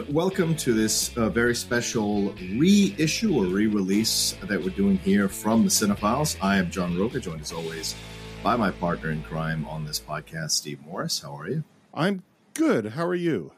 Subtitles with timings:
[0.00, 0.14] everyone.
[0.14, 5.64] Welcome to this uh, very special reissue or re release that we're doing here from
[5.64, 6.36] the Cine-Files.
[6.40, 7.94] I am John Rocha, joined as always
[8.42, 11.20] by my partner in crime on this podcast, Steve Morris.
[11.20, 11.64] How are you?
[11.92, 12.22] I'm
[12.54, 12.86] good.
[12.86, 13.52] How are you?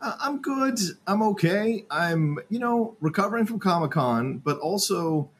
[0.00, 0.78] Uh, I'm good.
[1.06, 1.84] I'm okay.
[1.90, 5.30] I'm, you know, recovering from Comic Con, but also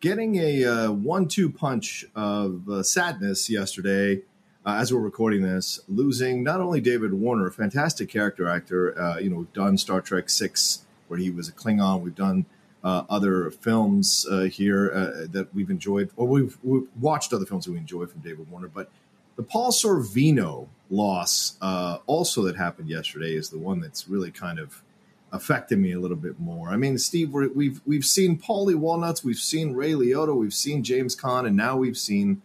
[0.00, 4.22] getting a uh, one two punch of uh, sadness yesterday
[4.66, 9.00] uh, as we're recording this, losing not only David Warner, a fantastic character actor.
[9.00, 12.00] Uh, you know, we've done Star Trek Six, where he was a Klingon.
[12.00, 12.46] We've done
[12.82, 17.64] uh, other films uh, here uh, that we've enjoyed, or we've, we've, watched other films
[17.66, 18.66] that we enjoy from David Warner.
[18.66, 18.90] But
[19.36, 24.58] the Paul Sorvino loss, uh, also that happened yesterday, is the one that's really kind
[24.58, 24.82] of
[25.30, 26.70] affected me a little bit more.
[26.70, 30.54] I mean, Steve, we have we've, we've seen Paulie Walnuts, we've seen Ray Liotta, we've
[30.54, 32.42] seen James Caan, and now we've seen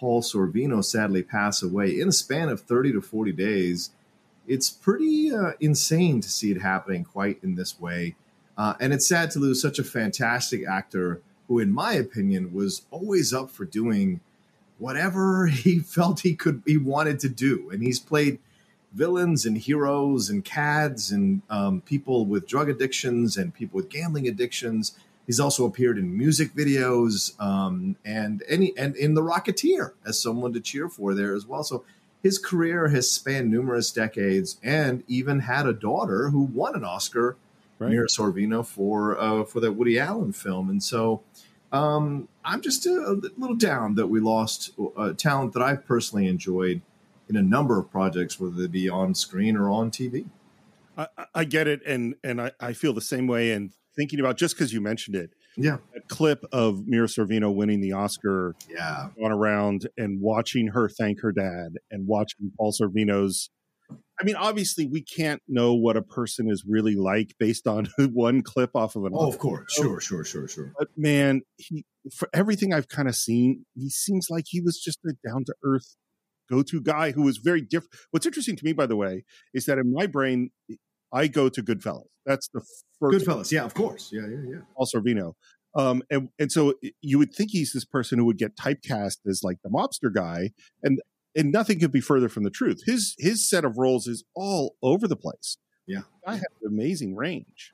[0.00, 3.90] Paul Sorvino sadly pass away in a span of 30 to 40 days.
[4.48, 8.16] It's pretty uh, insane to see it happening quite in this way.
[8.56, 12.86] Uh, and it's sad to lose such a fantastic actor who, in my opinion, was
[12.90, 14.20] always up for doing
[14.78, 17.68] whatever he felt he could, he wanted to do.
[17.70, 18.38] And he's played
[18.94, 24.26] villains and heroes and cads and um, people with drug addictions and people with gambling
[24.26, 24.98] addictions
[25.30, 30.52] He's also appeared in music videos um, and any and in The Rocketeer as someone
[30.54, 31.62] to cheer for there as well.
[31.62, 31.84] So
[32.20, 37.36] his career has spanned numerous decades and even had a daughter who won an Oscar,
[37.78, 37.92] right.
[37.92, 40.68] Mira Sorvino, for uh, for that Woody Allen film.
[40.68, 41.22] And so
[41.70, 46.26] um, I'm just a, a, little down that we lost uh, talent that I've personally
[46.26, 46.82] enjoyed
[47.28, 50.26] in a number of projects, whether they be on screen or on TV.
[50.98, 53.52] I, I get it, and and I, I feel the same way.
[53.52, 55.30] And thinking about just because you mentioned it.
[55.56, 58.54] Yeah, a clip of Mira Sorvino winning the Oscar.
[58.68, 63.50] Yeah, gone around and watching her thank her dad and watching Paul Sorvino's.
[64.20, 68.42] I mean, obviously, we can't know what a person is really like based on one
[68.42, 69.12] clip off of an.
[69.14, 70.72] Oh, of course, sure, sure, sure, sure.
[70.78, 75.00] But man, he for everything I've kind of seen, he seems like he was just
[75.04, 75.96] a down to earth
[76.50, 77.94] go to guy who was very different.
[78.10, 80.50] What's interesting to me, by the way, is that in my brain,
[81.12, 82.06] I go to Goodfellas.
[82.26, 82.60] That's the
[82.98, 83.26] first.
[83.26, 84.58] Goodfellas, yeah, of course, yeah, yeah, yeah.
[84.76, 85.32] Paul Sorvino,
[85.74, 89.42] um, and and so you would think he's this person who would get typecast as
[89.42, 90.50] like the mobster guy,
[90.82, 91.00] and
[91.34, 92.82] and nothing could be further from the truth.
[92.86, 95.56] His his set of roles is all over the place.
[95.86, 97.72] Yeah, I have amazing range,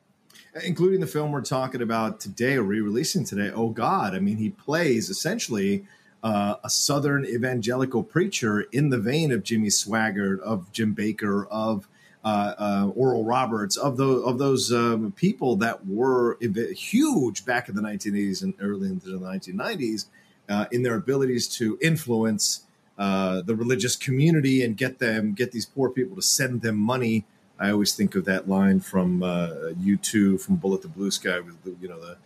[0.64, 3.50] including the film we're talking about today or re-releasing today.
[3.54, 5.86] Oh God, I mean, he plays essentially.
[6.22, 11.86] Uh, a Southern evangelical preacher in the vein of Jimmy Swaggart, of Jim Bakker, of
[12.26, 18.42] Oral Roberts, of those of those um, people that were huge back in the 1980s
[18.42, 20.06] and early into the 1990s
[20.48, 22.62] uh, in their abilities to influence
[22.98, 27.24] uh, the religious community and get them get these poor people to send them money.
[27.58, 31.56] I always think of that line from U2 uh, from Bullet the Blue Sky with
[31.80, 32.16] you know the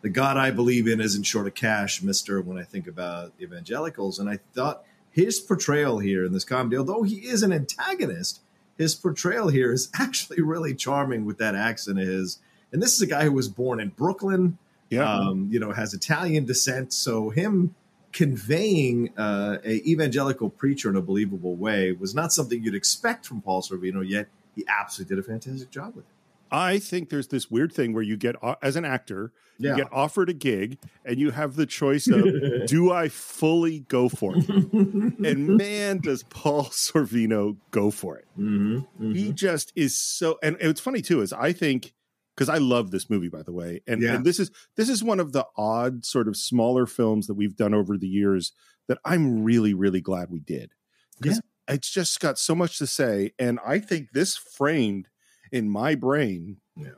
[0.00, 2.40] the God I believe in isn't short of cash, Mister.
[2.40, 7.02] When I think about evangelicals, and I thought his portrayal here in this comedy, although
[7.02, 8.40] he is an antagonist
[8.78, 12.38] his portrayal here is actually really charming with that accent of his.
[12.72, 14.58] And this is a guy who was born in Brooklyn.
[14.88, 15.12] Yeah.
[15.12, 16.94] Um, you know, has Italian descent.
[16.94, 17.74] So him
[18.12, 23.42] conveying uh, a evangelical preacher in a believable way was not something you'd expect from
[23.42, 24.06] Paul Sorvino.
[24.06, 26.17] Yet he absolutely did a fantastic job with it.
[26.50, 29.70] I think there's this weird thing where you get as an actor, yeah.
[29.70, 32.24] you get offered a gig and you have the choice of
[32.66, 34.48] do I fully go for it?
[34.48, 38.26] and man, does Paul Sorvino go for it.
[38.38, 39.12] Mm-hmm, mm-hmm.
[39.12, 41.92] He just is so and it's funny too, is I think
[42.34, 44.14] because I love this movie, by the way, and, yeah.
[44.14, 47.56] and this is this is one of the odd sort of smaller films that we've
[47.56, 48.52] done over the years
[48.86, 50.72] that I'm really really glad we did
[51.20, 51.74] because yeah.
[51.74, 55.08] it's just got so much to say, and I think this framed
[55.52, 56.90] in my brain yeah.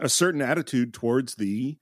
[0.00, 1.78] a certain attitude towards the,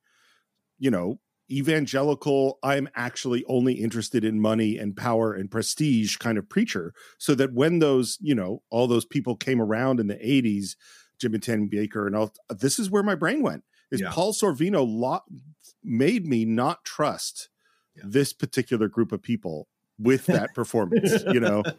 [0.79, 1.21] you know,
[1.51, 6.95] evangelical, I'm actually only interested in money and power and prestige kind of preacher.
[7.19, 10.77] So that when those, you know, all those people came around in the 80s,
[11.19, 13.65] Jim and Tim Bakker and all, this is where my brain went.
[13.91, 14.11] Is yeah.
[14.13, 15.25] Paul Sorvino lo-
[15.83, 17.49] made me not trust
[17.97, 18.05] yeah.
[18.07, 19.69] this particular group of people
[19.99, 21.63] with that performance, you know?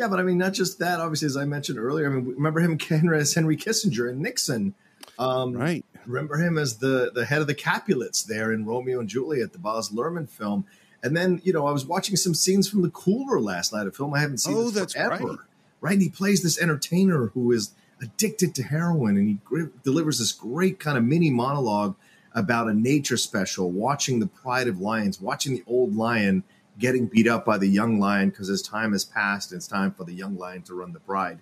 [0.00, 0.98] Yeah, but I mean, not just that.
[0.98, 2.80] Obviously, as I mentioned earlier, I mean, remember him
[3.12, 4.74] as Henry Kissinger and Nixon.
[5.18, 5.84] Um, right.
[6.06, 9.58] Remember him as the the head of the Capulets there in Romeo and Juliet, the
[9.58, 10.64] Baz Luhrmann film.
[11.02, 13.90] And then, you know, I was watching some scenes from The Cooler last night, a
[13.90, 15.26] film I haven't seen oh, that's forever.
[15.26, 15.38] Right.
[15.82, 15.92] right.
[15.92, 19.38] And he plays this entertainer who is addicted to heroin, and he
[19.84, 21.94] delivers this great kind of mini monologue
[22.34, 26.42] about a nature special, watching the Pride of Lions, watching the old lion
[26.78, 29.52] getting beat up by the young lion because his time has passed.
[29.52, 31.38] And it's time for the young lion to run the pride.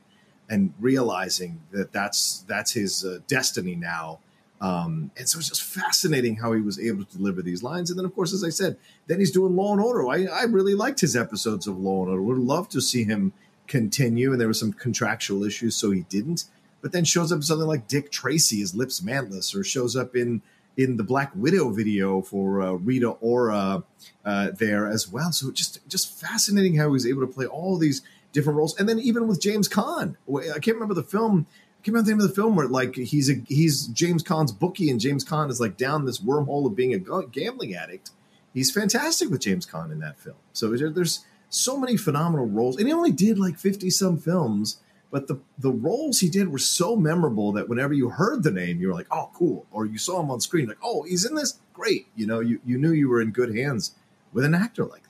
[0.49, 4.19] and realizing that that's that's his uh, destiny now.
[4.61, 7.91] Um, and so it's just fascinating how he was able to deliver these lines.
[7.91, 8.77] And then, of course, as I said,
[9.07, 10.09] then he's doing Law and Order.
[10.09, 12.23] I, I really liked his episodes of Law and Order.
[12.23, 13.33] Would love to see him
[13.69, 14.33] continue.
[14.33, 16.47] And there were some contractual issues, so he didn't.
[16.81, 20.43] But then shows up something like Dick Tracy his Lips Manlis, or shows up in
[20.79, 23.83] in the Black Widow video for uh, Rita Ora
[24.25, 25.33] uh, there as well.
[25.33, 28.01] So just just fascinating how he was able to play all these
[28.33, 31.47] different roles, and then even with James Caan, I can't remember the film.
[31.51, 34.53] I can't remember the name of the film where like he's a he's James Caan's
[34.53, 38.11] bookie, and James Caan is like down this wormhole of being a gambling addict.
[38.55, 40.37] He's fantastic with James Caan in that film.
[40.53, 44.79] So there's so many phenomenal roles, and he only did like fifty some films
[45.11, 48.81] but the the roles he did were so memorable that whenever you heard the name,
[48.81, 51.35] you were like, "Oh, cool!" Or you saw him on screen, like, "Oh, he's in
[51.35, 53.95] this, great!" You know, you you knew you were in good hands
[54.33, 55.08] with an actor like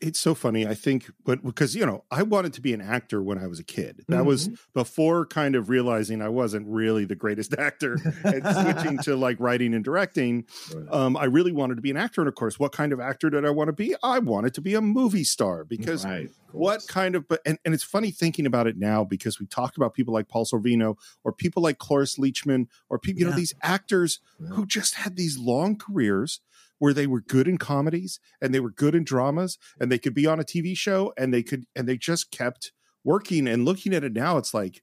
[0.00, 3.22] it's so funny i think but because you know i wanted to be an actor
[3.22, 4.26] when i was a kid that mm-hmm.
[4.26, 9.38] was before kind of realizing i wasn't really the greatest actor and switching to like
[9.40, 10.44] writing and directing
[10.74, 10.86] right.
[10.90, 13.30] um, i really wanted to be an actor and of course what kind of actor
[13.30, 16.86] did i want to be i wanted to be a movie star because right, what
[16.86, 19.94] kind of but and, and it's funny thinking about it now because we talked about
[19.94, 23.30] people like paul sorvino or people like cloris leachman or people you yeah.
[23.30, 24.48] know these actors yeah.
[24.48, 26.40] who just had these long careers
[26.82, 30.14] where they were good in comedies and they were good in dramas and they could
[30.14, 32.72] be on a TV show and they could and they just kept
[33.04, 34.82] working and looking at it now it's like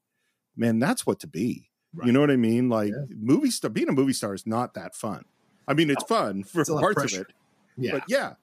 [0.56, 1.70] man that's what to be.
[1.94, 2.08] Right.
[2.08, 2.70] you know what i mean?
[2.70, 3.04] Like yeah.
[3.14, 5.26] movie star being a movie star is not that fun.
[5.68, 7.28] I mean it's oh, fun for it's parts of it
[7.78, 7.92] yeah.
[7.92, 8.36] but yeah.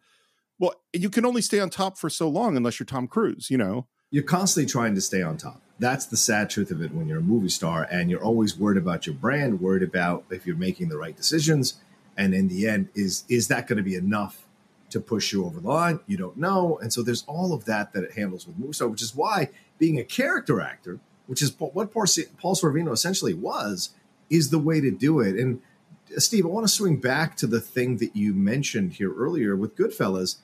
[0.58, 3.56] Well you can only stay on top for so long unless you're tom cruise you
[3.56, 3.86] know?
[4.10, 5.62] You're constantly trying to stay on top.
[5.78, 8.76] That's the sad truth of it when you're a movie star and you're always worried
[8.76, 11.80] about your brand worried about if you're making the right decisions
[12.16, 14.46] and in the end is is that going to be enough
[14.90, 16.00] to push you over the line?
[16.06, 16.78] You don't know.
[16.80, 19.98] And so there's all of that that it handles with Musso which is why being
[19.98, 23.90] a character actor which is what Paul Sorvino essentially was
[24.30, 25.36] is the way to do it.
[25.36, 25.60] And
[26.14, 29.56] uh, Steve I want to swing back to the thing that you mentioned here earlier
[29.56, 30.36] with Goodfellas.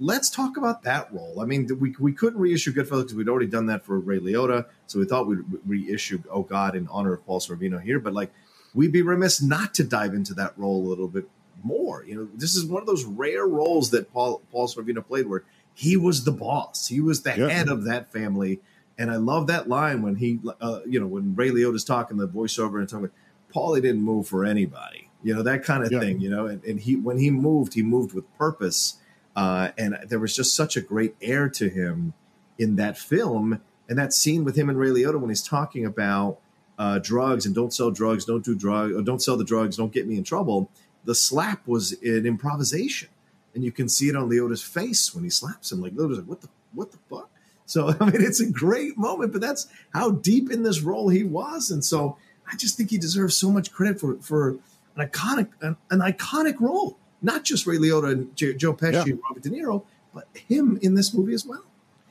[0.00, 1.40] Let's talk about that role.
[1.40, 4.66] I mean we, we couldn't reissue Goodfellas because we'd already done that for Ray Liotta
[4.86, 7.98] so we thought we'd reissue Oh God in honor of Paul Sorvino here.
[7.98, 8.32] But like
[8.74, 11.28] we'd be remiss not to dive into that role a little bit
[11.62, 12.04] more.
[12.04, 15.44] You know, this is one of those rare roles that Paul Paul Sorvino played where
[15.74, 17.48] he was the boss, he was the yeah.
[17.48, 18.60] head of that family.
[18.98, 22.26] And I love that line when he, uh, you know, when Ray Liotta's talking the
[22.26, 23.10] voiceover and talking,
[23.54, 26.00] Paulie didn't move for anybody, you know, that kind of yeah.
[26.00, 26.46] thing, you know.
[26.46, 28.96] And, and, he, when he moved, he moved with purpose,
[29.36, 32.12] uh, and there was just such a great air to him
[32.58, 33.60] in that film.
[33.88, 36.40] And that scene with him and Ray Liotta when he's talking about
[36.78, 40.06] uh, drugs and don't sell drugs, don't do drugs, don't sell the drugs, don't get
[40.06, 40.70] me in trouble.
[41.04, 43.08] The slap was an improvisation,
[43.54, 45.80] and you can see it on Liotta's face when he slaps him.
[45.80, 47.30] Like Liotta's like, "What the what the fuck?"
[47.66, 51.24] So I mean, it's a great moment, but that's how deep in this role he
[51.24, 52.16] was, and so
[52.50, 54.50] I just think he deserves so much credit for for
[54.96, 56.98] an iconic an, an iconic role.
[57.20, 59.02] Not just Ray Liotta and Joe Pesci yeah.
[59.02, 59.84] and Robert De Niro,
[60.14, 61.64] but him in this movie as well.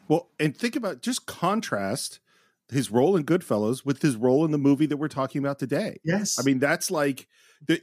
[0.09, 2.19] Well, and think about just contrast
[2.69, 5.99] his role in Goodfellas with his role in the movie that we're talking about today.
[6.03, 6.37] Yes.
[6.39, 7.27] I mean, that's like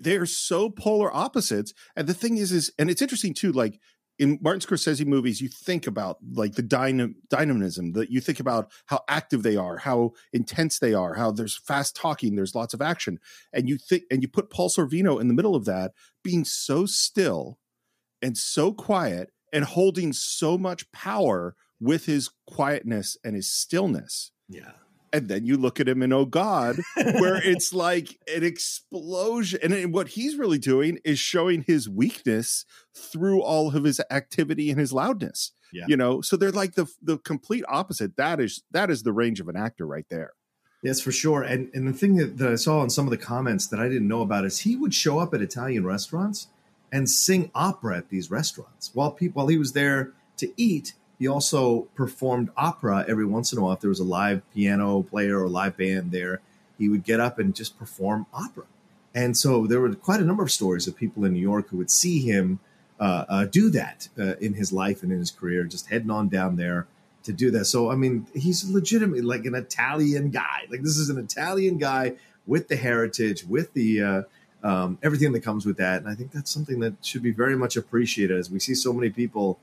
[0.01, 1.73] they're so polar opposites.
[1.97, 3.81] And the thing is, is and it's interesting too, like
[4.19, 8.70] in Martin Scorsese movies, you think about like the dynam- dynamism that you think about
[8.87, 12.82] how active they are, how intense they are, how there's fast talking, there's lots of
[12.82, 13.19] action.
[13.53, 15.93] And you think, and you put Paul Sorvino in the middle of that,
[16.23, 17.58] being so still
[18.23, 24.73] and so quiet and holding so much power with his quietness and his stillness yeah.
[25.15, 29.61] And then you look at him in Oh God, where it's like an explosion.
[29.63, 34.79] And what he's really doing is showing his weakness through all of his activity and
[34.79, 35.53] his loudness.
[35.73, 35.85] Yeah.
[35.89, 38.17] You know, so they're like the the complete opposite.
[38.17, 40.33] That is that is the range of an actor right there.
[40.83, 41.43] Yes, for sure.
[41.43, 43.89] And and the thing that, that I saw in some of the comments that I
[43.89, 46.49] didn't know about is he would show up at Italian restaurants
[46.93, 51.29] and sing opera at these restaurants while people while he was there to eat he
[51.29, 53.73] also performed opera every once in a while.
[53.73, 56.41] If there was a live piano player or live band there,
[56.79, 58.65] he would get up and just perform opera.
[59.15, 61.77] And so there were quite a number of stories of people in New York who
[61.77, 62.59] would see him
[62.99, 66.29] uh, uh, do that uh, in his life and in his career, just heading on
[66.29, 66.87] down there
[67.23, 67.67] to do that.
[67.67, 70.67] So, I mean, he's legitimately like an Italian guy.
[70.69, 72.15] Like, this is an Italian guy
[72.47, 74.23] with the heritage, with the uh,
[74.63, 76.03] um, everything that comes with that.
[76.03, 78.93] And I think that's something that should be very much appreciated as we see so
[78.93, 79.59] many people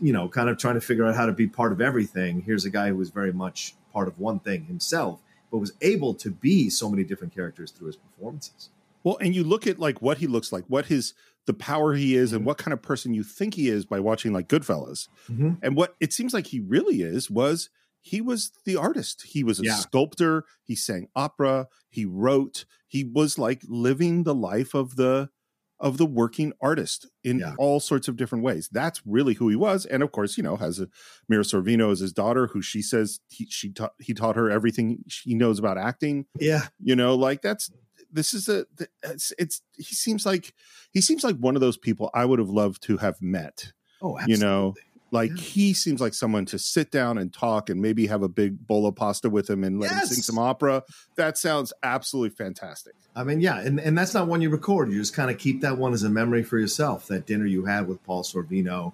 [0.00, 2.42] you know, kind of trying to figure out how to be part of everything.
[2.42, 6.14] Here's a guy who was very much part of one thing himself, but was able
[6.14, 8.70] to be so many different characters through his performances.
[9.04, 11.14] Well, and you look at like what he looks like, what his
[11.46, 12.48] the power he is, and mm-hmm.
[12.48, 15.08] what kind of person you think he is by watching like Goodfellas.
[15.30, 15.52] Mm-hmm.
[15.62, 19.22] And what it seems like he really is was he was the artist.
[19.26, 19.76] He was a Yeah.
[19.76, 20.44] sculptor.
[20.62, 21.68] He sang opera.
[21.88, 22.64] He wrote.
[22.86, 25.30] He was like living the life of the
[25.80, 27.54] of the working artist in Yeah.
[27.58, 28.68] all sorts of different ways.
[28.72, 29.86] That's really who he was.
[29.86, 30.88] And of course, you know, has a
[31.28, 35.04] Mira Sorvino as his daughter, who she says he she taught he taught her everything
[35.08, 36.26] she knows about acting.
[36.40, 36.68] Yeah.
[36.82, 37.70] You know, like that's
[38.10, 38.66] this is a
[39.02, 40.54] it's, it's he seems like
[40.92, 44.16] he seems like one of those people I would have loved to have met Oh,
[44.26, 44.44] you absolutely.
[44.46, 44.74] know
[45.10, 45.36] like Yeah.
[45.42, 48.86] he seems like someone to sit down and talk and maybe have a big bowl
[48.86, 50.82] of pasta with him and let him sing some opera
[51.16, 54.92] that sounds absolutely fantastic I mean, yeah, and, and that's not one you record.
[54.92, 57.08] You just kind of keep that one as a memory for yourself.
[57.08, 58.92] That dinner you had with Paul Sorvino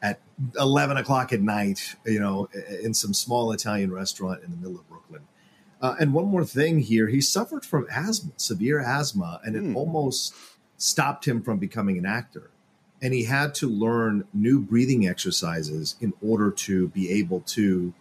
[0.00, 0.20] at
[0.56, 2.48] eleven o'clock at night, you know,
[2.82, 5.22] in some small Italian restaurant in the middle of Brooklyn.
[5.82, 9.76] Uh, and one more thing here: he suffered from asthma, severe asthma, and it Hmm.
[9.76, 10.32] almost
[10.76, 12.50] stopped him from becoming an actor.
[13.04, 17.92] And he had to learn new breathing exercises in order to be able to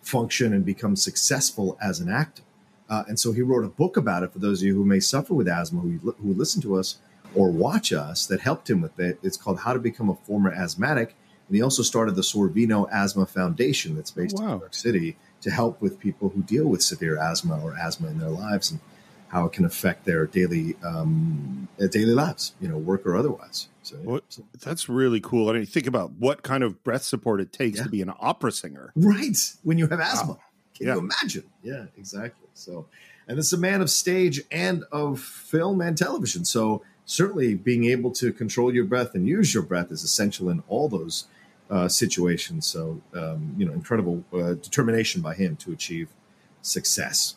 [0.00, 2.42] function and become successful as an actor.
[2.88, 4.98] Uh, and so he wrote a book about it for those of you who may
[5.00, 6.96] suffer with asthma, who, who listen to us
[7.34, 9.18] or watch us, that helped him with it.
[9.22, 11.14] It's called How to Become a Former Asthmatic.
[11.48, 14.54] And he also started the Sorvino Asthma Foundation that's based in Wow.
[14.54, 18.18] New York City to help with people who deal with severe asthma or asthma in
[18.18, 18.80] their lives and
[19.28, 23.68] how it can affect their daily um, daily lives, you know, work or otherwise.
[23.82, 27.40] So, What- so- that's really cool i mean think about what kind of breath support
[27.40, 27.84] it takes Yeah.
[27.84, 30.32] to be an opera singer right when you have asthma.
[30.32, 30.40] Wow.
[30.76, 30.94] Can Yeah.
[30.94, 31.44] you imagine?
[31.62, 32.48] Yeah, exactly.
[32.54, 32.86] So,
[33.28, 36.44] and is a man of stage and of film and television.
[36.44, 40.62] So, certainly being able to control your breath and use your breath is essential in
[40.68, 41.26] all those
[41.70, 42.66] uh, situations.
[42.66, 46.08] So, um, you know, incredible uh, determination by him to achieve
[46.62, 47.36] success.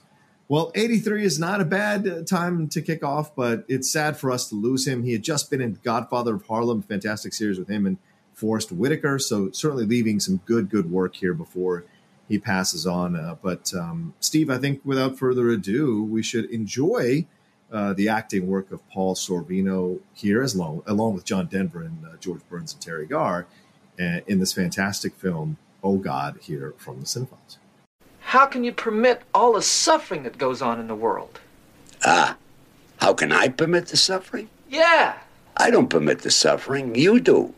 [0.49, 4.31] Well, 83 is not a bad uh, time to kick off, but it's sad for
[4.31, 5.03] us to lose him.
[5.03, 7.97] He had just been in Godfather of Harlem, fantastic series with him and
[8.33, 9.19] Forest Whitaker.
[9.19, 11.85] So, certainly leaving some good, good work here before
[12.27, 13.15] he passes on.
[13.15, 17.27] Uh, but um, Steve, I think without further ado, we should enjoy
[17.71, 22.03] uh, the acting work of Paul Sorvino here, as long along with John Denver and
[22.03, 23.45] uh, George Burns and Teri Garr,
[23.99, 27.59] uh, in this fantastic film, Oh God, here from the Cine-Files.
[28.29, 31.39] How can you permit all the suffering that goes on in the world?
[32.05, 32.37] Ah,
[32.97, 34.49] how can I permit the suffering?
[34.69, 35.17] Yeah.
[35.57, 36.93] I don't permit the suffering.
[36.93, 37.55] You do.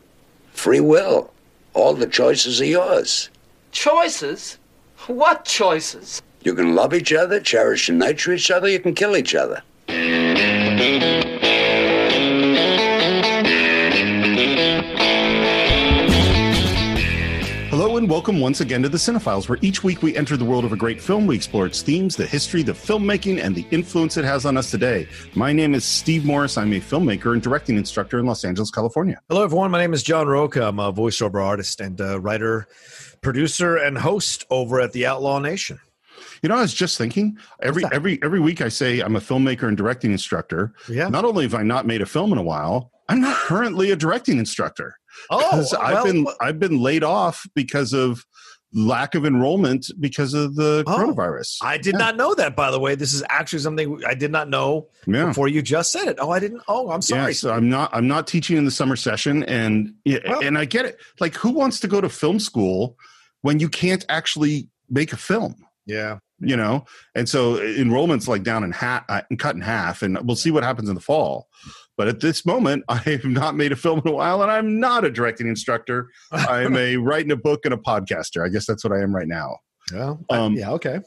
[0.54, 1.30] Free will.
[1.74, 3.28] All the choices are yours.
[3.70, 4.56] Choices?
[5.08, 6.22] What choices?
[6.40, 9.62] You can love each other, cherish and nurture each other, you can kill each other.
[18.22, 20.76] Welcome once again to the Cine-Files, where each week we enter the world of a
[20.76, 21.26] great film.
[21.26, 24.70] We explore its themes, the history, the filmmaking, and the influence it has on us
[24.70, 25.08] today.
[25.34, 26.56] My name is Steve Morris.
[26.56, 29.20] I'm a filmmaker and directing instructor in Los Angeles, California.
[29.28, 29.72] Hello, everyone.
[29.72, 30.68] My name is John Rocha.
[30.68, 32.68] I'm a voiceover artist and writer,
[33.22, 35.80] producer, and host over at the Outlaw Nation.
[36.44, 39.66] You know, I was just thinking every every every week I say I'm a filmmaker
[39.66, 40.74] and directing instructor.
[40.88, 41.08] Yeah.
[41.08, 43.96] Not only have I not made a film in a while, I'm not currently a
[43.96, 44.96] directing instructor.
[45.30, 48.24] Oh, because I've been I've been laid off because of
[48.74, 51.58] lack of enrollment because of the Oh, coronavirus.
[51.62, 51.98] I did Yeah.
[51.98, 52.94] not know that, by the way.
[52.94, 55.26] This is actually something I did not know yeah.
[55.26, 56.16] before you just said it.
[56.18, 56.62] Oh, I didn't.
[56.68, 57.32] Oh, I'm sorry.
[57.32, 60.56] Yeah, so I'm not I'm not teaching in the summer session and yeah, Well- and
[60.56, 60.98] I get it.
[61.20, 62.96] Like who wants to go to film school
[63.42, 65.54] when you can't actually make a film?
[65.86, 66.18] yeah.
[66.44, 70.34] You know, and so enrollment's like down in half, uh, cut in half, and we'll
[70.34, 71.46] see what happens in the fall.
[71.96, 74.80] But at this moment, I have not made a film in a while, and I'm
[74.80, 76.08] not a directing instructor.
[76.32, 78.44] I'm a writing a book and a podcaster.
[78.44, 79.58] I guess that's what I am right now.
[79.92, 80.70] Well, Um, yeah.
[80.72, 81.00] Okay.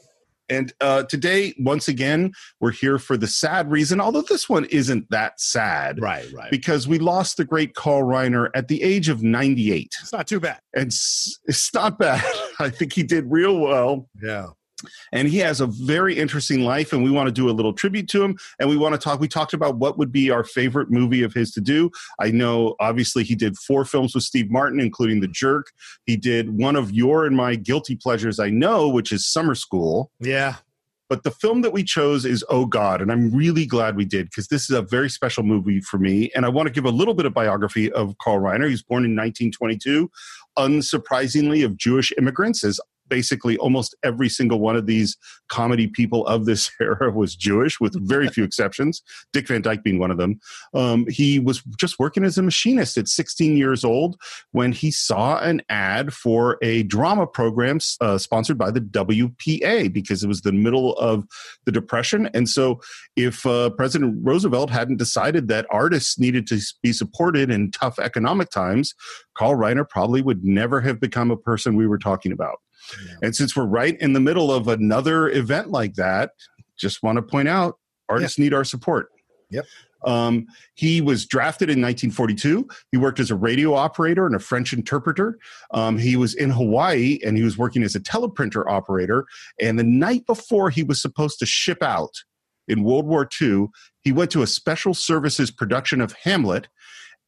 [0.48, 5.10] And uh, today, once again, we're here for the sad reason, although this one isn't
[5.10, 6.30] that sad, Right.
[6.32, 6.52] Right.
[6.52, 9.92] because we lost the great Carl Reiner at the age of 98.
[10.00, 10.60] it's not too bad.
[10.72, 12.22] And s- it's not bad.
[12.60, 14.08] I think he did real well.
[14.22, 14.50] Yeah.
[15.12, 18.08] And he has a very interesting life, and we want to do a little tribute
[18.08, 18.36] to him.
[18.58, 19.20] And we want to talk.
[19.20, 21.90] We talked about what would be our favorite movie of his to do.
[22.20, 25.72] I know, obviously, he did four films with Steve Martin, including The Jerk.
[26.04, 30.10] He did one of your and my guilty pleasures, I know, which is Summer School.
[30.20, 30.56] Yeah.
[31.08, 34.26] But the film that we chose is Oh God, and I'm really glad we did
[34.26, 36.30] because this is a very special movie for me.
[36.34, 38.64] And I want to give a little bit of biography of Carl Reiner.
[38.64, 40.10] He was born in 1922,
[40.58, 45.16] unsurprisingly, of Jewish immigrants, as basically almost every single one of these
[45.48, 49.02] comedy people of this era was Jewish, with very few exceptions.
[49.32, 50.40] Dick Van Dyke being one of them.
[50.74, 54.16] Um, he was just working as a machinist at 16 years old
[54.52, 60.22] when he saw an ad for a drama program uh, sponsored by the WPA because
[60.22, 61.24] it was the middle of
[61.64, 62.28] the Depression.
[62.32, 62.80] And so,
[63.16, 68.50] if uh, President Roosevelt hadn't decided that artists needed to be supported in tough economic
[68.50, 68.94] times,
[69.36, 72.60] Carl Reiner probably would never have become a person we were talking about.
[73.22, 76.30] And since we're right in the middle of another event like that,
[76.76, 77.78] just want to point out
[78.08, 78.44] artists yeah.
[78.44, 79.08] need our support.
[79.50, 79.64] Yep.
[80.04, 82.68] Um, he was drafted in 1942.
[82.92, 85.38] He worked as a radio operator and a French interpreter.
[85.72, 89.26] Um, he was in Hawaii and he was working as a teleprinter operator.
[89.60, 92.14] And the night before he was supposed to ship out
[92.68, 93.66] in World War II,
[94.02, 96.68] he went to a special services production of Hamlet.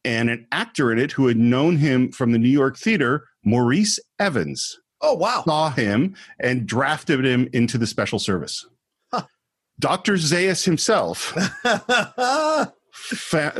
[0.05, 3.99] And an actor in it who had known him from the New York theater, Maurice
[4.17, 4.79] Evans.
[5.01, 5.43] Oh, wow.
[5.45, 8.65] Saw him and drafted him into the special service.
[9.79, 10.15] Dr.
[10.15, 11.33] Zaius himself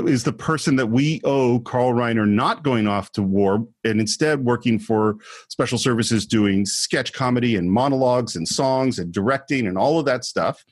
[0.05, 4.43] is the person that we owe Carl Reiner not going off to war and instead
[4.43, 5.15] working for
[5.47, 10.25] special services doing sketch comedy and monologues and songs and directing and all of that
[10.25, 10.63] stuff.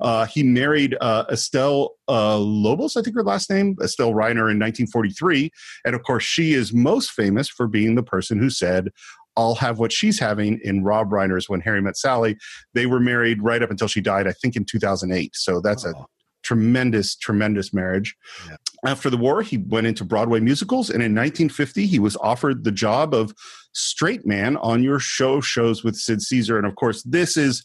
[0.00, 4.58] Uh, he married uh, Estelle uh, Lobos, I think her last name, Estelle Reiner in
[4.58, 5.50] 1943.
[5.84, 8.90] And of course, she is most famous for being the person who said,
[9.36, 12.36] I'll have what she's having in Rob Reiner's When Harry Met Sally.
[12.72, 15.34] They were married right up until she died, I think in 2008.
[15.34, 15.90] So that's oh.
[15.90, 16.06] a
[16.42, 18.14] tremendous, tremendous marriage.
[18.48, 18.56] Yeah.
[18.86, 22.72] After the war, he went into Broadway musicals, and in 1950, he was offered the
[22.72, 23.34] job of
[23.72, 26.58] straight man on your show shows with Sid Caesar.
[26.58, 27.64] And of course, this is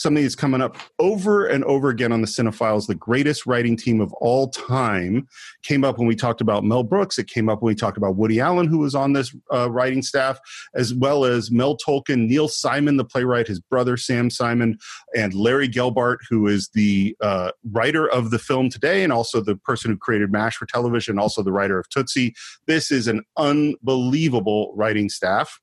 [0.00, 2.86] something that's coming up over and over again on the Cine-Files.
[2.86, 5.28] The greatest writing team of all time
[5.62, 7.18] came up when we talked about Mel Brooks.
[7.18, 10.00] It came up when we talked about Woody Allen, who was on this uh, writing
[10.00, 10.40] staff,
[10.74, 14.78] as well as Mel Tolkin, Neil Simon, the playwright, his brother Sam Simon,
[15.14, 19.56] and Larry Gelbart, who is the uh, writer of the film today and also the
[19.56, 22.34] person who created MASH for television, also the writer of Tootsie.
[22.66, 25.60] This is an unbelievable writing staff.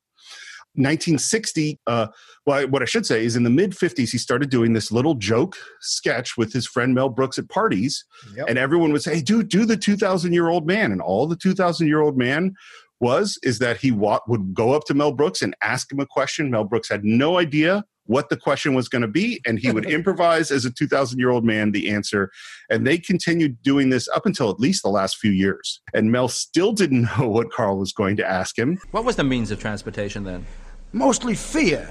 [0.78, 2.08] 1960, uh,
[2.46, 5.14] well, what I should say is in the mid 50s, he started doing this little
[5.14, 8.04] joke sketch with his friend Mel Brooks at parties.
[8.36, 8.46] Yep.
[8.48, 10.92] And everyone would say, hey, dude, do the 2,000 year old man.
[10.92, 12.54] And all the 2,000 year old man
[13.00, 16.06] was is that he wa- would go up to Mel Brooks and ask him a
[16.06, 16.50] question.
[16.50, 19.84] Mel Brooks had no idea what the question was going to be, and he would
[19.90, 22.30] improvise as a 2,000 year old man the answer.
[22.70, 25.80] And they continued doing this up until at least the last few years.
[25.94, 28.78] And Mel still didn't know what Carl was going to ask him.
[28.90, 30.46] What was the means of transportation then?
[30.92, 31.88] Mostly fear.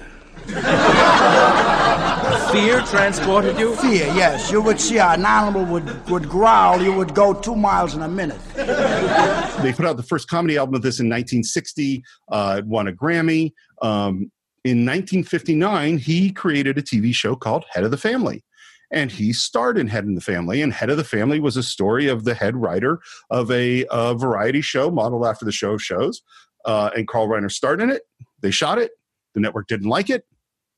[2.51, 3.75] Fear transported you?
[3.75, 4.51] Fear, yes.
[4.51, 8.07] You would see an animal would, would growl, you would go two miles in a
[8.07, 8.39] minute.
[8.55, 13.53] They put out the first comedy album of this in 1960, uh, won a Grammy.
[13.81, 14.31] Um,
[14.63, 18.43] in 1959, he created a TV show called Head of the Family.
[18.91, 20.62] And he starred in Head of the Family.
[20.62, 24.15] And Head of the Family was a story of the head writer of a, a
[24.15, 26.21] variety show modeled after the show of shows.
[26.65, 28.03] Uh, and Carl Reiner starred in it.
[28.41, 28.91] They shot it.
[29.34, 30.26] The network didn't like it,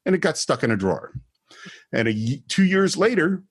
[0.06, 1.14] and it got stuck in a drawer.
[1.92, 3.44] And a, two years later,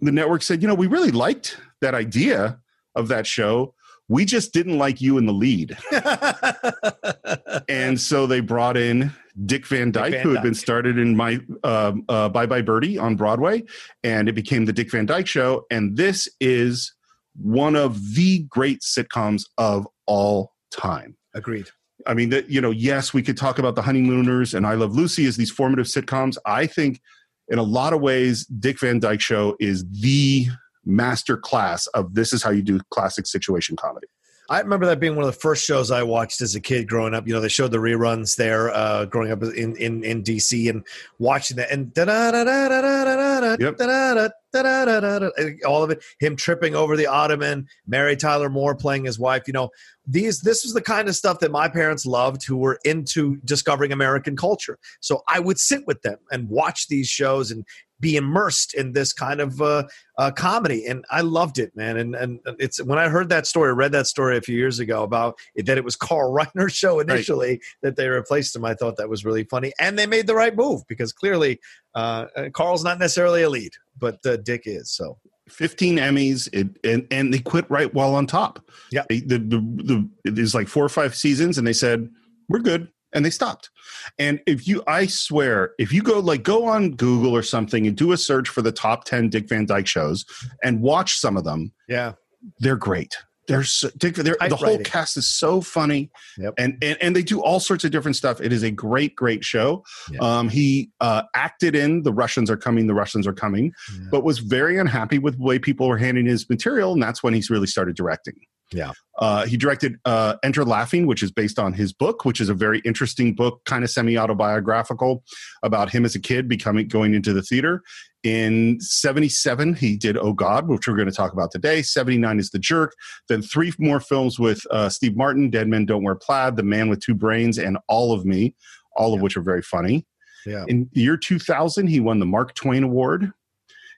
[0.00, 2.60] the network said, "You know, we really liked that idea
[2.94, 3.74] of that show.
[4.08, 5.76] We just didn't like you in the lead."
[7.68, 9.12] and so they brought in
[9.46, 12.62] Dick Van Dyke, Dick Van who had been started in my uh, uh, Bye Bye
[12.62, 13.64] Birdie on Broadway,
[14.02, 15.66] and it became the Dick Van Dyke Show.
[15.70, 16.94] And this is
[17.36, 21.16] one of the great sitcoms of all time.
[21.34, 21.68] Agreed.
[22.06, 24.94] I mean, that you know, yes, we could talk about the Honeymooners and I Love
[24.94, 26.36] Lucy as these formative sitcoms.
[26.46, 27.00] I think,
[27.48, 30.46] in a lot of ways, Dick Van Dyke Show is the
[30.84, 34.06] master class of this is how you do classic situation comedy.
[34.50, 37.14] I remember that being one of the first shows I watched as a kid growing
[37.14, 37.26] up.
[37.26, 40.84] You know, they showed the reruns there uh, growing up in, in, in DC and
[41.18, 46.02] watching that and da da da da da da da da da all of it.
[46.20, 49.44] Him tripping over the ottoman, Mary Tyler Moore playing his wife.
[49.46, 49.70] You know,
[50.06, 53.92] these this was the kind of stuff that my parents loved who were into discovering
[53.92, 54.78] American culture.
[55.00, 57.64] So I would sit with them and watch these shows and
[58.00, 59.84] be immersed in this kind of uh,
[60.18, 61.96] uh, comedy, and I loved it, man.
[61.96, 65.02] And and it's when I heard that story, read that story a few years ago
[65.04, 67.60] about it, that it was Carl Reiner's show initially right.
[67.82, 68.64] that they replaced him.
[68.64, 71.60] I thought that was really funny, and they made the right move because clearly
[71.94, 74.90] uh, uh Carl's not necessarily a lead, but Dick is.
[74.92, 78.64] So 15 Emmys, it, and and they quit right while on top.
[78.90, 82.08] Yeah, the, the the the there's like four or five seasons, and they said
[82.48, 83.70] we're good and they stopped.
[84.18, 87.96] And if you, I swear, if you go like go on Google or something and
[87.96, 90.24] do a search for the top ten Dick Van Dyke shows
[90.62, 92.12] and watch some of them, yeah,
[92.58, 93.16] they're great.
[93.46, 96.54] They're, so, Dick, they're the whole cast is so funny, yep.
[96.56, 98.40] and, and and they do all sorts of different stuff.
[98.40, 99.84] It is a great, great show.
[100.20, 103.72] Um, he uh, acted in "The Russians Are Coming, The Russians Are Coming,"
[104.10, 107.34] but was very unhappy with the way people were handling his material, and that's when
[107.34, 108.34] he's really started directing.
[108.72, 108.92] Yeah.
[109.18, 112.54] Uh, he directed uh, Enter Laughing, which is based on his book, which is a
[112.54, 115.22] very interesting book, kind of semi autobiographical
[115.62, 117.82] about him as a kid becoming going into the theater.
[118.24, 121.82] In 77, he did Oh God, which we're going to talk about today.
[121.82, 122.94] 79 is The Jerk.
[123.28, 126.88] Then three more films with uh, Steve Martin Dead Men Don't Wear Plaid, The Man
[126.88, 128.54] with Two Brains, and All of Me,
[128.96, 130.06] all of which are very funny.
[130.46, 130.64] Yeah.
[130.68, 133.30] In the year 2000, he won the Mark Twain Award.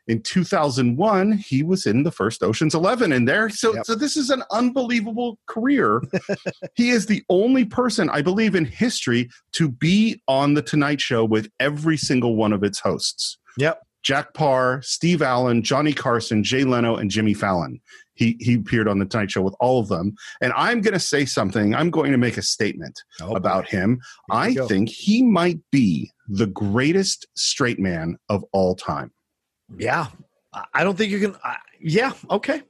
[0.09, 3.49] In 2001, he was in the first Ocean's 11 and there.
[3.49, 3.87] So, Yep.
[3.87, 6.01] so this is an unbelievable career.
[6.75, 11.25] he is the only person, I believe, in history to be on the Tonight Show
[11.25, 13.39] with every single one of its hosts.
[13.59, 13.83] Yep.
[14.07, 17.81] Jack Paar, Steve Allen, Johnny Carson, Jay Leno, and Jimmy Fallon.
[18.15, 20.15] He he appeared on the Tonight Show with all of them.
[20.41, 21.75] And I'm going to say something.
[21.75, 24.01] I'm going to make a statement Oh, about him.
[24.31, 24.69] I go.
[24.69, 29.11] think he might be the greatest straight man of all time.
[29.77, 30.07] Yeah.
[30.73, 31.35] I- don't think you can.
[31.43, 32.13] I yeah.
[32.31, 32.63] Okay.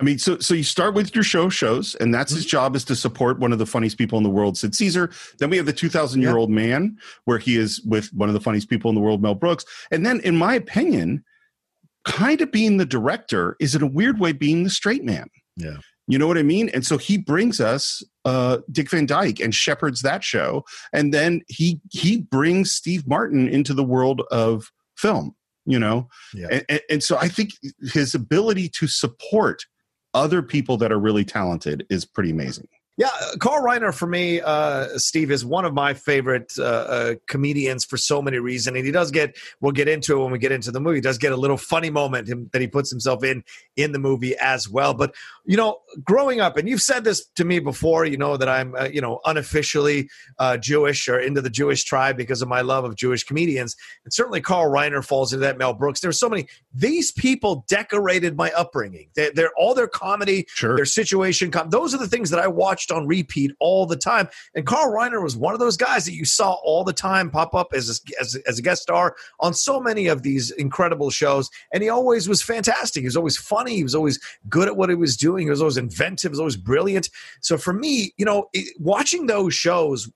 [0.00, 2.36] I mean, so so you start with your show shows, and that's Mm-hmm.
[2.38, 5.10] his job is to support one of the funniest people in the world, Sid Caesar.
[5.38, 8.32] Then we have the two thousand year old man, where he is with one of
[8.34, 9.64] the funniest people in the world, Mel Brooks.
[9.92, 11.22] And then, in my opinion,
[12.04, 15.28] kind of being the director is in a weird way being the straight man.
[15.56, 15.76] Yeah.
[16.06, 16.68] You know what I mean?
[16.74, 21.42] And so he brings us uh, Dick Van Dyke and shepherds that show, and then
[21.48, 25.36] he he brings Steve Martin into the world of film.
[25.66, 26.48] You know, Yeah.
[26.50, 27.52] and, and, and so I think
[27.94, 29.64] his ability to support
[30.14, 32.68] other people that are really talented is pretty amazing.
[32.96, 37.14] Yeah, uh, Carl Reiner for me, uh, Steve, is one of my favorite uh, uh,
[37.26, 39.36] comedians for so many reasons, and he does get.
[39.60, 40.98] We'll get into it when we get into the movie.
[40.98, 43.42] He does get a little funny moment him, that he puts himself in
[43.76, 44.94] in the movie as well.
[44.94, 45.12] But
[45.44, 48.04] you know, growing up, and you've said this to me before.
[48.04, 52.16] You know that I'm, uh, you know, unofficially uh, Jewish or into the Jewish tribe
[52.16, 55.58] because of my love of Jewish comedians, and certainly Carl Reiner falls into that.
[55.58, 55.98] Mel Brooks.
[55.98, 56.46] There's so many.
[56.72, 59.08] These people decorated my upbringing.
[59.16, 60.76] They, they're all their comedy Sure.
[60.76, 61.50] their situation.
[61.50, 62.46] Com- those are the things that I
[62.84, 64.28] watched on repeat all the time.
[64.54, 67.54] And Carl Reiner was one of those guys that you saw all the time pop
[67.54, 71.50] up as a, as, as a guest star on so many of these incredible shows.
[71.72, 73.02] And he always was fantastic.
[73.02, 73.76] He was always funny.
[73.76, 74.18] He was always
[74.48, 75.46] good at what he was doing.
[75.46, 76.30] He was always inventive.
[76.30, 77.08] He was always brilliant.
[77.40, 80.10] So for me, you know, it, watching those shows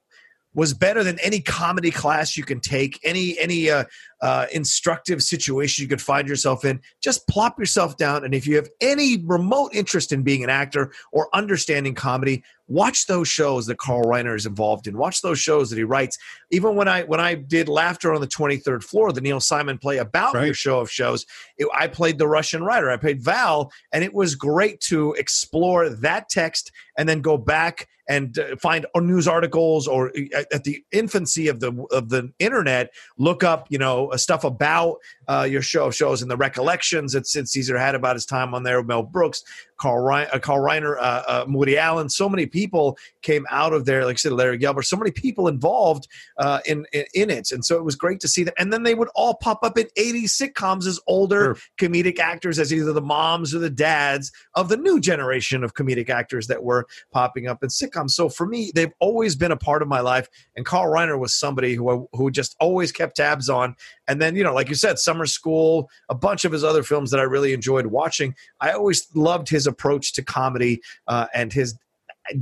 [0.59, 3.85] was better than any comedy class you can take, any any uh,
[4.21, 6.81] uh, instructive situation you could find yourself in.
[7.01, 10.93] Just plop yourself down, and if you have any remote interest in being an actor
[11.13, 14.97] or understanding comedy, watch those shows that Carl Reiner is involved in.
[14.97, 16.19] Watch those shows that he writes.
[16.51, 19.79] Even when I when I did Laughter on the Twenty Third Floor, the Neil Simon
[19.79, 21.27] play about your show of shows,
[21.57, 22.91] it, I played the Russian writer.
[22.91, 27.89] I played Val, and it was great to explore that text and then go back
[28.09, 32.91] and uh, find news articles or uh, at the infancy of the of the internet
[33.19, 34.97] look up you know uh, stuff about
[35.29, 38.55] uh, your show of shows and the recollections that Sid Caesar had about his time
[38.55, 39.43] on there with Mel Brooks
[39.79, 43.85] Carl Reiner, uh, Carl Reiner uh, uh, Woody Allen so many people came out of
[43.85, 47.51] there like I said Larry Gelbart so many people involved uh, in, in in it
[47.53, 49.79] and so it was great to see them and then they would all pop up
[49.79, 51.57] in 80s sitcoms as older Sure.
[51.79, 56.11] comedic actors as either the moms or the dads of the new generation of comedic
[56.11, 58.11] actors that were popping up in sitcoms.
[58.11, 60.29] So for me, they've always been a part of my life.
[60.57, 63.77] And Carl Reiner was somebody who I, who just always kept tabs on.
[64.09, 67.11] And then you know, like you said, Summer School, a bunch of his other films
[67.11, 68.35] that I really enjoyed watching.
[68.61, 71.79] I always loved his approach to comedy uh, and his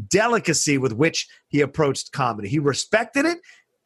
[0.08, 2.48] delicacy with which he approached comedy.
[2.48, 3.38] He respected it.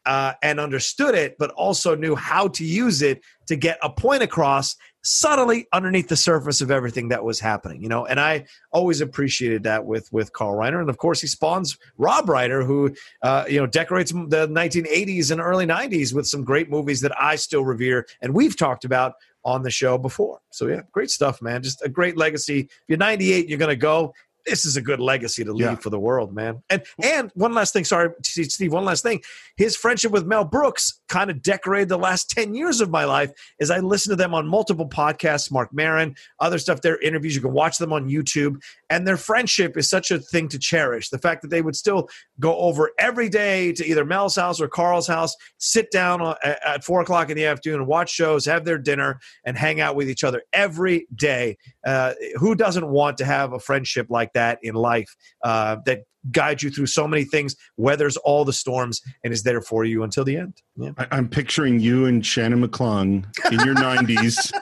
[0.06, 4.22] Uh, and understood it, but also knew how to use it to get a point
[4.22, 8.06] across subtly underneath the surface of everything that was happening, you know.
[8.06, 12.26] And I always appreciated that with with Carl Reiner, and of course he spawns Rob
[12.26, 17.02] Reiner, who uh, you know decorates the 1980s and early 90s with some great movies
[17.02, 20.40] that I still revere, and we've talked about on the show before.
[20.50, 21.62] So yeah, great stuff, man.
[21.62, 22.60] Just a great legacy.
[22.60, 24.12] If you're 98, you're gonna go.
[24.46, 25.74] This is a good legacy to leave Yeah.
[25.76, 26.62] for the world, man.
[26.70, 28.72] And and one last thing, sorry, Steve.
[28.72, 29.20] One last thing.
[29.56, 33.30] His friendship with Mel Brooks kind of decorated the last 10 years of my life
[33.60, 37.34] as I listened to them on multiple podcasts, Marc Maron, other stuff, their interviews.
[37.34, 38.62] You can watch them on YouTube.
[38.88, 41.10] And their friendship is such a thing to cherish.
[41.10, 44.68] The fact that they would still go over every day to either Mel's house or
[44.68, 48.64] Carl's house, sit down at at four o'clock in the afternoon and watch shows, have
[48.64, 51.56] their dinner, and hang out with each other every day.
[51.86, 55.14] Uh, who doesn't want to have a friendship like that in life
[55.44, 59.62] uh, that guides you through so many things, weathers all the storms, and is there
[59.62, 60.60] for you until the end?
[60.76, 60.90] Yeah.
[60.98, 64.52] I, I'm picturing you and Shannon McClung in your 90s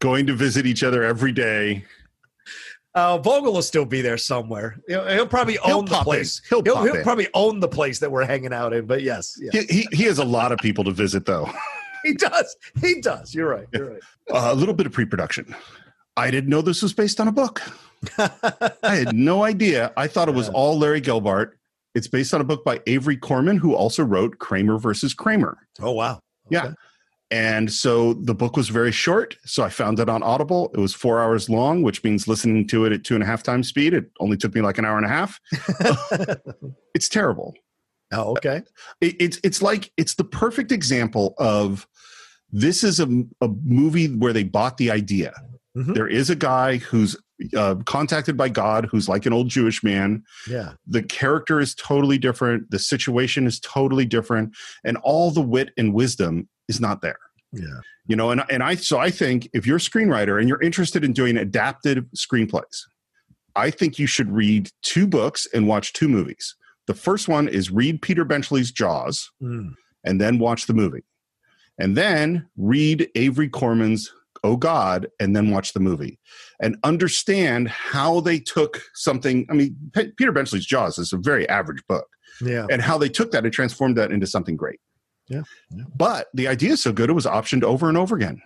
[0.00, 1.84] going to visit each other every day.
[2.94, 4.76] Uh, Vogel will still be there somewhere.
[4.86, 6.04] He'll, he'll probably He'll own the pop in.
[6.04, 6.42] place.
[6.48, 8.86] He'll He'll, he'll probably own the place that we're hanging out in.
[8.86, 9.50] But yes, yeah.
[9.52, 11.50] He, he, he has a lot of people to visit, though.
[12.04, 12.56] he does.
[12.80, 13.34] He does.
[13.34, 13.66] You're right.
[13.72, 14.02] You're right.
[14.30, 15.54] Uh, a little bit of pre production.
[16.16, 17.62] I didn't know this was based on a book.
[18.18, 19.92] I had no idea.
[19.96, 21.52] I thought it was all Larry Gelbart.
[21.94, 25.58] It's based on a book by Avery Corman, who also wrote Kramer versus Kramer.
[25.80, 26.20] Oh wow.
[26.50, 26.72] Yeah.
[27.30, 29.36] And so the book was very short.
[29.44, 30.70] So I found it on Audible.
[30.74, 33.42] It was four hours long, which means listening to it at two and a half
[33.42, 33.94] times speed.
[33.94, 35.40] It only took me like an hour and a half.
[36.94, 37.54] it's terrible.
[38.12, 38.62] Oh, okay.
[39.00, 41.88] It, it's it's like it's the perfect example of
[42.52, 43.08] this is a,
[43.40, 45.32] a movie where they bought the idea.
[45.76, 45.94] Mhm.
[45.94, 47.16] There is a guy who's
[47.56, 50.22] uh, contacted by God, who's like an old Jewish man.
[50.48, 50.74] Yeah.
[50.86, 52.70] The character is totally different.
[52.70, 57.18] The situation is totally different, and all the wit and wisdom is not there.
[57.52, 57.80] Yeah.
[58.06, 61.02] You know, and and I so I think if you're a screenwriter and you're interested
[61.04, 62.82] in doing adapted screenplays,
[63.56, 66.54] I think you should read two books and watch two movies.
[66.86, 69.72] The first one is read Peter Benchley's Jaws Mm.
[70.04, 71.02] and then watch the movie.
[71.78, 74.12] And then read Avery Corman's
[74.44, 76.20] Oh God and then watch the movie
[76.60, 79.46] and understand how they took something.
[79.50, 82.06] I mean, Pe- Peter Benchley's Jaws is a very average book
[82.40, 82.66] Yeah.
[82.70, 84.78] and how they took that and transformed that into something great.
[85.28, 85.84] Yeah, yeah.
[85.96, 88.40] But the idea is so good, it was optioned over and over again,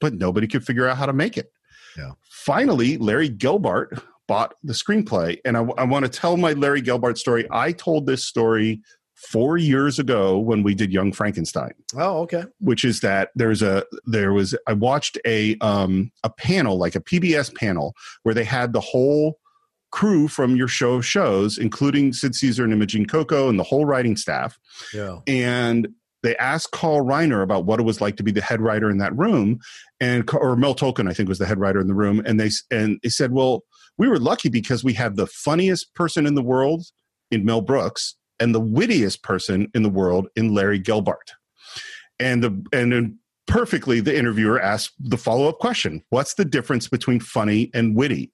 [0.00, 1.50] but nobody could figure out how to make it.
[1.98, 2.12] Yeah.
[2.30, 5.38] Finally, Larry Gelbart bought the screenplay.
[5.44, 7.46] And I, I want to tell my Larry Gelbart story.
[7.50, 8.80] I told this story
[9.30, 12.44] four years ago when we did Young Frankenstein Oh, okay.
[12.58, 17.00] which is that there's a there was I watched a um a panel like a
[17.00, 19.38] PBS panel where they had the whole
[19.90, 23.84] crew from your show of shows, including Sid Caesar and Imogene Coca and the whole
[23.84, 24.58] writing staff,
[24.94, 25.18] Yeah.
[25.26, 25.88] and
[26.22, 28.98] they asked Carl Reiner about what it was like to be the head writer in
[28.98, 29.58] that room,
[30.00, 32.50] and or Mel Tolkin I think was the head writer in the room, and they
[32.70, 33.64] and they said, well,
[33.98, 36.84] we were lucky because we had the funniest person in the world
[37.30, 41.30] in Mel Brooks and the wittiest person in the world in Larry Gelbart.
[42.18, 47.20] And the and then perfectly the interviewer asked the follow-up question what's the difference between
[47.20, 48.32] funny and witty?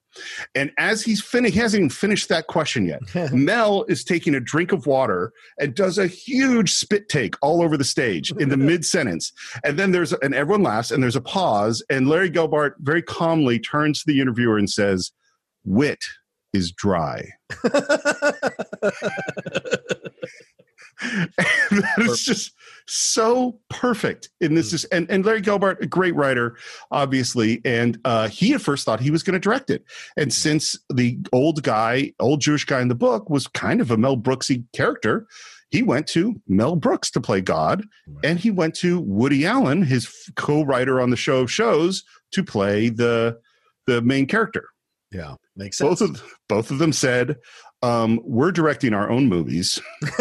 [0.54, 3.00] And as he's finished he hasn't even finished that question yet.
[3.32, 7.76] Mel is taking a drink of water and does a huge spit take all over
[7.76, 9.30] the stage in the mid-sentence.
[9.62, 13.58] And then there's and everyone laughs and there's a pause and larry gelbart very calmly
[13.58, 15.12] turns to the interviewer and says
[15.64, 16.02] wit
[16.54, 17.28] is dry
[21.98, 22.52] is just
[22.88, 26.56] so perfect in this is and, and larry gelbart a great writer
[26.90, 29.84] obviously and uh, he at first thought he was going to direct it.
[30.16, 33.96] And since the old guy old jewish guy in the book was kind of a
[33.96, 35.26] mel brooksy character
[35.70, 37.84] he went to mel brooks to play god
[38.24, 42.88] and he went to woody allen his co-writer on the show of shows to play
[42.88, 43.38] the
[43.88, 44.68] the main character.
[45.10, 45.34] Yeah.
[45.56, 46.00] Makes sense.
[46.00, 47.36] both of both of them said
[47.82, 49.80] um, we're directing our own movies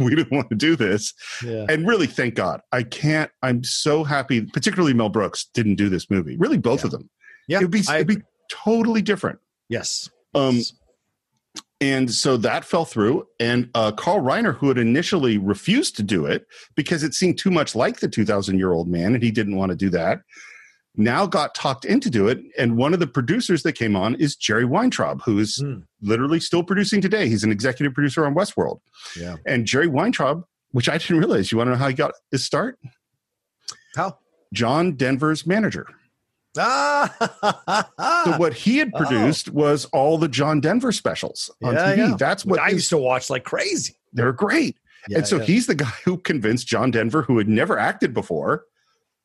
[0.00, 1.66] we didn't want to do this yeah.
[1.68, 6.10] and really thank god i can't i'm so happy particularly mel brooks didn't do this
[6.10, 6.86] movie really both Yeah.
[6.86, 7.10] of them
[7.48, 7.58] Yeah.
[7.58, 10.08] it'd be, I it'd be totally different yes.
[10.34, 10.72] um Yes.
[11.80, 16.26] and so that fell through and uh, carl reiner who had initially refused to do
[16.26, 19.56] it because it seemed too much like the 2000 year old man and he didn't
[19.56, 20.20] want to do that
[20.98, 24.36] now got talked into do it and one of the producers that came on is
[24.36, 25.78] jerry weintraub who is Hmm.
[26.02, 28.80] literally still producing today he's an executive producer on westworld
[29.16, 29.36] Yeah.
[29.46, 32.44] and jerry weintraub which i didn't realize you want to know how he got his
[32.44, 32.78] start
[33.96, 34.18] How?
[34.52, 35.86] john denver's manager
[36.58, 38.24] Ah.
[38.24, 38.98] so what he had Oh.
[38.98, 42.16] produced was all the john denver specials on Yeah, tv yeah.
[42.18, 43.94] that's what I his- used to watch like crazy.
[44.12, 44.76] they're great
[45.08, 48.64] Yeah, and so he's the guy who convinced John Denver, who had never acted before,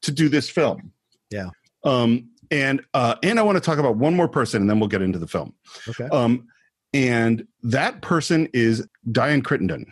[0.03, 0.93] to do this film.
[1.29, 1.49] Yeah.
[1.83, 4.89] Um, and uh, and I want to talk about one more person, and then we'll
[4.89, 5.53] get into the film.
[5.87, 6.05] okay.
[6.05, 6.47] Um,
[6.93, 9.91] and that person is Dianne Crittenden.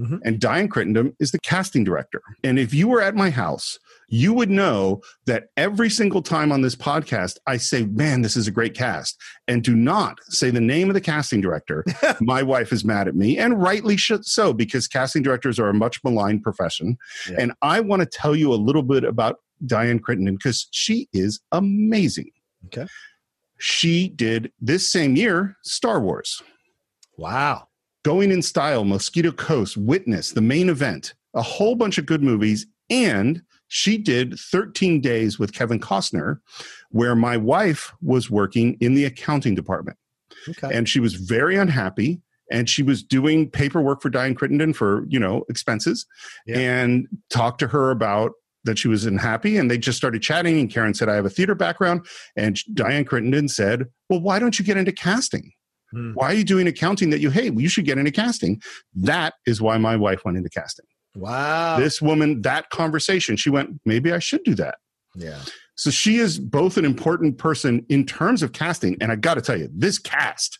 [0.00, 0.20] Mhm.
[0.24, 2.22] And Dianne Crittenden is the casting director.
[2.44, 6.62] And if you were at my house, you would know that every single time on
[6.62, 9.20] this podcast, I say, man, this is a great cast.
[9.48, 11.84] And do not say the name of the casting director.
[12.20, 16.02] my wife is mad at me, and rightly so, because casting directors are a much
[16.04, 16.96] maligned profession.
[17.28, 17.36] Yeah.
[17.40, 21.40] And I want to tell you a little bit about Dianne Crittenden because she is
[21.52, 22.30] amazing.
[22.66, 22.86] Okay.
[23.58, 26.42] She did this same year Star Wars.
[27.16, 27.68] Wow.
[28.04, 32.66] Going in Style, Mosquito Coast, Witness, The Main Event, a whole bunch of good movies.
[32.90, 36.38] And she did 13 Days with Kevin Costner,
[36.90, 39.98] where my wife was working in the accounting department.
[40.48, 40.70] Okay.
[40.74, 42.22] And she was very unhappy.
[42.50, 46.06] And she was doing paperwork for Dianne Crittenden for, you know, expenses
[46.46, 46.58] Yeah.
[46.58, 48.32] and talked to her about
[48.64, 49.56] that she was unhappy.
[49.56, 50.58] And they just started chatting.
[50.58, 52.06] And Karen said, I have a theater background.
[52.36, 55.52] And Dianne Crittenden said, Well, why don't you get into casting?
[55.92, 56.12] Hmm.
[56.12, 57.50] Why are you doing accounting that you hate?
[57.54, 58.60] Well, you should get into casting.
[58.94, 60.84] That is why my wife went into casting.
[61.14, 61.78] Wow.
[61.78, 64.76] This woman, that conversation, she went, maybe I should do that.
[65.16, 65.40] yeah.
[65.76, 68.96] So she is both an important person in terms of casting.
[69.00, 70.58] And I got to tell you, this cast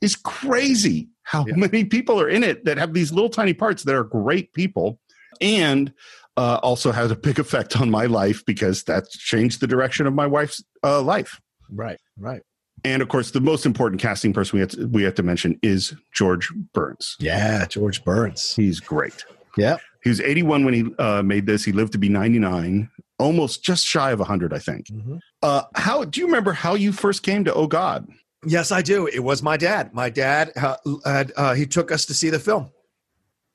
[0.00, 1.56] is crazy how Yeah.
[1.56, 4.98] many people are in it that have these little tiny parts that are great people.
[5.42, 5.92] And
[6.36, 10.14] uh, also has a big effect on my life because that's changed the direction of
[10.14, 11.40] my wife's uh, life.
[11.70, 12.42] Right, right.
[12.84, 15.58] And of course, the most important casting person we have to, we have to mention
[15.62, 17.16] is George Burns.
[17.18, 18.54] Yeah, George Burns.
[18.54, 19.24] He's great.
[19.56, 19.78] Yeah.
[20.02, 21.64] He was 81 when he uh, made this.
[21.64, 24.88] He lived to be 99, almost just shy of 100, I think.
[24.88, 25.18] Mhm.
[25.42, 28.06] Uh, how do you remember how you first came to Oh God?
[28.46, 29.06] Yes, I do.
[29.06, 29.94] It was my dad.
[29.94, 32.68] My dad uh, had uh, he took us to see the film.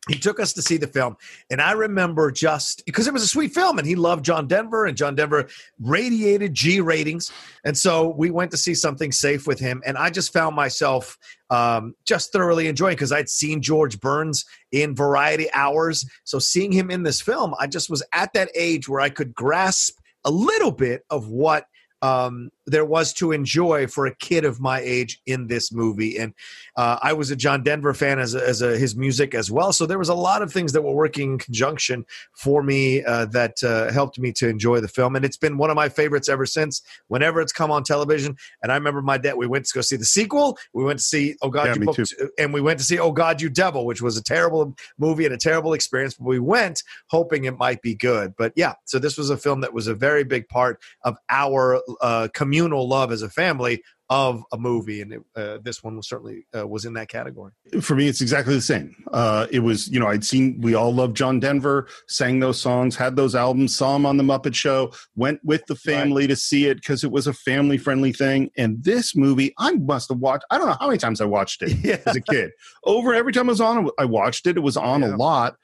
[0.08, 1.18] He took us to see the film,
[1.52, 4.86] and I remember just because it was a sweet film, and he loved John Denver,
[4.86, 5.48] and John Denver
[5.80, 7.32] radiated G ratings,
[7.66, 11.18] and so we went to see something safe with him, and I just found myself
[11.50, 16.90] um, just thoroughly enjoying because I'd seen George Burns in Variety Hours, so seeing him
[16.90, 20.72] in this film, I just was at that age where I could grasp a little
[20.72, 21.66] bit of what
[22.02, 26.18] um, there was to enjoy for a kid of my age in this movie.
[26.18, 26.34] And
[26.76, 29.74] uh, I was a John Denver fan as, a, as a, his music as well.
[29.74, 33.26] So there was a lot of things that were working in conjunction for me uh,
[33.28, 35.16] that uh, helped me to enjoy the film.
[35.16, 38.38] And it's been one of my favorites ever since, whenever it's come on television.
[38.64, 40.58] And I remember my dad, we went to go see the sequel.
[40.74, 43.12] We went to see Oh God, Yeah, You Booked, and we went to see Oh
[43.12, 46.16] God, You Devil, which was a terrible movie and a terrible experience.
[46.16, 48.34] But we went hoping it might be good.
[48.38, 51.82] But yeah, so this was a film that was a very big part of our
[52.02, 52.28] uh,
[52.60, 56.44] communal love as a family of a movie, and it, uh, this one was certainly
[56.58, 57.52] uh, was in that category.
[57.80, 58.96] For me, it's exactly the same.
[59.14, 62.96] Uh, it was, you know, I'd seen, we all loved John Denver, sang those songs,
[62.96, 66.66] had those albums, saw him on The Muppet Show, went with the family to see
[66.66, 68.50] it because it was a family friendly thing.
[68.58, 71.62] And this movie, I must have watched, I don't know how many times I watched
[71.62, 72.52] it Yeah, as a kid.
[72.86, 74.58] Over every time it was on, I watched it.
[74.58, 75.16] It was on Yeah.
[75.16, 75.56] a lot.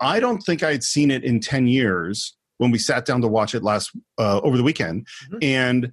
[0.00, 3.28] I don't think I had seen it in 10 years when we sat down to
[3.28, 5.06] watch it last uh, over the weekend.
[5.32, 5.44] Mhm.
[5.44, 5.92] And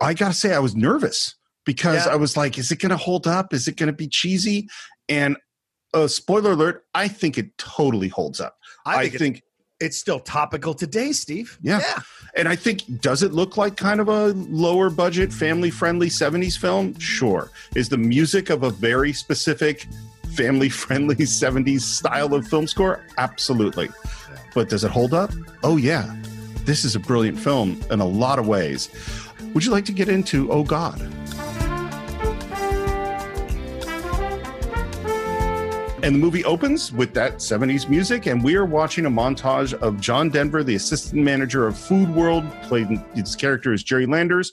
[0.00, 1.34] I got to say, I was nervous
[1.64, 2.12] because Yeah.
[2.12, 3.52] I was like, is it going to hold up?
[3.52, 4.68] Is it going to be cheesy?
[5.08, 5.36] And
[5.92, 8.56] uh, spoiler alert, I think it totally holds up.
[8.86, 9.46] I I think, think, it's,
[9.80, 11.58] it's still topical today, Steve.
[11.62, 11.82] Yeah.
[12.36, 16.56] and I think, does it look like kind of a lower budget, family friendly 70s
[16.58, 16.98] film?
[16.98, 17.50] Sure.
[17.74, 19.86] Is the music of a very specific
[20.34, 23.04] family friendly 70s style of film score?
[23.18, 23.88] Absolutely.
[24.54, 25.30] But does it hold up?
[25.62, 26.14] Oh, yeah.
[26.64, 28.88] This is a brilliant film in a lot of ways.
[29.54, 31.00] Would you like to get into Oh God?
[36.02, 40.00] And the movie opens with that 70s music, and we are watching a montage of
[40.00, 44.52] John Denver, the assistant manager of Food World, played his character is Jerry Landers.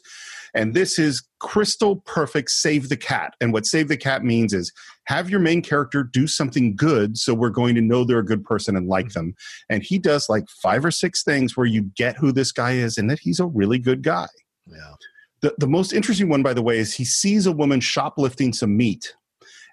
[0.53, 3.33] And this is crystal perfect Save the Cat.
[3.39, 4.73] And what Save the Cat means is
[5.05, 8.43] have your main character do something good so we're going to know they're a good
[8.43, 9.35] person and like them.
[9.69, 12.97] And he does like five or six things where you get who this guy is
[12.97, 14.27] and that he's a really good guy.
[14.69, 14.93] Yeah.
[15.41, 18.75] The, the most interesting one, by the way, is he sees a woman shoplifting some
[18.75, 19.15] meat.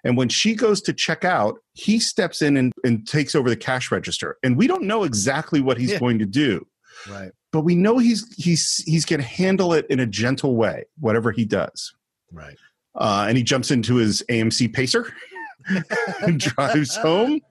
[0.03, 3.55] And when she goes to check out, he steps in and, and takes over the
[3.57, 4.37] cash register.
[4.43, 5.99] And we don't know exactly what he's Yeah.
[5.99, 6.67] going to do,
[7.09, 7.31] Right.
[7.51, 11.31] but we know he's he's he's going to handle it in a gentle way, whatever
[11.31, 11.95] he does.
[12.31, 12.55] Right.
[12.93, 15.11] Uh, and he jumps into his AMC Pacer
[16.21, 17.41] and drives home.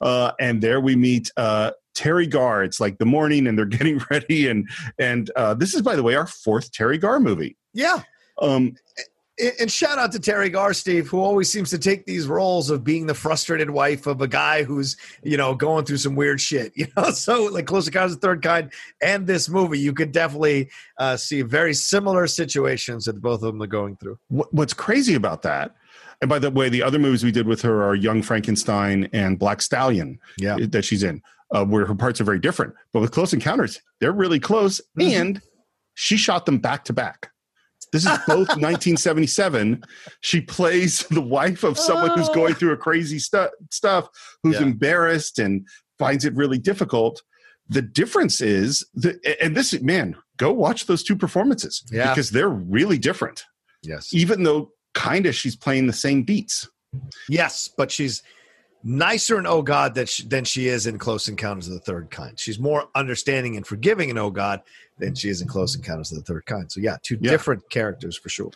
[0.00, 2.62] Uh, and there we meet uh, Teri Garr.
[2.64, 4.48] It's like the morning, and they're getting ready.
[4.48, 7.56] And and uh, this is, by the way, our fourth Teri Garr movie.
[7.74, 8.02] Yeah.
[8.40, 8.74] Um,
[9.58, 12.84] And- shout out to Teri Garr, Steve, who always seems to take these roles of
[12.84, 16.72] being the frustrated wife of a guy who's, you know, going through some weird shit.
[16.76, 18.70] You know, so like Close Encounters of the Third Kind
[19.02, 23.62] and this movie, you could definitely uh, see very similar situations that both of them
[23.62, 24.18] are going through.
[24.28, 25.74] what's crazy about that?
[26.20, 29.38] And by the way, the other movies we did with her are Young Frankenstein and
[29.38, 30.58] Black Stallion Yeah.
[30.60, 32.74] that she's in, uh, where her parts are very different.
[32.92, 35.10] But with Close Encounters, they're really close, Mhm.
[35.20, 35.42] and
[35.94, 37.30] she shot them back to back.
[37.92, 39.82] This is both 1977.
[40.20, 44.08] She plays the wife of someone who's going through a crazy stu- stuff,
[44.42, 44.62] who's Yeah.
[44.62, 45.66] embarrassed and
[45.98, 47.22] finds it really difficult.
[47.68, 52.10] The difference is, the, and this man, go watch those two performances Yeah.
[52.12, 53.44] because they're really different
[53.82, 54.12] Yes.
[54.12, 56.68] even though kind of she's playing the same beats.
[57.28, 58.22] Yes, but she's
[58.82, 62.10] nicer in Oh God that she, than she is in Close Encounters of the Third
[62.10, 62.38] Kind.
[62.38, 64.62] She's more understanding and forgiving in Oh God
[64.98, 66.70] than she is in Close Encounters of the Third Kind.
[66.72, 67.30] So yeah, two Yeah.
[67.30, 68.50] different characters for sure.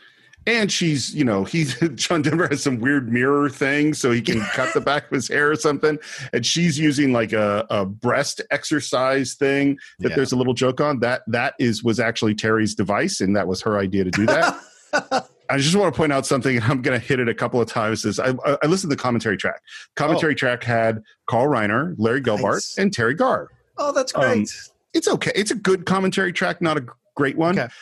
[0.46, 4.40] And she's, you know, he's John Denver has some weird mirror thing so he can
[4.52, 5.98] cut the back of his hair or something.
[6.34, 10.16] And she's using like a, a breast exercise thing that Yeah.
[10.16, 11.00] there's a little joke on.
[11.00, 14.60] That that is was actually Teri's device, and that was her idea to do that.
[15.50, 17.60] I just want to point out something, and I'm going to hit it a couple
[17.60, 18.04] of times.
[18.04, 19.60] Is I, I listened to the commentary track.
[19.96, 22.78] Commentary track had Carl Reiner, Larry Gelbart, Nice.
[22.78, 23.48] and Teri Garr.
[23.76, 24.50] Oh, that's Um, great.
[24.94, 25.32] it's okay.
[25.34, 27.58] It's a good commentary track, not a great one.
[27.58, 27.72] Okay.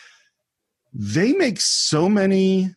[0.94, 2.74] They make so many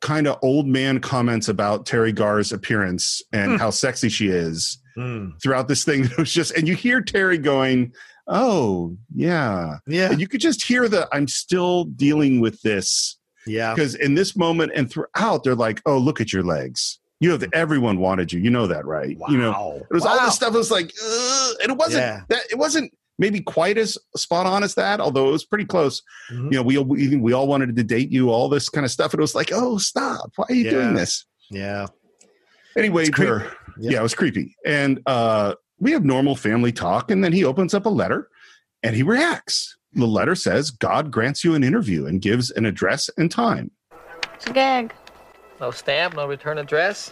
[0.00, 3.56] kind of old man comments about Teri Garr's appearance and Hmm.
[3.58, 5.40] how sexy she is Mm.
[5.40, 6.04] throughout this thing.
[6.10, 7.92] It was just, and you hear Teri going,
[8.26, 10.10] "Oh yeah," Yeah.
[10.10, 13.16] and you could just hear the, "I'm still dealing with this."
[13.46, 13.74] Yeah.
[13.74, 17.44] because in this moment and throughout they're like oh look at your legs you have
[17.52, 20.26] everyone wanted you you know that right you know it was all Wow.
[20.26, 22.20] this stuff it was like Ugh, and it wasn't Yeah.
[22.28, 26.02] that it wasn't maybe quite as spot on as that although it was pretty close
[26.32, 26.44] Mhm.
[26.52, 29.12] you know we, we we all wanted to date you all this kind of stuff
[29.12, 31.86] and it was like oh stop why are you doing this Yeah.
[32.76, 33.08] anyway.
[33.18, 33.42] Yeah.
[33.78, 37.74] yeah it was creepy and uh we have normal family talk and then he opens
[37.74, 38.28] up a letter
[38.82, 43.10] and he reacts the letter says god grants you an interview and gives an address
[43.16, 43.70] and time
[44.34, 44.92] It's a gag.
[45.60, 47.10] No stamp, no return address.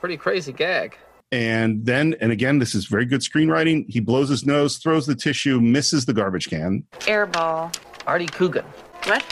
[0.00, 0.96] Pretty crazy gag.
[1.30, 3.84] And then, and again, this is very good screenwriting.
[3.88, 6.84] He blows his nose, throws the tissue, misses the garbage can.
[7.02, 7.72] Airball.
[8.06, 8.64] Artie Coogan.
[9.04, 9.24] What?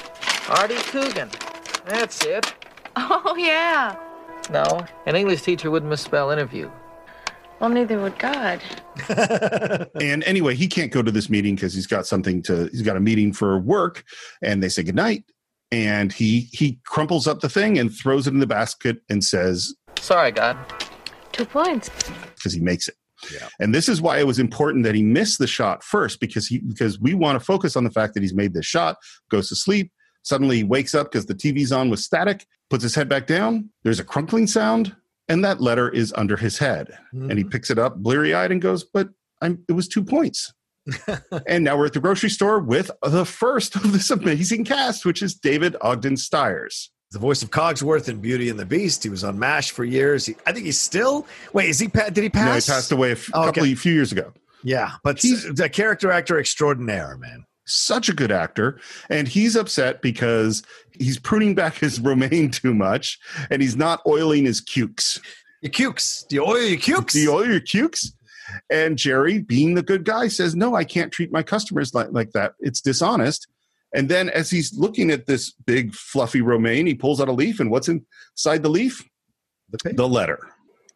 [0.49, 1.29] Artie Coogan.
[1.87, 2.55] That's it.
[2.97, 3.97] Oh, yeah.
[4.51, 6.71] No, an English teacher wouldn't misspell interview.
[7.61, 8.61] Well, neither would God.
[10.01, 12.97] And anyway, he can't go to this meeting because he's got something to, he's got
[12.97, 14.05] a meeting for work.
[14.43, 15.25] And they say goodnight.
[15.73, 19.73] And he he crumples up the thing and throws it in the basket and says,
[19.99, 20.57] Sorry, God.
[21.33, 21.91] Two points.
[22.35, 22.97] because he makes it.
[23.33, 23.49] Yeah.
[23.61, 26.59] And this is why it was important that he missed the shot first because he
[26.59, 28.97] because we want to focus on the fact that he's made this shot,
[29.31, 29.93] goes to sleep,
[30.23, 34.01] suddenly wakes up because the TV's on with static, puts his head back down, there's
[34.01, 34.97] a crunkling sound,
[35.31, 36.99] and that letter is under his head.
[37.13, 37.49] And he mm-hmm.
[37.49, 39.09] picks it up bleary eyed and goes, But
[39.41, 40.53] I'm it was two points.
[41.47, 45.23] and now we're at the grocery store with the first of this amazing cast, which
[45.23, 46.91] is David Ogden Stiers.
[47.13, 49.03] the voice of Cogsworth in Beauty and the Beast.
[49.03, 50.27] He was on MASH for years.
[50.27, 51.27] He, I think he's still.
[51.53, 51.87] Wait, is he?
[51.87, 52.69] Did he pass?
[52.69, 53.75] No, he passed away a f- Oh, couple okay.
[53.75, 54.33] few years ago.
[54.63, 57.45] Yeah, but He's- he's a character actor extraordinaire, man.
[57.71, 60.63] Such a good actor and he's upset because
[60.99, 63.19] he's pruning back his romaine too much
[63.51, 65.21] and he's not oiling his cukes.
[65.63, 66.27] Your cukes.
[66.29, 67.13] Do you oil your cukes?
[67.13, 68.13] do you oil your cukes?
[68.69, 72.33] And jerry being the good guy says no i can't treat my customers like, like
[72.33, 72.55] that.
[72.61, 73.47] It's dishonest.
[73.95, 77.61] And then as he's looking at this big fluffy romaine he pulls out a leaf
[77.61, 79.05] and what's inside the leaf?
[79.71, 80.41] The the letter.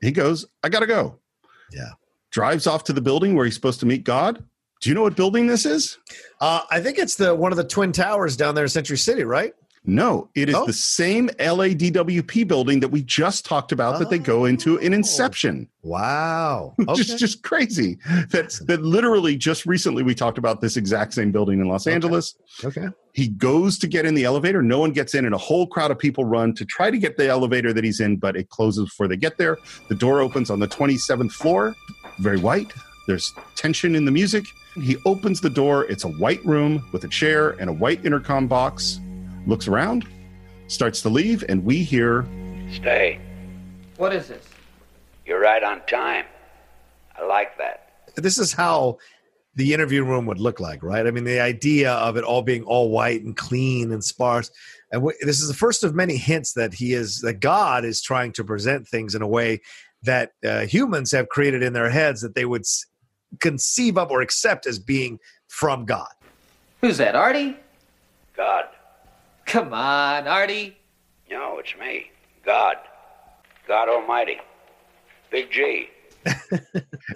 [0.01, 1.21] He goes i gotta go.
[1.73, 1.93] Yeah.
[2.31, 4.45] drives off to the building where he's supposed to meet god
[4.85, 5.99] do you know what building this is
[6.41, 9.25] Uh, I think it's the one of the twin towers down there in Century City,
[9.25, 9.55] right?
[9.87, 10.65] No, it is Oh.
[10.67, 14.97] the same LADWP building that we just talked about that they go into in Oh.
[14.97, 15.69] Inception.
[15.83, 16.75] Wow.
[16.89, 17.01] Okay.
[17.01, 17.99] is just crazy.
[18.31, 21.95] That's that literally just recently we talked about this exact same building in Los Okay.
[21.95, 22.35] Angeles.
[22.65, 22.87] okay.
[23.13, 25.91] He goes to get in the elevator, no one gets in, and a whole crowd
[25.91, 28.85] of people run to try to get the elevator that he's in, but it closes
[28.87, 29.57] before they get there.
[29.89, 31.75] The door opens on the 27th floor,
[32.19, 32.73] very white.
[33.07, 34.45] There's tension in the music.
[34.83, 35.85] He opens the door.
[35.85, 39.01] It's a white room with a chair and a white intercom box.
[39.47, 40.07] Looks around,
[40.69, 42.27] starts to leave, and we hear
[42.73, 43.21] Stay.
[43.99, 44.49] What is this?
[45.27, 46.25] You're right on time.
[47.17, 47.93] I like that.
[48.17, 48.99] This is how
[49.55, 51.07] the interview room would look like, right?
[51.07, 54.51] I mean, the idea of it all being all white and clean and sparse.
[54.91, 58.03] And w- this is the first of many hints that he is that God is
[58.03, 59.61] trying to present things in a way
[60.03, 62.85] that uh, humans have created in their heads that they would s-
[63.41, 65.19] conceive of or accept as being
[65.49, 66.09] from God.
[66.81, 67.57] Who's that, Artie?
[68.37, 68.65] God.
[69.47, 70.77] Come on, Artie.
[71.31, 72.11] No, it's me.
[72.45, 72.77] God.
[73.67, 74.39] God Almighty.
[75.31, 75.89] Big G.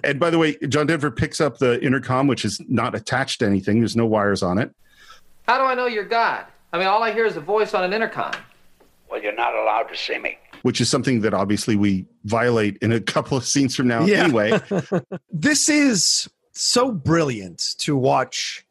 [0.03, 3.45] And by the way, John Denver picks up the intercom, which is not attached to
[3.45, 3.79] anything.
[3.79, 4.73] There's no wires on it.
[5.47, 6.45] How do I know you're God?
[6.71, 8.33] I mean, all I hear is a voice on an intercom.
[9.09, 10.37] Well, you're not allowed to see me.
[10.63, 14.05] Which is something that obviously we violate in a couple of scenes from now.
[14.05, 14.23] Yeah.
[14.23, 14.59] Anyway,
[15.31, 18.65] this is so brilliant to watch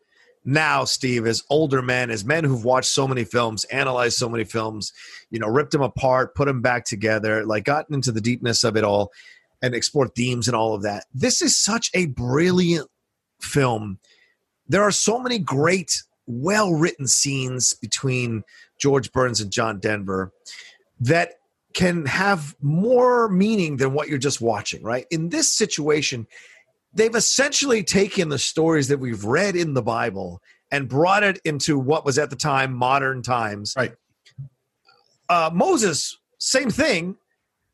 [0.45, 4.45] now steve as older men as men who've watched so many films analyzed so many
[4.45, 4.93] films
[5.31, 8.77] you know ripped them apart put them back together like gotten into the deepness of
[8.77, 9.11] it all
[9.63, 12.89] and explored themes and all of that this is such a brilliant
[13.41, 13.99] film
[14.69, 18.43] there are so many great well written scenes between
[18.79, 20.33] george burns and john denver
[21.01, 21.33] that
[21.75, 26.27] can have more meaning than what you're just watching right in this situation
[26.93, 31.79] they've essentially taken the stories that we've read in the Bible and brought it into
[31.79, 33.75] what was at the time modern times.
[33.77, 33.93] Right.
[35.29, 37.17] Uh, Moses, same thing.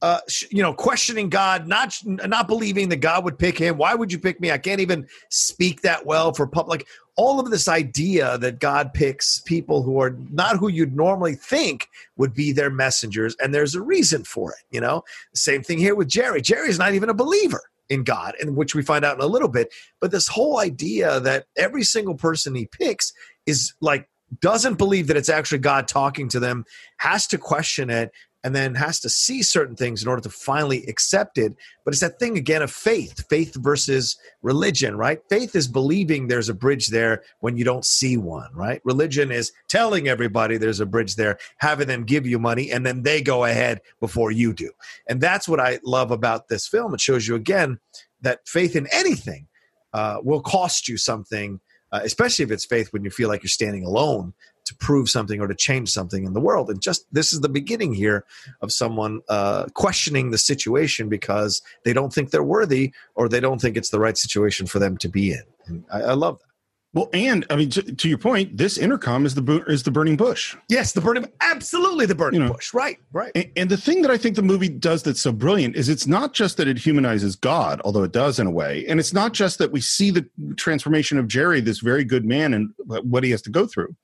[0.02, 0.20] Uh,
[0.50, 3.78] you know, questioning God, not not believing that God would pick him.
[3.78, 4.50] Why would you pick me?
[4.50, 6.86] I can't even speak that well for public.
[7.16, 11.88] All of this idea that God picks people who are not who you'd normally think
[12.16, 14.64] would be their messengers, and there's a reason for it.
[14.70, 15.04] You know,
[15.34, 16.40] same thing here with Jerry.
[16.40, 19.48] Jerry's not even a believer in God, and which we find out in a little
[19.48, 19.72] bit.
[20.00, 23.12] But this whole idea that every single person he picks
[23.46, 24.08] is like
[24.40, 26.64] doesn't believe that it's actually God talking to them,
[26.98, 28.10] has to question it,
[28.44, 31.56] and then has to see certain things in order to finally accept it.
[31.84, 35.18] But it's that thing again of faith, faith versus religion, right?
[35.30, 38.82] Faith is believing there's a bridge there when you don't see one, right?
[38.84, 43.02] Religion is telling everybody there's a bridge there, having them give you money, and then
[43.02, 44.70] they go ahead before you do.
[45.08, 46.92] And that's what I love about this film.
[46.92, 47.78] It shows you again
[48.20, 49.48] that faith in anything
[49.94, 51.60] uh, will cost you something,
[51.92, 54.34] uh, especially if it's faith when you feel like you're standing alone
[54.64, 56.70] to prove something or to change something in the world.
[56.70, 58.24] And just this is the beginning here
[58.60, 63.60] of someone uh, questioning the situation because they don't think they're worthy or they don't
[63.60, 65.42] think it's the right situation for them to be in.
[65.66, 66.53] And I, I love that.
[66.94, 70.16] Well, and I mean, to, to, your point, this intercom is the is the burning
[70.16, 70.56] bush.
[70.68, 72.72] Yes, the burning, absolutely the burning you know, bush.
[72.72, 73.32] Right, right.
[73.34, 76.06] And, and, the thing that I think the movie does that's so brilliant is it's
[76.06, 79.32] not just that it humanizes God, although it does in a way, and it's not
[79.32, 80.24] just that we see the
[80.56, 83.94] transformation of Jerry, this very good man, and what he has to go through.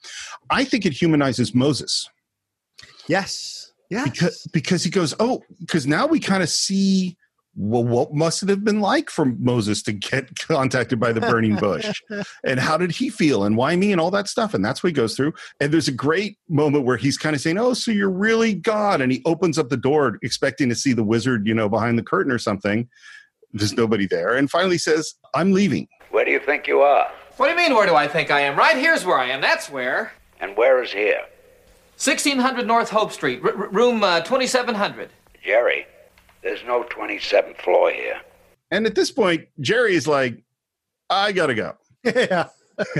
[0.50, 2.10] I think it humanizes Moses.
[3.06, 3.72] Yes.
[3.88, 4.04] Yeah.
[4.04, 7.16] Because because he goes, oh, because now we kind of see
[7.56, 11.56] well, what must it have been like for Moses to get contacted by the burning
[11.56, 12.00] bush?
[12.44, 13.44] and how did he feel?
[13.44, 13.92] And why me?
[13.92, 14.54] And all that stuff.
[14.54, 15.34] And that's what he goes through.
[15.60, 19.00] And there's a great moment where he's kind of saying, Oh, so you're really God.
[19.00, 22.02] And he opens up the door expecting to see the wizard, you know, behind the
[22.02, 22.88] curtain or something.
[23.52, 24.36] There's nobody there.
[24.36, 25.88] And finally says, I'm leaving.
[26.10, 27.10] Where do you think you are?
[27.36, 28.56] What do you mean, where do I think I am?
[28.56, 29.40] Right here's where I am.
[29.40, 30.12] That's where.
[30.40, 31.22] And where is here?
[31.96, 35.10] 1600 North Hope Street, r- room uh, 2700.
[35.42, 35.86] Jerry,
[36.42, 38.20] there's no 27th floor here.
[38.70, 40.42] And at this point, Jerry's like,
[41.08, 41.74] I gotta go.
[42.04, 42.48] yeah.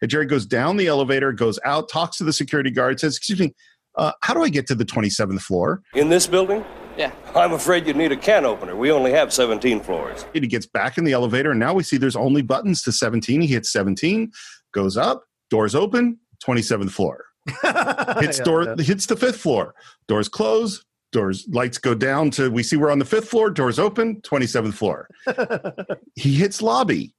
[0.00, 3.40] and Jerry goes down the elevator, goes out, talks to the security guard, says, Excuse
[3.40, 3.54] me,
[3.96, 5.82] uh, how do I get to the 27th floor?
[5.94, 6.64] In this building?
[6.96, 7.12] Yeah.
[7.34, 8.74] I'm afraid you'd need a can opener.
[8.74, 10.24] We only have 17 floors.
[10.34, 12.92] And he gets back in the elevator, and now we see there's only buttons to
[12.92, 13.40] 17.
[13.40, 14.32] He hits 17,
[14.72, 17.24] goes up, doors open, 27th floor.
[18.20, 18.84] hits yeah, door yeah.
[18.84, 19.74] hits the fifth floor.
[20.06, 23.78] Doors close, doors lights go down to we see we're on the fifth floor doors
[23.78, 25.08] open 27th floor.
[26.14, 27.14] He hits lobby.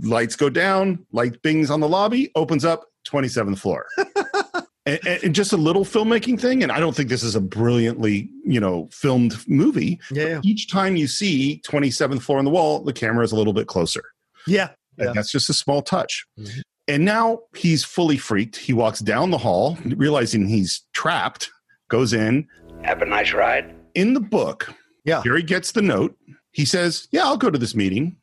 [0.00, 3.86] Lights go down light bings on the lobby opens up 27th floor.
[4.86, 8.30] And, and, just a little filmmaking thing and i don't think this is a brilliantly
[8.46, 12.94] you know filmed movie yeah each time you see 27th floor on the wall the
[12.94, 14.02] camera is a little bit closer.
[14.46, 15.12] Yeah, yeah.
[15.14, 16.24] that's just a small touch.
[16.38, 16.60] Mm-hmm.
[16.88, 18.56] and now he's fully freaked.
[18.56, 21.50] He walks down the hall realizing he's trapped
[21.88, 22.46] goes in
[22.82, 23.74] have a nice ride.
[23.94, 24.72] In the book,
[25.04, 25.22] yeah.
[25.24, 26.16] Jerry gets the note.
[26.52, 28.16] He says, Yeah, I'll go to this meeting.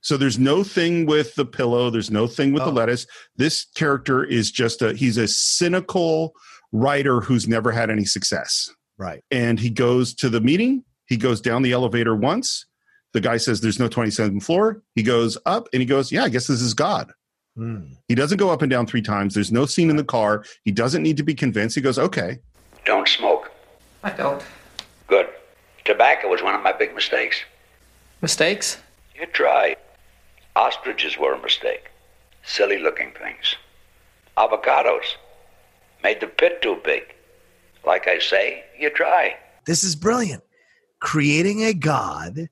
[0.00, 2.66] So there's no thing with the pillow, there's no thing with oh.
[2.66, 3.06] the lettuce.
[3.36, 6.32] This character is just a he's a cynical
[6.72, 8.70] writer who's never had any success.
[8.96, 9.22] Right.
[9.30, 12.66] And he goes to the meeting, he goes down the elevator once.
[13.14, 14.82] The guy says there's no 27th floor.
[14.94, 17.10] He goes up and he goes, Yeah, I guess this is God.
[17.58, 17.96] Mm.
[18.06, 19.34] He doesn't go up and down three times.
[19.34, 20.44] There's no scene in the car.
[20.64, 21.74] He doesn't need to be convinced.
[21.74, 22.38] He goes, Okay.
[22.84, 23.37] Don't smoke.
[24.08, 24.42] I don't.
[25.06, 25.28] Good.
[25.84, 27.36] Tobacco was one of my big mistakes.
[28.22, 28.78] Mistakes?
[29.14, 29.76] You try.
[30.56, 31.90] Ostriches were a mistake.
[32.42, 33.56] Silly looking things.
[34.38, 35.16] Avocados.
[36.02, 37.02] Made the pit too big.
[37.84, 39.36] Like I say, you try.
[39.66, 40.42] This is brilliant.
[41.00, 42.48] Creating a God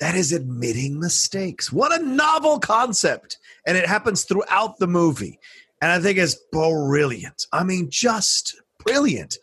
[0.00, 1.72] that is admitting mistakes.
[1.72, 3.38] What a novel concept.
[3.64, 5.38] And it happens throughout the movie.
[5.80, 7.46] And I think it's brilliant.
[7.52, 9.38] I mean, just brilliant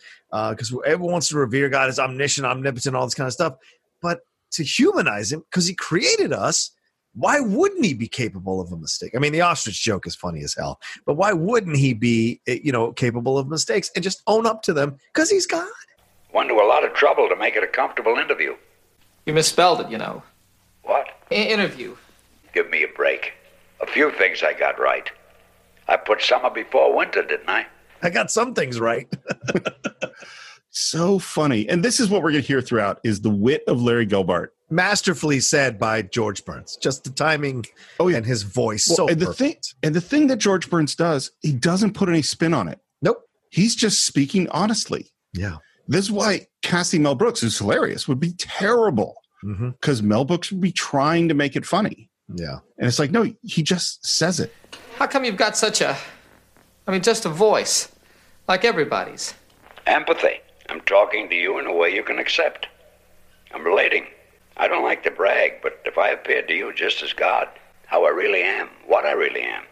[0.50, 3.56] because uh, everyone wants to revere God as omniscient, omnipotent, all this kind of stuff.
[4.02, 4.22] But
[4.54, 6.72] to humanize him, because he created us,
[7.16, 9.12] why wouldn't he be capable of a mistake?
[9.16, 12.58] I mean, the ostrich joke is funny as hell, but why wouldn't he be, eh,
[12.64, 14.98] you know, capable of mistakes and just own up to them?
[15.14, 15.70] Because he's God.
[16.34, 18.56] Went to a lot of trouble to make it a comfortable interview.
[19.28, 20.24] You misspelled it, you know.
[20.82, 21.08] What?
[21.32, 21.96] I- interview.
[22.54, 23.34] Give me a break.
[23.82, 25.10] A few things I got right.
[25.88, 27.68] I put summer before winter, didn't I?
[28.04, 29.08] I got some things right.
[30.70, 31.68] so funny.
[31.70, 34.50] And this is what we're going to hear throughout is the wit of Larry Gelbart.
[34.70, 36.78] Masterfully said by George Burns.
[36.78, 37.66] Just the timing
[38.00, 38.18] oh, yeah.
[38.18, 38.88] and his voice.
[38.90, 42.10] Well, so and the thing and the thing that George Burns does, he doesn't put
[42.10, 42.80] any spin on it.
[43.02, 43.24] Nope.
[43.50, 45.12] He's just speaking honestly.
[45.34, 45.58] Yeah.
[45.88, 49.16] This is why Cassie Mel Brooks, is hilarious, would be terrible.
[49.42, 50.08] Because mm-hmm.
[50.08, 52.10] Mel Brooks would be trying to make it funny.
[52.34, 52.60] Yeah.
[52.78, 54.54] And it's like, no, he just says it.
[54.98, 55.98] How come you've got such a
[56.88, 57.93] I mean just a voice?
[58.48, 59.34] Like everybody's.
[59.86, 60.40] Empathy.
[60.70, 62.68] I'm talking to you in a way you can accept.
[63.54, 64.08] I'm relating.
[64.58, 67.48] I don't like to brag, but if I appeared to you just as God,
[67.86, 69.64] how I really am, what I really am,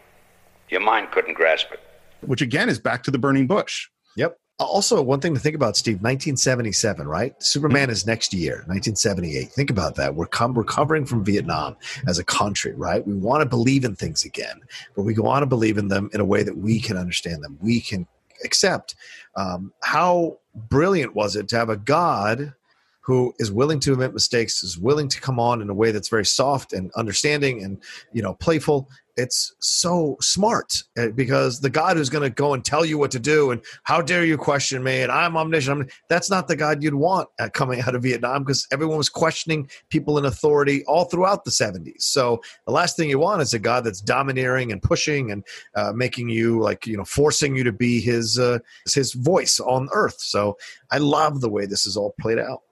[0.68, 1.80] your mind couldn't grasp it.
[2.20, 3.88] Which again is back to the burning bush.
[4.16, 4.36] Yep.
[4.58, 7.34] Also, one thing to think about, Steve, 1977, right?
[7.42, 7.92] Superman mm-hmm.
[7.92, 9.50] is next year, 1978.
[9.50, 10.14] Think about that.
[10.14, 13.04] We're com- recovering from Vietnam as a country, right?
[13.04, 14.60] We want to believe in things again,
[14.94, 17.58] but we want to believe in them in a way that we can understand them.
[17.60, 18.06] We can
[18.44, 18.94] accept.
[19.36, 22.54] Um, how brilliant was it to have a God
[23.02, 26.08] who is willing to admit mistakes, is willing to come on in a way that's
[26.08, 27.82] very soft and understanding and
[28.12, 28.88] you know playful.
[29.14, 33.10] It's so smart uh, because the God who's going to go and tell you what
[33.10, 35.82] to do and how dare you question me and I'm omniscient.
[35.82, 39.10] I'm, that's not the God you'd want uh, coming out of Vietnam because everyone was
[39.10, 42.00] questioning people in authority all throughout the 70s.
[42.04, 45.44] So the last thing you want is a God that's domineering and pushing and
[45.76, 49.90] uh, making you like you know forcing you to be his uh, his voice on
[49.92, 50.20] earth.
[50.20, 50.56] So
[50.90, 52.62] I love the way this is all played out.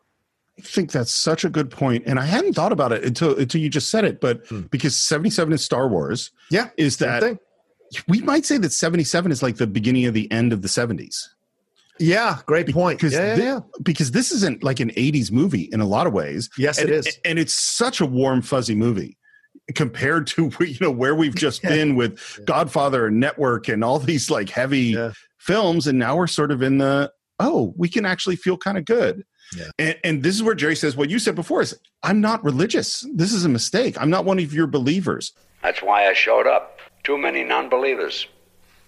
[0.64, 3.60] I think that's such a good point, and I hadn't thought about it until until
[3.60, 4.20] you just said it.
[4.20, 4.62] But Hmm.
[4.70, 7.38] because seventy seven is Star Wars, Yeah, is that
[8.08, 10.68] we might say that seventy seven is like the beginning of the end of the
[10.68, 11.28] seventies.
[11.98, 12.98] Yeah, great point.
[12.98, 13.60] Because Yeah, yeah, thi- yeah.
[13.82, 16.48] because this isn't like an '80s movie in a lot of ways.
[16.56, 17.18] Yes, and, it is.
[17.24, 19.16] and it's such a warm, fuzzy movie
[19.74, 24.30] compared to you know where we've just been with Godfather and Network and all these
[24.30, 24.96] like heavy
[25.38, 27.10] films, and now we're sort of in the
[27.42, 29.24] oh, we can actually feel kind of good.
[29.56, 29.70] Yeah.
[29.78, 33.06] And, and this is where Jerry says what you said before is I'm not religious.
[33.14, 34.00] This is a mistake.
[34.00, 35.32] I'm not one of your believers.
[35.62, 36.78] That's why I showed up.
[37.02, 38.26] Too many non believers.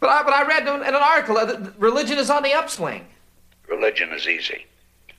[0.01, 3.07] But I, but I read in an article that religion is on the upswing.
[3.69, 4.67] Religion is easy.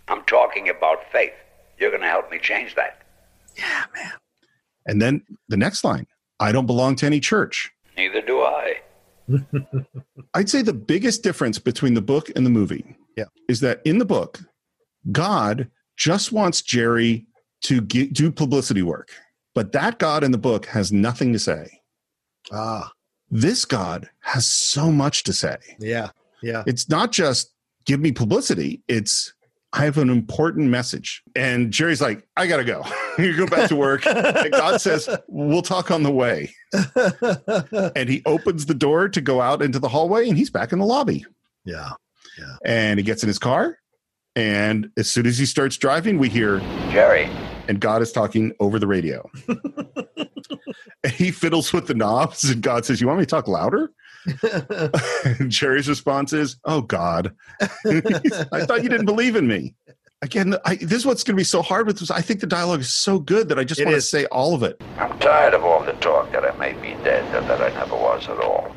[0.08, 1.32] I'm talking about faith.
[1.78, 3.02] You're going to help me change that.
[3.58, 4.12] Yeah, man.
[4.86, 6.06] And then the next line,
[6.40, 7.72] I don't belong to any church.
[7.98, 8.76] Neither do I.
[10.34, 13.26] I'd say the biggest difference between the book and the movie Yeah.
[13.48, 14.40] is that in the book,
[15.12, 17.26] God just wants Jerry
[17.64, 19.10] to get, do publicity work.
[19.56, 21.82] But that God in the book has nothing to say.
[22.52, 22.92] Ah,
[23.30, 25.58] This God has so much to say.
[25.80, 26.10] yeah,
[26.42, 26.64] yeah.
[26.66, 27.52] It's not just
[27.86, 29.34] give me publicity, it's
[29.76, 31.24] I have an important message.
[31.36, 32.84] And Jerry's like, I got to go.
[33.18, 34.06] you go back to work.
[34.06, 36.54] and God says, We'll talk on the way.
[37.96, 40.80] And he opens the door to go out into the hallway and he's back in
[40.80, 41.26] the lobby.
[41.66, 41.92] yeah.
[42.40, 42.56] Yeah.
[42.66, 43.78] And he gets in his car.
[44.36, 46.60] And as soon as he starts driving, we hear,
[46.90, 47.30] Jerry,
[47.68, 49.30] and God is talking over the radio.
[51.04, 53.92] and he fiddles with the knobs, and God says, You want me to talk louder?
[55.26, 57.36] and Jerry's response is, Oh, God.
[57.62, 59.76] I thought you didn't believe in me.
[60.24, 62.10] Again, I, this is what's going to be so hard with this.
[62.10, 64.56] I think the dialogue is so good that I just It want to say all
[64.56, 64.82] of it.
[64.98, 67.96] I'm tired of all the talk that I may be dead and that I never
[67.96, 68.74] was at all.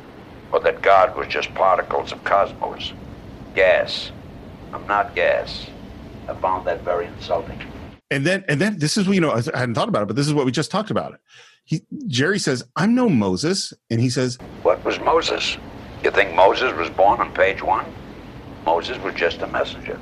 [0.51, 2.91] Or that God was just particles of cosmos.
[3.55, 4.11] Gas.
[4.73, 5.67] I'm not gas.
[6.27, 7.61] I found that very insulting.
[8.09, 9.31] And then, and then this is what you know.
[9.31, 11.19] I hadn't thought about it, but this is what we just talked about.
[11.65, 15.57] He Jerry says, "I'm no Moses," and he says, What was Moses?
[16.03, 17.85] You think Moses was born on page one?
[18.65, 19.99] Moses was just a messenger.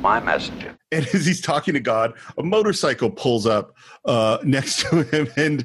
[0.00, 0.73] My messenger.
[0.94, 3.74] And as he's talking to God, a motorcycle pulls up
[4.04, 5.64] uh, next to him, and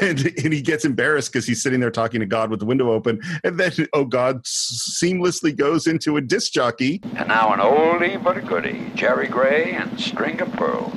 [0.00, 2.90] and and he gets embarrassed because he's sitting there talking to God with the window
[2.92, 7.00] open, and then oh God seamlessly goes into a disc jockey.
[7.16, 8.90] And now an oldie but a goodie.
[8.94, 10.92] Jerry Gray and String of Pearls.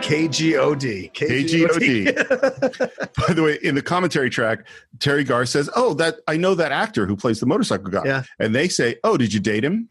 [0.00, 1.12] KGOD.
[1.12, 2.06] KGOD.
[3.28, 4.66] By the way, in the commentary track,
[4.98, 8.22] Teri Garr says, "Oh, that I know that actor who plays the motorcycle guy," Yeah.
[8.38, 9.88] and they say, "Oh, did you date him?"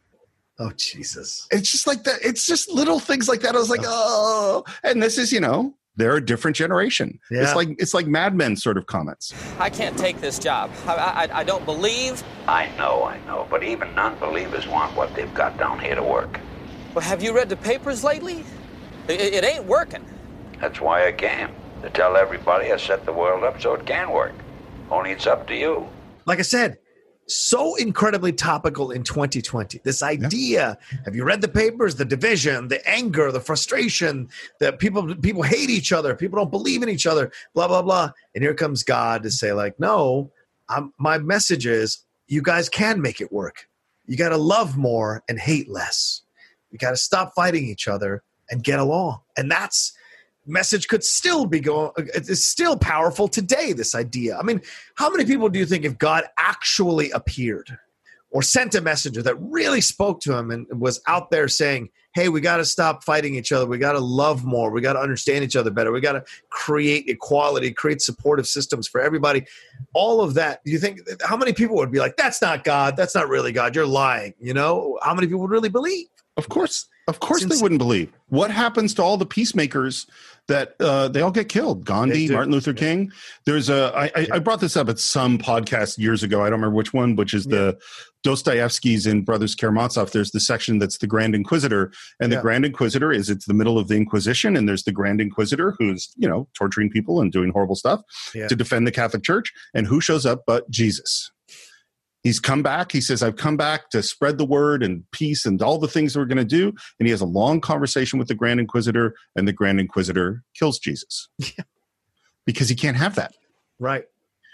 [0.60, 1.47] Oh, Jesus.
[1.51, 2.20] It's just like that.
[2.22, 3.55] It's just little things like that.
[3.55, 7.20] I was like, oh, and this is you know they're a different generation.
[7.30, 7.43] Yeah.
[7.43, 9.34] It's like it's like Mad Men sort of comments.
[9.60, 10.72] I can't take this job.
[10.88, 10.93] I,
[11.32, 12.24] I, I don't believe.
[12.47, 16.39] I know, I know, but even non-believers want what they've got down here to work.
[16.93, 18.45] Well, have you read the papers lately?
[19.07, 20.05] It, it ain't working.
[20.60, 21.49] That's why I came.
[21.82, 24.34] To tell everybody I set the world up so it can work.
[24.91, 25.88] Only it's up to you.
[26.26, 26.78] Like I said,
[27.30, 29.82] so incredibly topical in 2020.
[29.84, 31.95] This idea, have you read the papers?
[31.95, 36.84] The division, the anger, the frustration, that people people hate each other, people don't believe
[36.84, 38.11] in each other, blah blah blah.
[38.34, 40.32] And here comes God to say like, "No,
[40.69, 43.67] I'm, my message is you guys can make it work.
[44.05, 46.23] You got to love more and hate less.
[46.71, 49.93] You got to stop fighting each other and get along." And that's
[50.50, 54.38] message could still be going uh, it's still powerful today this idea.
[54.38, 54.62] I mean
[54.95, 57.78] how many people do you think if god actually appeared
[58.32, 62.28] or sent a messenger that really spoke to him and was out there saying hey
[62.28, 63.68] we got to stop fighting each other.
[63.68, 64.72] We got to love more.
[64.72, 65.91] We got to understand each other better.
[65.91, 69.45] We got to create equality create supportive systems for everybody.
[69.93, 72.97] All of that do you think how many people would be like that's not god.
[72.97, 73.76] That's not really god.
[73.76, 74.97] You're lying you know?
[75.02, 76.08] How many people would really believe?
[76.39, 78.14] Of course, Of course, they wouldn't believe.
[78.30, 80.08] What happens to all the peacemakers
[80.50, 81.86] that uh, they all get killed?
[81.86, 82.30] Gandhi.
[82.30, 83.12] Martin Luther King.
[83.45, 83.91] There's a.
[83.95, 86.41] I, I, I brought this up at some podcast years ago.
[86.41, 87.80] I don't remember which one, which is the
[88.24, 90.12] Dostoevsky's in Brothers Karamazov.
[90.12, 93.80] There's the section that's the Grand Inquisitor, and the Grand Inquisitor is it's the middle
[93.80, 97.52] of the Inquisition, and there's the Grand Inquisitor who's you know torturing people and doing
[97.52, 98.02] horrible stuff
[98.36, 98.47] Yeah.
[98.47, 101.32] to defend the Catholic Church, and who shows up but Jesus.
[102.24, 102.91] He's come back.
[102.91, 106.17] He says, I've come back to spread the word and peace and all the things
[106.17, 106.74] we're going to do.
[106.99, 110.80] And he has a long conversation with the Grand Inquisitor, and the Grand Inquisitor kills
[110.80, 111.30] Jesus
[112.45, 113.34] because he can't have that.
[113.80, 114.03] Right.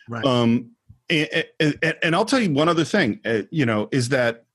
[0.07, 0.23] Right.
[0.25, 0.71] Um,
[1.09, 4.45] and, and, and I'll tell you one other thing, uh, you know, is that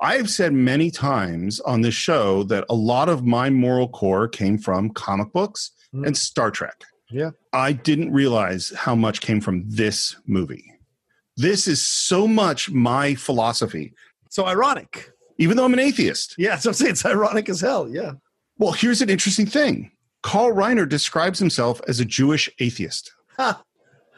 [0.00, 4.58] I've said many times on this show that a lot of my moral core came
[4.58, 6.04] from comic books Mm.
[6.04, 6.82] and Star Trek.
[7.10, 7.30] Yeah.
[7.52, 10.64] I didn't realize how much came from this movie.
[11.36, 13.92] This is so much my philosophy,
[14.30, 15.10] so ironic.
[15.38, 16.34] even though I'm an atheist.
[16.38, 17.88] Yeah, so I'm saying it's ironic as hell.
[17.88, 18.12] Yeah.
[18.58, 23.12] Well, here's an interesting thing Carl Reiner describes himself as a Jewish atheist.
[23.38, 23.62] Ha.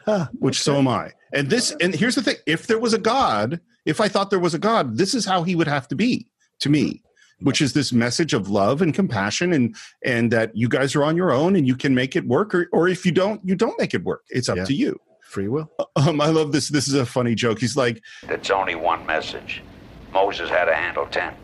[0.05, 0.29] Ha.
[0.39, 1.11] which so am I.
[1.33, 4.39] And this, and here's the thing: if there was a God, if I thought there
[4.39, 7.03] was a God, this is how he would have to be to me,
[7.41, 11.17] which is this message of love and compassion, and and that you guys are on
[11.17, 13.77] your own and you can make it work, or or if you don't, you don't
[13.77, 14.23] make it work.
[14.29, 14.65] It's up Yeah.
[14.65, 14.97] to you.
[15.29, 15.71] Free will.
[15.95, 16.69] Um, I love this.
[16.69, 17.59] This is a funny joke.
[17.59, 19.61] He's like, It's only one message.
[20.11, 21.35] Moses had to handle ten.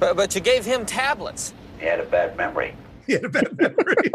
[0.00, 1.52] But, but you gave him tablets.
[1.78, 2.74] He had a bad memory.
[3.06, 4.10] He had a bad memory.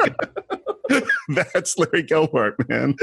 [1.54, 2.96] "That's Larry Gelbart, man,"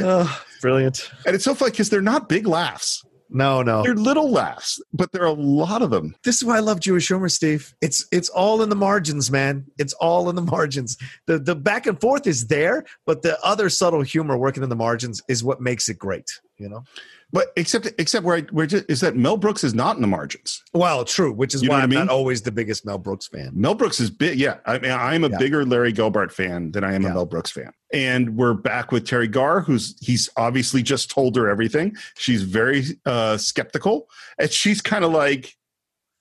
[0.00, 1.10] oh, brilliant.
[1.24, 3.82] and it's so funny because they're not big laughs; No, no.
[3.82, 6.14] they're little laughs, but there are a lot of them.
[6.24, 7.74] this is why I love Jewish humor, Steve.
[7.80, 9.66] It's it's all in the margins, man.
[9.78, 10.96] It's all in the margins.
[11.26, 14.76] The the back and forth is there, but the other subtle humor working in the
[14.76, 16.30] margins is what makes it great.
[16.58, 16.84] You know.
[17.32, 20.06] But except except where I, where ju- is that Mel Brooks is not in the
[20.08, 20.62] margins.
[20.72, 21.98] Well, true, which is You why what I I'm mean?
[21.98, 23.50] not always the biggest Mel Brooks fan.
[23.52, 24.38] Mel Brooks is big.
[24.38, 25.36] Yeah, I mean, I'm a Yeah.
[25.38, 27.10] bigger Larry Gelbart fan than I am Yeah.
[27.10, 27.72] a Mel Brooks fan.
[27.92, 31.96] And we're back with Teri Garr, who's he's obviously just told her everything.
[32.16, 34.08] She's very uh, skeptical,
[34.38, 35.56] and she's kind of like,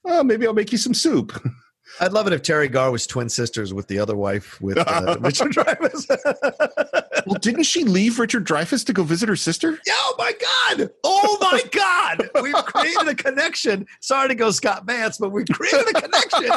[0.06, 1.40] "Oh, maybe I'll make you some soup."
[2.00, 5.18] I'd love it if Teri Garr was twin sisters with the other wife with uh,
[5.22, 6.06] Richard Dreyfuss.
[7.26, 9.80] well, didn't she leave Richard Dreyfuss to go visit her sister?
[9.90, 10.34] oh my
[10.78, 10.90] God!
[11.04, 12.30] Oh my God!
[12.42, 13.86] We've created a connection.
[14.02, 16.52] Sorry to go Scott Vance, but we've created a connection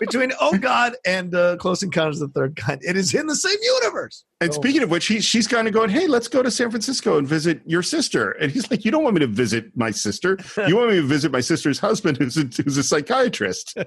[0.00, 2.80] between Oh God and uh, Close Encounters of the Third Kind.
[2.84, 4.24] It is in the same universe.
[4.40, 4.54] And Oh.
[4.54, 7.26] speaking of which, he, she's kind of going, "Hey, let's go to San Francisco and
[7.28, 10.36] visit your sister." And he's like, "You don't want me to visit my sister.
[10.66, 13.78] You want me to visit my sister's husband, who's a, who's a psychiatrist."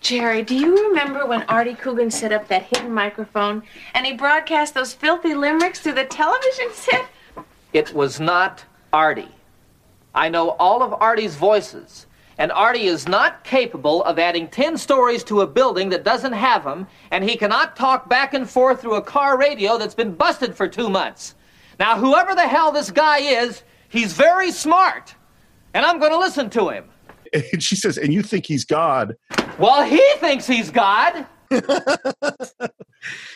[0.00, 4.72] Jerry, do you remember when Artie Coogan set up that hidden microphone and he broadcast
[4.72, 7.06] those filthy limericks through the television set?
[7.74, 9.34] It was not Artie.
[10.14, 12.06] I know all of Artie's voices,
[12.38, 16.64] and Artie is not capable of adding 10 stories to a building that doesn't have
[16.64, 20.54] them, and he cannot talk back and forth through a car radio that's been busted
[20.54, 21.34] for two months.
[21.78, 25.14] Now, whoever the hell this guy is, he's very smart,
[25.74, 26.89] and I'm going to listen to him.
[27.52, 29.16] And she says, "And you think he's God?"
[29.58, 31.26] Well, he thinks he's God.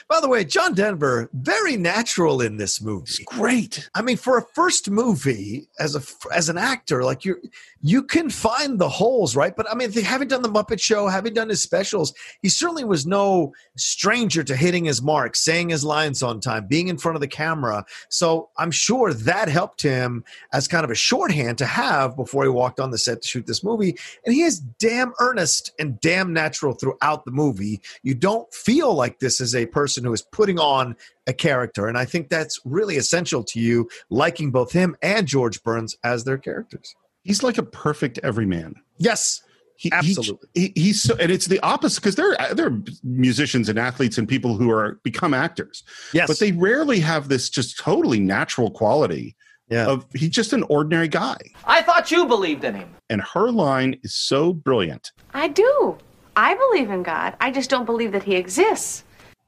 [0.08, 3.24] By the way, John Denver, very natural in this movie.
[3.26, 3.88] Great.
[3.94, 6.02] I mean, for a first movie as a
[6.34, 7.40] as an actor, like you
[7.80, 9.54] you can find the holes, right?
[9.56, 13.06] But I mean, having done the Muppet Show, having done his specials, he certainly was
[13.06, 17.20] no stranger to hitting his mark, saying his lines on time, being in front of
[17.20, 17.84] the camera.
[18.08, 22.50] So I'm sure that helped him as kind of a shorthand to have before he
[22.50, 23.96] walked on the set to shoot this movie.
[24.24, 27.80] And he is damn earnest and damn natural throughout the movie.
[28.02, 30.96] You don't feel like this is a person who is putting on
[31.26, 31.86] a character.
[31.86, 36.24] And I think that's really essential to you liking both him and George Burns as
[36.24, 36.94] their characters.
[37.22, 38.74] He's like a perfect everyman.
[38.98, 39.42] Yes.
[39.76, 40.48] He, Absolutely.
[40.54, 43.78] He, he- he's so, and it's the opposite because there are there are musicians and
[43.78, 45.82] athletes and people who are become actors,
[46.12, 46.28] Yes.
[46.28, 49.34] but they rarely have this just totally natural quality
[49.68, 49.86] yeah.
[49.86, 51.38] of he's just an ordinary guy.
[51.66, 52.88] I thought you believed in him.
[53.10, 55.10] And her line is so brilliant.
[55.32, 55.98] I do.
[56.36, 57.36] I believe in God.
[57.40, 59.03] I just don't believe that he exists.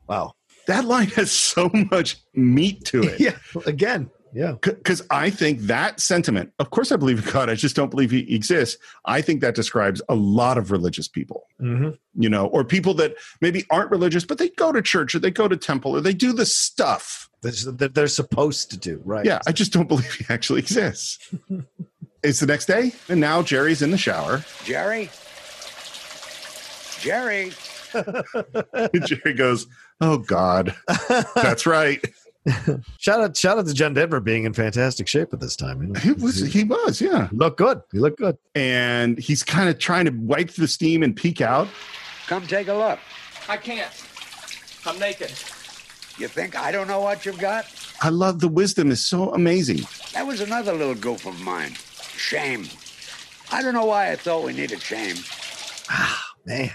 [0.09, 0.33] Wow.
[0.67, 3.21] That line has so much meat to it.
[3.21, 3.37] Yeah.
[3.67, 4.11] Again.
[4.35, 4.55] Yeah.
[4.61, 7.49] Because I think that sentiment, of course, I believe in God.
[7.49, 8.77] I just don't believe he exists.
[9.07, 11.91] I think that describes a lot of religious people, Mm-hmm.
[12.21, 15.31] you know, or people that maybe aren't religious, but they go to church or they
[15.31, 17.31] go to temple or they do the stuff.
[17.43, 19.25] They're, they're supposed to do, right?
[19.25, 21.33] Yeah, I just don't believe he actually exists.
[22.23, 24.45] it's the next day, and now Jerry's in the shower.
[24.65, 25.09] Jerry?
[27.01, 27.53] Jerry?
[29.07, 29.67] Jerry goes,
[30.01, 30.75] Oh, God.
[31.35, 32.05] That's right.
[32.99, 35.95] Shout out, shout out to John Denver being in fantastic shape at this time.
[35.97, 37.27] He was, he was, yeah.
[37.29, 37.83] He looked good.
[37.91, 38.39] He looked good.
[38.55, 41.67] And he's kind of trying to wipe the steam and peek out.
[42.29, 43.01] Come take a look.
[43.49, 43.91] I can't.
[44.87, 45.31] I'm naked.
[46.19, 47.65] You think I don't know what you've got?
[48.01, 49.81] I love the wisdom is so amazing.
[50.13, 51.73] That was another little goof of mine.
[52.17, 52.67] Shame.
[53.51, 55.17] I don't know why I thought we needed shame.
[55.91, 56.71] Ah, man.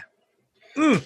[0.75, 1.05] Mm.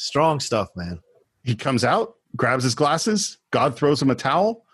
[0.00, 0.98] Strong stuff, man.
[1.44, 4.64] He comes out, grabs his glasses, God throws him a towel,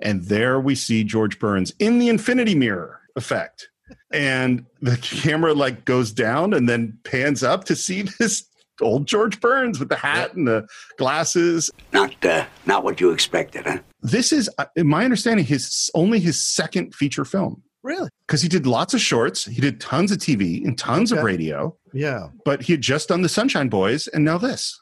[0.00, 3.68] and there we see George Burns in the infinity mirror effect.
[4.12, 8.44] And the camera like goes down and then pans up to see this
[8.80, 10.66] old George Burns with the hat and the
[10.98, 11.70] glasses.
[11.92, 13.78] Not uh, not what you expected, huh?
[14.00, 17.62] This is, uh, in my understanding, his only his second feature film.
[17.82, 18.08] Really?
[18.26, 21.76] Because he did lots of shorts, he did tons of TV and tons of radio,
[21.92, 22.28] Yeah.
[22.44, 24.80] but he had just done the Sunshine Boys and now this.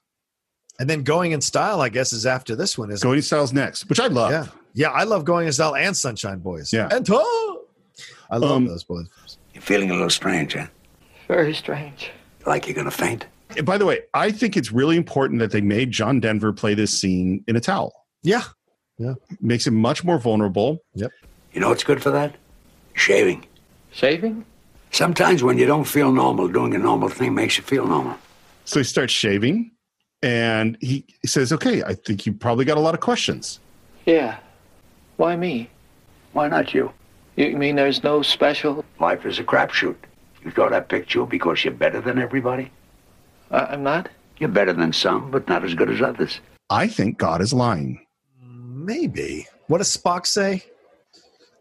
[0.79, 3.53] And then Going in Style, I guess, is after this one, is Going in Styles
[3.53, 4.31] next, which I love.
[4.31, 4.47] Yeah.
[4.73, 6.73] Yeah, I love Going in Style and Sunshine Boys.
[6.73, 6.89] Yeah.
[6.91, 7.63] And oh,
[8.31, 9.07] I love Um, those boys.
[9.53, 10.67] You're feeling a little strange, huh?
[11.27, 12.11] Very strange.
[12.47, 13.27] Like you're gonna faint.
[13.57, 16.75] And By the way, I think it's really important that they made John Denver play
[16.75, 17.93] this scene in a towel.
[18.23, 18.43] Yeah.
[18.99, 19.15] Yeah.
[19.41, 20.79] Makes him much more vulnerable.
[20.95, 21.11] Yep.
[21.53, 22.37] You know what's good for that?
[22.95, 23.47] Shaving.
[23.93, 24.45] Shaving?
[24.91, 28.17] Sometimes when you don't feel normal, doing a normal thing makes you feel normal.
[28.65, 29.71] So he starts shaving
[30.23, 33.61] and he, he says, Okay, I think you probably got a lot of questions.
[34.07, 34.39] Yeah.
[35.17, 35.71] Why me?
[36.33, 36.93] Why not you?
[37.37, 38.85] You mean there's no special?
[38.99, 39.97] Life is a crapshoot.
[40.45, 42.71] You thought I picked you because you're better than everybody?
[43.51, 44.09] Uh, I'm not?
[44.39, 46.41] You're better than some, but not as good as others.
[46.71, 48.07] I think God is lying.
[48.43, 49.47] Maybe.
[49.67, 50.65] What does Spock say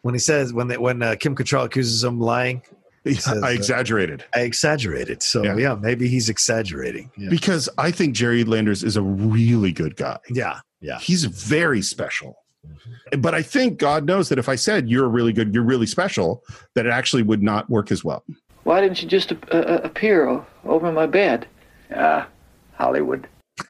[0.02, 2.62] when he says when they, when uh, Kim Cattrall accuses him lying?
[3.06, 4.26] He says, I uh, exaggerated.
[4.34, 5.24] I exaggerated.
[5.24, 5.56] So Yeah.
[5.58, 7.10] yeah, maybe he's exaggerating.
[7.18, 7.30] Yeah.
[7.30, 10.20] Because I think Jerry Landers is a really good guy.
[10.30, 10.60] yeah.
[10.82, 10.98] Yeah.
[11.00, 12.38] He's very special.
[13.18, 16.44] But I think God knows that if I said you're really good, you're really special,
[16.76, 18.24] that it actually would not work as well.
[18.64, 21.48] Why didn't you just uh, uh, appear over my bed?
[21.90, 22.26] Yeah,
[22.76, 23.28] Hollywood.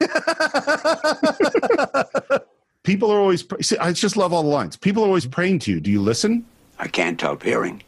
[2.82, 4.76] People are always, see, I just love all the lines.
[4.76, 5.32] People are always mm-hmm.
[5.32, 5.80] praying to you.
[5.80, 6.46] Do you listen?
[6.78, 7.82] I can't help hearing.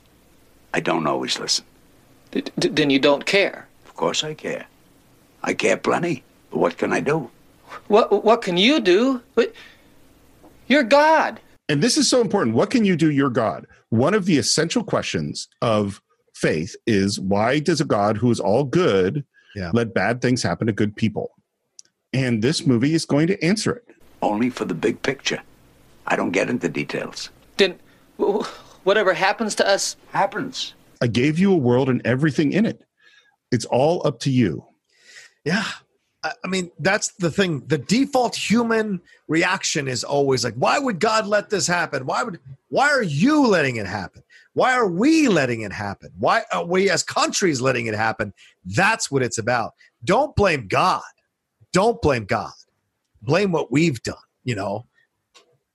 [0.74, 1.64] I don't always listen.
[2.30, 3.68] D- d- then you don't care.
[3.86, 4.66] Of course I care.
[5.42, 6.24] I care plenty.
[6.50, 7.30] But what can I do?
[7.88, 9.22] What What can you do?
[9.34, 9.54] But
[10.66, 11.40] You're God.
[11.68, 12.54] And this is so important.
[12.54, 13.10] What can you do?
[13.10, 13.66] Your God.
[13.88, 16.02] One of the essential questions of
[16.34, 19.24] faith is why does a God who is all good
[19.54, 19.70] Yeah.
[19.72, 21.30] let bad things happen to good people?
[22.12, 23.84] And this movie is going to answer it.
[24.22, 25.42] Only for the big picture.
[26.06, 27.30] I don't get into details.
[27.56, 27.78] Then
[28.18, 28.46] wh-
[28.84, 30.74] whatever happens to us Happens.
[31.00, 32.84] I gave you a world and everything in it.
[33.50, 34.64] It's all up to you.
[35.44, 35.64] Yeah.
[36.22, 37.64] I I mean, that's the thing.
[37.66, 42.06] The default human reaction is always like, why would God let this happen?
[42.06, 44.22] Why would why are you letting it happen?
[44.54, 46.10] Why are we letting it happen?
[46.18, 48.32] Why are we as countries letting it happen?
[48.64, 49.72] That's what it's about.
[50.04, 51.02] Don't blame God.
[51.72, 52.52] Don't blame God.
[53.22, 54.86] Blame what we've done, you know.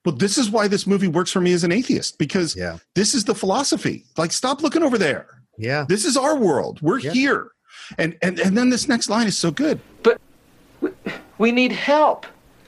[0.04, 2.78] But this is why this movie works for me as an atheist because Yeah.
[2.96, 4.06] this is the philosophy.
[4.18, 5.28] Like, stop looking over there.
[5.58, 5.86] Yeah.
[5.90, 6.80] This is our world.
[6.82, 7.12] We're Yeah.
[7.12, 7.52] here.
[7.98, 9.80] And, and and then this next line is so good.
[10.04, 10.20] But
[11.38, 12.26] we need help.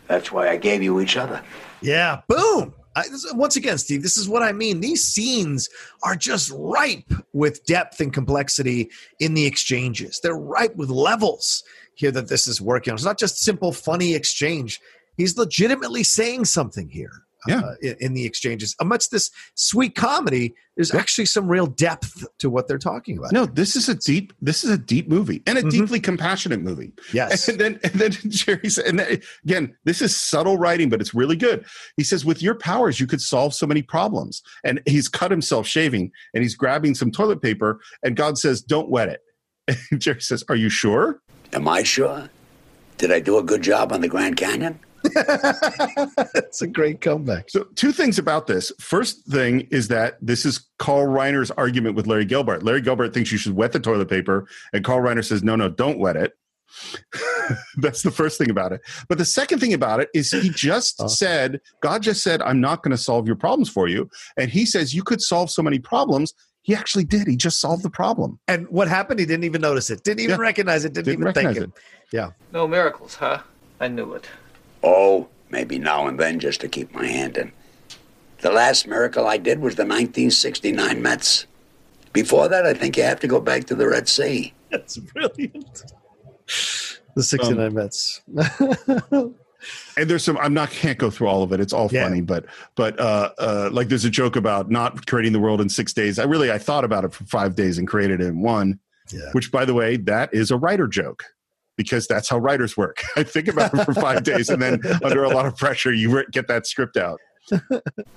[0.08, 1.42] That's why I gave you each other.
[1.82, 2.74] Yeah, boom.
[2.96, 4.80] I, this- once again, Steve, this is what I mean.
[4.82, 5.70] These scenes
[6.04, 10.20] are just ripe with depth and complexity in the exchanges.
[10.22, 11.64] They're ripe with levels
[12.00, 12.94] here that this is working.
[12.94, 14.80] It's not just simple, funny exchange.
[15.18, 17.12] He's legitimately saying something here.
[17.48, 17.60] Yeah.
[17.62, 18.76] uh, in, in the exchanges.
[18.82, 23.32] Amidst this sweet comedy, there's actually some real depth to what they're talking about.
[23.32, 24.34] No, this is a deep.
[24.42, 26.92] This is a deep movie and a deeply compassionate movie.
[27.14, 27.48] Yes.
[27.48, 31.14] And then and then Jerry said, and then, again, this is subtle writing, but it's
[31.14, 31.66] really good.
[31.96, 34.42] He says, with your powers, you could solve so many problems.
[34.66, 38.90] And he's cut himself shaving, and he's grabbing some toilet paper, and God says, "Don't
[38.90, 39.22] wet it."
[39.92, 41.22] And Jerry says, "Are you sure?"
[41.54, 42.30] Am I sure?
[42.98, 44.80] Did I do a good job on the Grand Canyon?
[45.14, 47.50] That's a great comeback.
[47.50, 48.72] So, two things about this.
[48.80, 52.64] First thing is that this is Carl Reiner's argument with Larry Gelbart.
[52.64, 55.70] Larry Gelbart thinks you should wet the toilet paper, and Carl Reiner says, no, no,
[55.70, 56.34] don't wet it.
[57.78, 58.82] That's the first thing about it.
[59.08, 61.08] But the second thing about it is he just oh.
[61.08, 64.10] said, God just said, I'm not going to solve your problems for you.
[64.38, 66.34] And he says, you could solve so many problems.
[66.62, 67.28] He actually did.
[67.28, 68.40] He just solved the problem.
[68.48, 69.20] And what happened?
[69.20, 70.04] He didn't even notice it.
[70.04, 70.42] Didn't even Yeah.
[70.42, 70.94] recognize it.
[70.94, 71.84] Didn't, Didn't even think recognize it.
[72.12, 72.30] Yeah.
[72.52, 73.40] No miracles, huh?
[73.80, 74.28] I knew it.
[74.84, 77.52] Oh, maybe now and then just to keep my hand in.
[78.42, 81.46] The last miracle I did was the 1969 Mets.
[82.14, 84.54] Before that, I think you have to go back to the Red Sea.
[84.72, 85.84] That's brilliant.
[87.16, 88.22] The 69 Um, Mets.
[89.98, 92.04] and there's some i'm not can't go through all of it it's all Yeah.
[92.08, 92.46] funny but
[92.76, 96.20] but uh uh like there's a joke about not creating the world in six days
[96.20, 98.80] i really i thought about it for five days and created it in one
[99.12, 99.20] Yeah.
[99.34, 101.24] which by the way that is a writer joke
[101.78, 103.02] because that's how writers work.
[103.16, 106.26] I think about it for five days, and then under a lot of pressure, you
[106.30, 107.22] get that script out.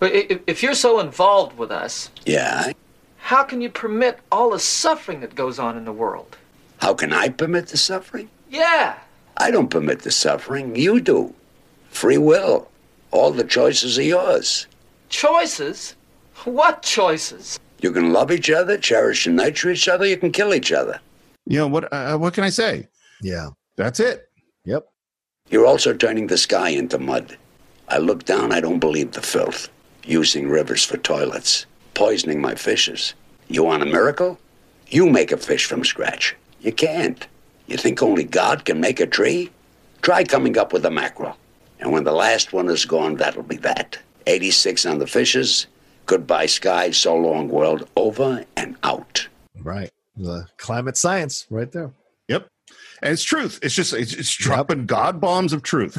[0.01, 0.11] But
[0.49, 2.73] if you're so involved with us, Yeah?
[3.19, 6.37] how can you permit all the suffering that goes on in the world?
[6.79, 8.29] How can I permit the suffering?
[8.51, 8.97] Yeah.
[9.37, 10.77] I don't permit the suffering.
[10.77, 11.35] You do.
[11.91, 12.69] Free will.
[13.11, 14.67] All the choices are yours.
[15.09, 15.95] Choices?
[16.45, 17.59] What choices?
[17.81, 20.07] You can love each other, cherish and nurture each other.
[20.07, 21.01] You can kill each other.
[21.47, 21.93] You know what?
[21.93, 22.89] Uh, what can I say?
[23.21, 23.51] Yeah.
[23.77, 24.29] That's it.
[24.65, 24.87] Yep.
[25.51, 27.37] You're also turning the sky into mud.
[27.89, 29.69] I look down, I don't believe the filth.
[30.05, 33.15] Using rivers for toilets, poisoning my fishes.
[33.49, 34.39] You want a miracle?
[34.89, 36.37] You make a fish from scratch.
[36.61, 37.27] You can't.
[37.67, 39.51] You think only God can make a tree?
[40.03, 41.37] Try coming up with a mackerel.
[41.81, 43.99] And when the last one is gone, that'll be that.
[44.27, 45.67] 86 on the fishes.
[46.07, 46.91] Goodbye, sky.
[46.91, 47.89] So long, world.
[47.97, 49.29] Over and out.
[49.61, 49.91] Right.
[50.17, 51.93] The climate science right there.
[52.29, 52.49] Yep.
[53.03, 53.59] And it's truth.
[53.63, 55.97] It's just it's, it's dropping God bombs of truth.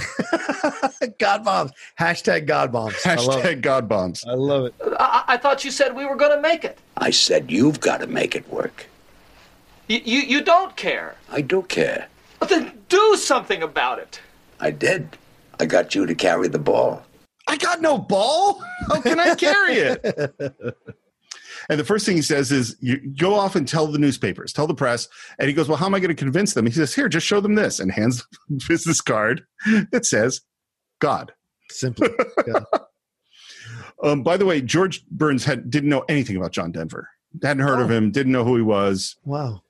[1.20, 1.72] God bombs.
[2.00, 2.96] Hashtag God bombs.
[3.04, 3.62] Hashtag.
[3.62, 4.24] God bombs.
[4.26, 4.76] I love it.
[5.00, 6.78] I, I thought you said we were going to make it.
[6.98, 8.86] I said you've got to make it work.
[9.88, 11.16] You, you, you don't care.
[11.32, 12.08] I do care.
[12.40, 14.20] Well, then do something about it.
[14.60, 15.18] I did.
[15.60, 17.04] I got you to carry the ball.
[17.48, 18.64] I got no ball.
[18.88, 20.02] How can I carry it?
[21.70, 24.68] and the first thing he says is, "You go off and tell the newspapers, tell
[24.68, 25.10] the press."
[25.40, 27.28] And he goes, "Well, how am I going to convince them?" He says, "Here, just
[27.28, 29.46] show them this," and hands a business card
[29.92, 30.42] that says,
[31.00, 31.34] "God."
[31.70, 32.10] Simply.
[32.48, 32.60] Yeah.
[34.04, 37.08] Um, by the way, George Burns had didn't know anything about John Denver.
[37.42, 37.94] Hadn't heard of Oh.
[37.94, 38.12] him.
[38.12, 39.16] Didn't know who he was.
[39.24, 39.62] wow.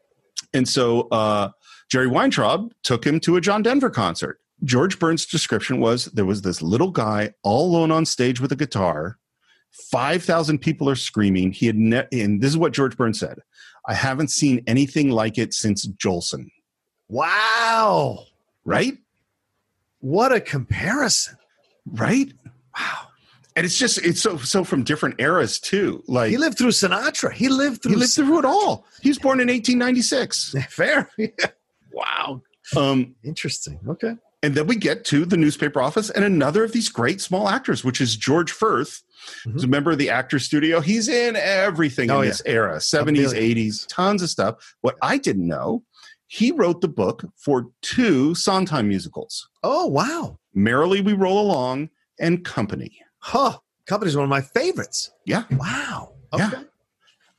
[0.54, 1.50] And so uh,
[1.90, 4.40] Jerry Weintraub took him to a John Denver concert.
[4.64, 8.56] George Burns' description was there was this little guy all alone on stage with a
[8.56, 9.18] guitar.
[9.92, 11.52] 5,000 people are screaming.
[11.52, 13.40] He had, ne- and this is what George Burns said
[13.88, 16.48] I haven't seen anything like it since Jolson,
[17.10, 18.26] Wow.
[18.64, 18.94] right?
[20.00, 21.38] What a comparison.
[21.86, 22.32] Right?
[22.78, 23.08] Wow.
[23.56, 26.04] And it's just, it's so, so from different eras too.
[26.08, 27.32] Like, He lived through Sinatra.
[27.32, 28.86] He lived through he lived through it all.
[29.02, 30.56] He was born in 1896.
[30.70, 31.10] Fair.
[31.92, 32.42] wow.
[32.76, 33.80] Um, Interesting.
[33.88, 34.14] Okay.
[34.42, 37.84] And then we get to the newspaper office and another of these great small actors,
[37.86, 39.02] which is George Furth,
[39.46, 40.82] who's a member of the Actor Studio.
[40.82, 42.18] He's in everything Mm-hmm.
[42.18, 42.32] Oh, in yeah.
[42.32, 44.76] this era 70s, 80s, tons of stuff.
[44.82, 45.84] What I didn't know,
[46.28, 50.40] he wrote the book for two Sondheim musicals Oh, wow.
[50.54, 51.90] Merrily We Roll Along
[52.20, 53.00] and Company.
[53.24, 53.58] Huh.
[53.86, 55.12] Company's one of my favorites.
[55.26, 55.44] Yeah.
[55.52, 56.12] Wow.
[56.34, 56.44] Okay.
[56.52, 56.64] Yeah.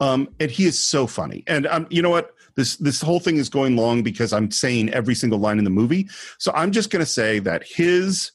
[0.01, 1.45] Um, and he is so funny.
[1.47, 2.30] And um, you know what?
[2.57, 5.70] This this whole thing is going long because I'm saying every single line in the
[5.70, 6.09] movie.
[6.39, 8.32] So I'm just going to say that his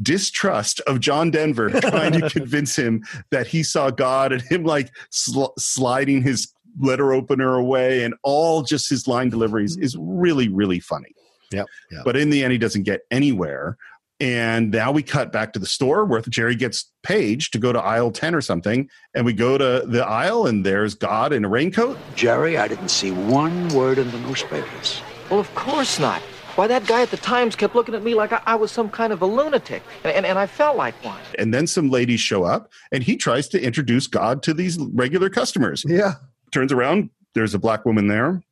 [0.00, 4.90] distrust of John Denver trying to convince him that he saw God and him like
[5.10, 10.80] sl- sliding his letter opener away and all just his line deliveries is really really
[10.80, 11.14] funny.
[11.52, 11.64] Yeah.
[11.90, 12.04] yep.
[12.04, 13.76] But in the end, he doesn't get anywhere.
[14.20, 17.80] And now we cut back to the store where Jerry gets Paige to go to
[17.80, 18.88] aisle 10 or something.
[19.14, 21.98] And we go to the aisle, and there's God in a raincoat.
[22.14, 25.00] Jerry, I didn't see one word in the newspapers.
[25.30, 26.20] Well, of course not.
[26.56, 28.90] Why, that guy at the Times kept looking at me like I, I was some
[28.90, 31.20] kind of a lunatic, and, and, and I felt like one.
[31.38, 35.30] And then some ladies show up, and he tries to introduce God to these regular
[35.30, 35.84] customers.
[35.88, 36.14] Yeah.
[36.50, 38.42] Turns around, there's a black woman there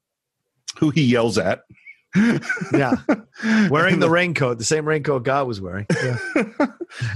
[0.78, 1.64] who he yells at.
[2.72, 2.94] Yeah.
[3.70, 5.86] Wearing the raincoat, the same raincoat God was wearing.
[6.02, 6.18] Yeah.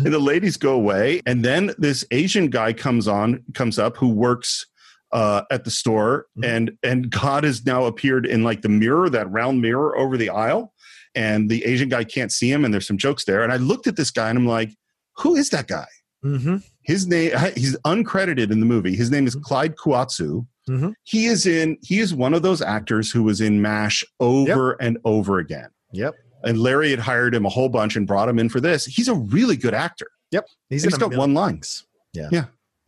[0.05, 4.09] and the ladies go away and then this asian guy comes on comes up who
[4.11, 4.67] works
[5.13, 9.31] uh, at the store and and god has now appeared in like the mirror that
[9.31, 10.75] round mirror over the aisle
[11.15, 13.87] and the asian guy can't see him and there's some jokes there and i looked
[13.87, 14.71] at this guy and i'm like
[15.17, 15.87] who is that guy
[16.25, 16.59] Mm-hmm.
[16.85, 20.91] his name he's uncredited in the movie his name is clyde kusatsu Mm-hmm.
[21.03, 24.97] he is in he is one of those actors who was in mash over and
[25.05, 26.15] over again Yep.
[26.45, 29.09] and larry had hired him a whole bunch and brought him in for this he's
[29.09, 30.47] a really good actor Yep.
[30.71, 31.53] He's, he's got one million line.
[31.55, 31.85] things.
[32.15, 32.29] Yeah.
[32.31, 32.45] Yeah.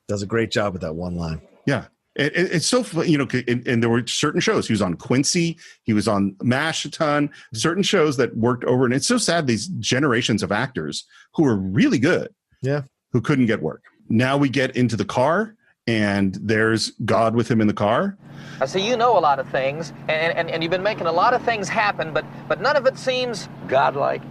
[0.09, 1.43] Does a great job with that one line.
[1.67, 1.87] Yeah.
[2.17, 4.67] It, it- it's so you know, and, and there were certain shows.
[4.69, 5.59] He was on Quincy.
[5.83, 7.29] He was on Mash a ton.
[7.53, 9.47] Certain shows that worked over, and it's so sad.
[9.47, 11.05] These generations of actors
[11.35, 12.29] who were really good,
[12.63, 12.83] Yeah.
[13.13, 13.83] who couldn't get work.
[14.09, 15.55] Now we get into the car,
[15.87, 18.17] and there's God with him in the car.
[18.61, 21.13] I see you know a lot of things, and, and, and you've been making a
[21.13, 24.23] lot of things happen, but, but none of it seems, Godlike?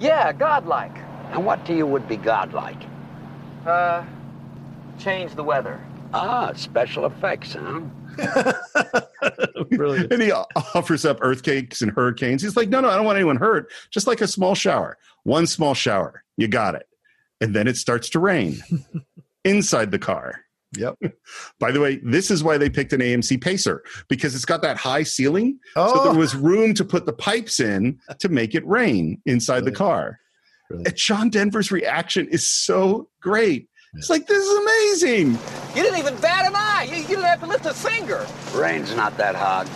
[0.00, 0.96] yeah, godlike.
[1.32, 2.82] And what to you would be godlike?
[3.66, 4.04] Uh,
[4.98, 5.80] change the weather.
[6.14, 7.80] Ah, special effects, huh?
[9.70, 10.12] Brilliant.
[10.12, 12.42] And he offers up earthquakes and hurricanes.
[12.42, 13.70] He's like, no, no, I don't want anyone hurt.
[13.90, 14.96] Just like a small shower.
[15.24, 16.24] One small shower.
[16.36, 16.88] You got it.
[17.40, 18.62] And then it starts to rain
[19.44, 20.44] inside the car.
[20.76, 20.98] Yep.
[21.58, 24.76] By the way, this is why they picked an AMC Pacer because it's got that
[24.76, 25.58] high ceiling.
[25.74, 26.04] So Oh.
[26.04, 30.20] there was room to put the pipes in to make it rain inside the car.
[30.70, 33.68] And John Denver's reaction is so great.
[33.94, 35.38] It's like, this is amazing.
[35.74, 36.86] You didn't even bat an eye.
[36.90, 38.26] You, you didn't have to lift a finger.
[38.54, 39.66] Rain's not that hard.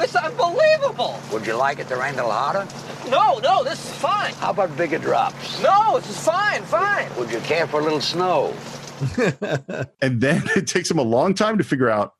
[0.00, 1.18] It's unbelievable.
[1.32, 2.66] Would you like it to rain a little harder?
[3.10, 4.32] No, no, this is fine.
[4.34, 5.60] How about bigger drops?
[5.62, 7.08] No, this is fine, fine.
[7.18, 8.54] Would you care for a little snow?
[10.00, 12.14] And then it takes him a long time to figure out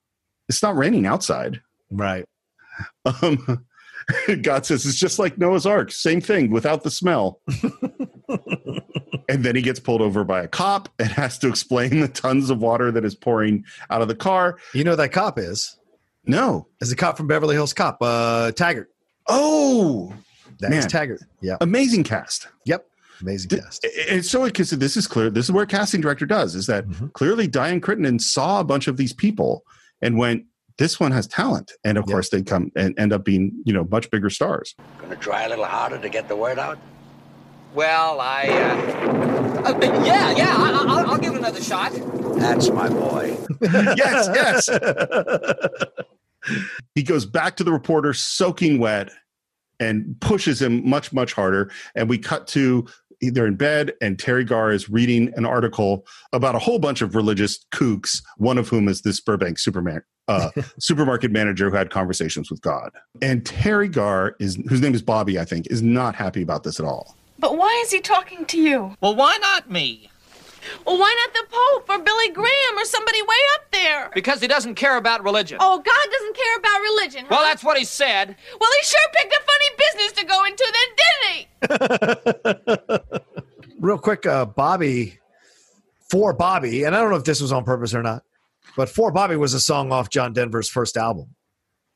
[0.49, 1.61] it's not raining outside.
[1.91, 2.25] Right.
[3.05, 3.67] Um,
[4.43, 7.41] God says it's just like Noah's Ark, same thing without the smell.
[9.29, 12.51] and then he gets pulled over by a cop and has to explain the tons
[12.51, 14.59] of water that is pouring out of the car.
[14.73, 15.77] You know who that cop is?
[16.27, 16.69] No.
[16.81, 18.91] Is a cop from Beverly Hills Cop, uh, Taggart.
[19.29, 20.13] Oh,
[20.59, 20.87] That's.
[20.87, 21.21] Taggart.
[21.41, 21.57] Yeah.
[21.61, 22.49] amazing cast.
[22.65, 22.87] Yep.
[23.21, 23.81] Amazing cast.
[23.85, 25.31] It's so because this is clear.
[25.31, 27.07] This is where casting director does is that Mm-hmm.
[27.09, 29.65] clearly Dianne Crittenden saw a bunch of these people
[30.03, 30.45] and went,
[30.79, 33.87] "This one has talent," and of course they come and end up being you know
[33.91, 34.75] much bigger stars.
[35.01, 36.79] Gonna try a little harder to get the word out?
[37.75, 41.93] Well, I, uh, uh, yeah, yeah, I, I, I'll, I'll give it another shot.
[42.37, 43.37] That's my boy.
[43.61, 44.69] yes, yes.
[46.95, 49.11] he goes back to the reporter soaking wet
[49.81, 52.87] and pushes him much much harder and we cut to
[53.31, 57.15] they're in bed and teri garr is reading an article about a whole bunch of
[57.15, 62.51] religious kooks one of whom is this burbank superman uh, supermarket manager who had conversations
[62.51, 62.91] with god
[63.23, 66.79] and teri garr is whose name is bobby i think is not happy about this
[66.81, 68.95] at all But why is he talking to you?
[69.03, 70.09] Well, why not me?
[70.87, 74.11] Well, why not the Pope or Billy Graham or somebody way up there?
[74.15, 75.59] Because he doesn't care about religion.
[75.61, 77.27] Oh, God doesn't care about religion.
[77.31, 78.37] Well, that's what he said.
[78.61, 83.75] Well, he sure picked a funny business to go into then, didn't he?
[83.81, 85.19] Real quick, uh, Bobby,
[86.09, 88.23] for Bobby, and I don't know if this was on purpose or not,
[88.77, 91.35] but for Bobby was a song off John Denver's first album.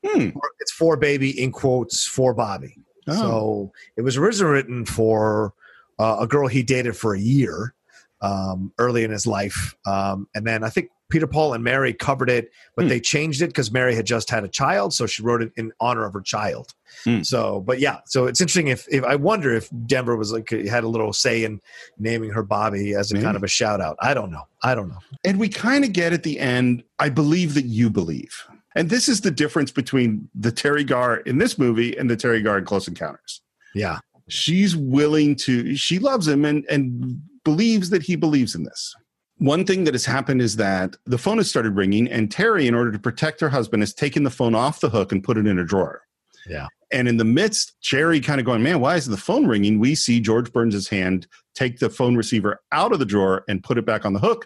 [0.05, 0.29] Hmm.
[0.59, 2.77] It's for baby in quotes for Bobby.
[3.07, 3.13] Oh.
[3.15, 5.53] So it was originally written for
[5.97, 7.73] uh, a girl he dated for a year
[8.21, 12.29] um, early in his life, um, and then I think Peter Paul and Mary covered
[12.29, 12.89] it, but Hmm.
[12.89, 15.71] they changed it because Mary had just had a child, so she wrote it in
[15.79, 16.73] honor of her child.
[17.03, 17.23] Hmm.
[17.23, 20.83] So, but yeah, so it's interesting if, if I wonder if Denver was like had
[20.83, 21.61] a little say in
[21.97, 23.23] naming her Bobby as a Maybe.
[23.23, 23.97] kind of a shout out.
[24.01, 24.43] I don't know.
[24.61, 24.99] I don't know.
[25.25, 28.45] And we kind of get at the end, I believe that you believe.
[28.75, 32.43] And this is the difference between the Teri Garr in this movie and the Teri
[32.43, 33.41] Garr in Close Encounters.
[33.73, 33.97] Yeah.
[34.27, 38.95] She's willing to, she loves him and, and believes that he believes in this.
[39.39, 42.75] One thing that has happened is that the phone has started ringing, and Teri, in
[42.75, 45.47] order to protect her husband, has taken the phone off the hook and put it
[45.47, 46.01] in a drawer.
[46.47, 46.67] Yeah.
[46.91, 49.79] And in the midst, Jerry kind of going, man, why is the phone ringing?
[49.79, 51.25] We see George Burns' hand
[51.55, 54.45] take the phone receiver out of the drawer and put it back on the hook.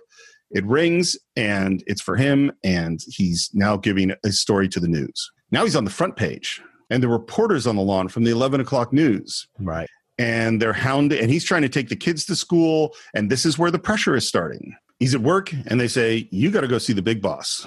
[0.52, 2.52] It rings and it's for him.
[2.64, 5.32] And he's now giving a story to the news.
[5.52, 8.62] Now he's on the front page and the reporters on the lawn from the 11
[8.62, 9.48] o'clock news.
[9.60, 9.90] Right.
[10.18, 12.94] And they're hounded and he's trying to take the kids to school.
[13.16, 14.76] And this is where the pressure is starting.
[15.00, 17.66] He's at work and they say, you got to go see the big boss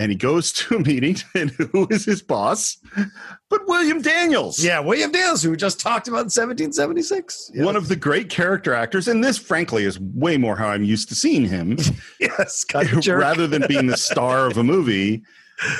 [0.00, 2.78] and he goes to a meeting and who is his boss
[3.48, 7.52] but william daniels Yeah, William Daniels, who we just talked about in 1776.
[7.56, 11.08] one of the great character actors and this frankly is way more how i'm used
[11.10, 11.76] to seeing him
[12.20, 13.20] yes, kind of jerk.
[13.20, 15.22] rather than being the star of a movie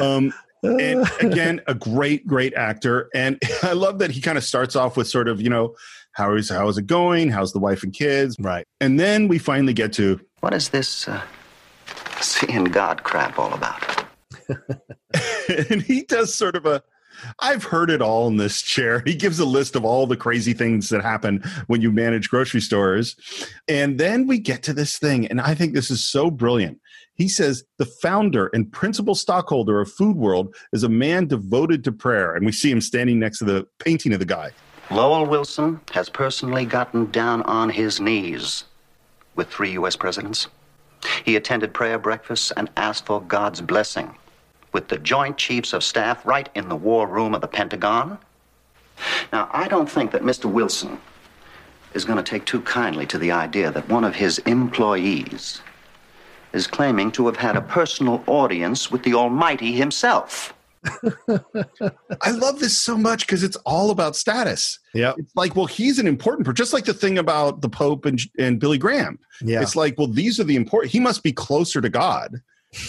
[0.01, 0.33] um,
[0.63, 4.97] and again a great great actor and i love that he kind of starts off
[4.97, 5.75] with sort of you know
[6.13, 9.39] how is how is it going how's the wife and kids right and then we
[9.39, 11.23] finally get to What is this uh,
[12.21, 14.05] seeing God crap all about?
[15.71, 16.83] and he does sort of a
[17.41, 19.03] I've heard it all in this chair.
[19.05, 22.63] He gives a list of all the crazy things that happen when you manage grocery
[22.63, 23.15] stores.
[23.69, 26.81] And then we get to this thing, and I think this is so brilliant.
[27.21, 31.93] He says the founder and principal stockholder of Food World is a man devoted to
[31.93, 32.35] prayer.
[32.35, 34.53] And we see him standing next to the painting of the guy.
[34.91, 38.64] Lowell Wilson has personally gotten down on his knees
[39.37, 39.97] with three U.S.
[39.97, 40.49] presidents.
[41.22, 44.17] He attended prayer breakfasts and asked for God's blessing
[44.72, 48.17] with the Joint Chiefs of Staff right in the war room of the Pentagon.
[49.30, 50.51] Now, I don't think that Mr.
[50.51, 50.99] Wilson
[51.92, 55.61] is going to take too kindly to the idea that one of his employees
[56.53, 60.55] is claiming to have had a personal audience with the Almighty himself.
[62.22, 64.79] I love this so much because it's all about status.
[64.95, 65.13] Yeah.
[65.18, 68.21] It's like, well, he's an important person, just like the thing about the Pope and,
[68.39, 69.18] and Billy Graham.
[69.43, 69.61] Yeah.
[69.63, 72.37] It's like, well, these are the important, he must be closer to God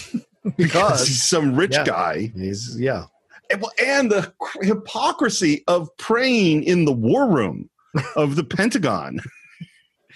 [0.56, 1.84] because he's some rich Yeah.
[1.84, 2.32] guy.
[2.34, 3.04] He's, yeah.
[3.50, 4.32] And, well, and the
[4.62, 7.68] hypocrisy of praying in the war room
[8.16, 9.20] of the Pentagon.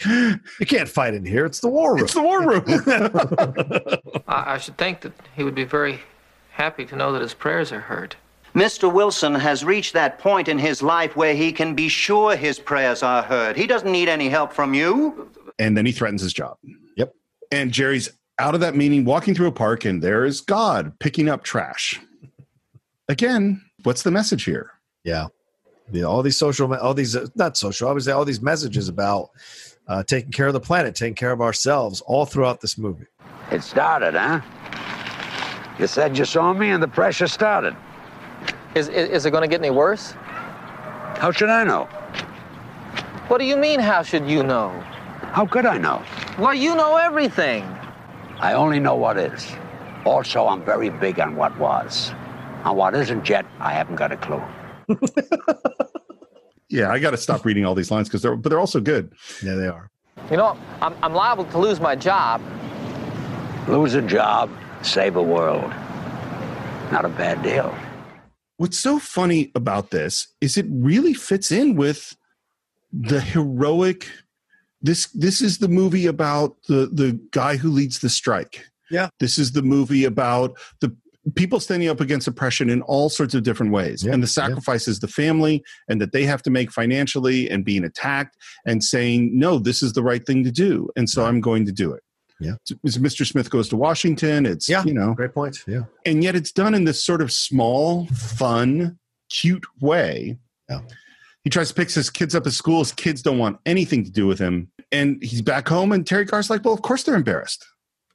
[0.05, 1.47] You can't fight in here.
[1.47, 2.05] It's the war room.
[2.05, 2.65] It's the war room.
[4.29, 6.01] I, I should think that he would be very
[6.51, 8.17] happy to know that his prayers are heard.
[8.55, 8.91] Mr.
[8.93, 13.03] Wilson has reached that point in his life where he can be sure his prayers
[13.03, 13.57] are heard.
[13.57, 15.31] He doesn't need any help from you.
[15.59, 16.57] and then he threatens his job.
[16.97, 17.15] Yep.
[17.51, 21.29] And Jerry's out of that meeting, walking through a park, and there is God picking
[21.29, 22.01] up trash.
[23.09, 24.71] Again, what's the message here?
[25.05, 25.29] Yeah.
[25.93, 28.89] Yeah, all these social, all these uh, not social, I would say all these messages
[28.89, 29.31] about
[29.89, 33.07] uh, taking care of the planet, taking care of ourselves, all throughout this movie.
[33.51, 34.41] It started, huh?
[35.79, 37.77] You said you saw me and the pressure started.
[38.75, 40.13] Is, is, is it going to get any worse?
[41.19, 41.85] How should I know?
[43.29, 44.71] What do you mean, how should you know?
[45.33, 46.03] How could I know?
[46.39, 47.65] Well, you know everything.
[48.39, 49.51] I only know what is.
[50.05, 52.13] Also, I'm very big on what was.
[52.65, 54.43] On what isn't yet, I haven't got a clue.
[56.69, 59.13] Yeah, I got to stop reading all these lines because they're, but they're also good.
[59.43, 59.91] Yeah, they are.
[60.31, 62.43] You know, I'm, I'm liable to lose my job.
[63.69, 64.51] Lose a job,
[64.83, 65.71] save a world.
[66.91, 67.77] Not a bad deal.
[68.57, 72.17] What's so funny about this is it really fits in with
[72.93, 74.09] the heroic.
[74.81, 78.65] This this is the movie about the the guy who leads the strike.
[78.91, 79.09] Yeah.
[79.21, 80.97] This is the movie about the
[81.35, 84.47] people standing up against oppression in all sorts of different ways Yeah, and the yeah.
[84.47, 89.37] sacrifices the family and that they have to make financially and being attacked and saying
[89.39, 92.03] no this is the right thing to do and so i'm going to do it
[92.39, 92.55] Yeah.
[92.85, 94.85] it's mr smith goes to washington it's Yeah.
[94.85, 95.59] you know Great point.
[95.67, 95.83] Yeah.
[96.05, 98.99] and yet it's done in this sort of small, fun,
[99.29, 100.39] cute way.
[100.69, 100.81] Yeah.
[101.43, 102.81] He tries to pick his kids up at school.
[102.81, 104.69] His kids don't want anything to do with him.
[104.93, 107.65] And he's back home, and Teri Garr's like, well, of course they're embarrassed.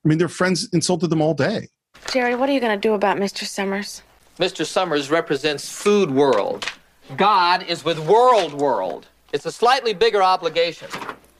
[0.04, 1.68] I mean, their friends insulted them all day.
[2.11, 3.45] Jerry, what are you going to do about Mr.
[3.45, 4.01] Summers?
[4.38, 4.65] Mr.
[4.65, 6.69] Summers represents food world.
[7.15, 9.07] God is with world world.
[9.31, 10.89] It's a slightly bigger obligation.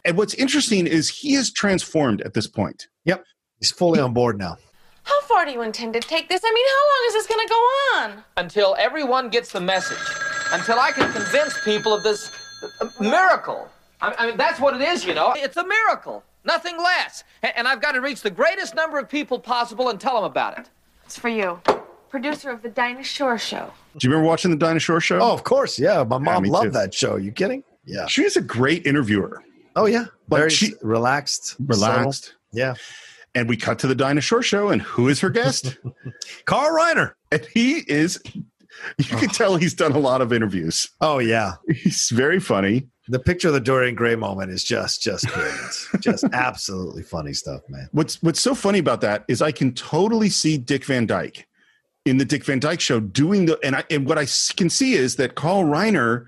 [0.05, 2.87] And what's interesting is he is transformed at this point.
[3.03, 3.25] Yep.
[3.59, 4.55] He's fully on board now.
[5.03, 6.41] How far do you intend to take this?
[6.41, 7.55] I mean, how long is this going to go
[7.99, 8.23] on?
[8.37, 9.97] Until everyone gets the message.
[10.53, 12.31] Until I can convince people of this
[12.79, 13.67] uh, miracle.
[13.99, 15.33] I I mean, that's what it is, you know.
[15.35, 16.23] It's a miracle.
[16.43, 17.23] Nothing less.
[17.43, 20.57] And I've got to reach the greatest number of people possible and tell them about
[20.57, 20.69] it.
[21.05, 21.59] It's for you,
[22.09, 23.72] producer of the Dinah Shore Show.
[23.97, 25.19] Do you remember watching the Dinah Shore show?
[25.19, 25.77] Oh, of course.
[25.77, 26.03] Yeah.
[26.03, 26.72] My mom me loved too.
[26.72, 27.18] that show.
[27.18, 27.63] You kidding?
[27.85, 28.07] Yeah.
[28.07, 29.43] She is a great interviewer,
[29.76, 30.05] Oh, yeah.
[30.30, 31.55] Like Very she- relaxed.
[31.59, 32.26] relaxed.
[32.26, 32.39] subtle.
[32.53, 32.73] Yeah.
[33.35, 35.77] And we cut to the Dinah Shore show, and who is her guest?
[36.45, 37.13] Carl Reiner.
[37.31, 38.22] and he is,
[38.97, 39.34] you can oh.
[39.34, 40.89] tell he's done a lot of interviews.
[40.99, 41.53] Oh, yeah.
[41.69, 42.88] He's very funny.
[43.11, 45.73] The picture of the Dorian Gray moment is just, just brilliant.
[45.99, 47.89] just absolutely funny stuff, man.
[47.91, 51.45] What's what's so funny about that is I can totally see Dick Van Dyke
[52.05, 54.25] in the Dick Van Dyke show doing the and I and what I
[54.55, 56.25] can see is that Carl Reiner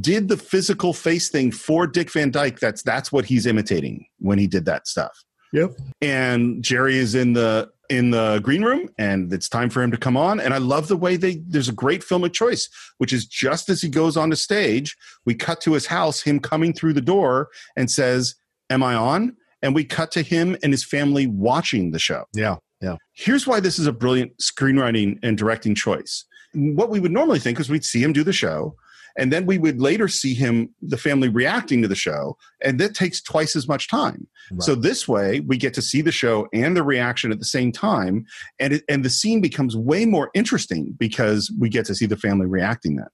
[0.00, 2.58] did the physical face thing for Dick Van Dyke.
[2.58, 5.24] That's that's what he's imitating when he did that stuff.
[5.52, 5.70] Yep.
[6.00, 9.96] And Jerry is in the in the green room and it's time for him to
[9.96, 13.26] come on and I love the way they there's a great filmic choice which is
[13.26, 14.96] just as he goes on the stage
[15.26, 18.34] we cut to his house him coming through the door and says
[18.70, 22.56] am I on and we cut to him and his family watching the show Yeah.
[22.80, 22.96] Yeah.
[23.12, 26.24] here's why this is a brilliant screenwriting and directing choice.
[26.52, 28.76] What we would normally think is we'd see him do the show,
[29.16, 32.94] and then we would later see him, the family reacting to the show, and that
[32.94, 34.26] takes twice as much time.
[34.60, 37.72] So this way, we get to see the show and the reaction at the same
[37.72, 38.26] time,
[38.58, 42.16] and it, and the scene becomes way more interesting because we get to see the
[42.16, 43.06] family reacting then.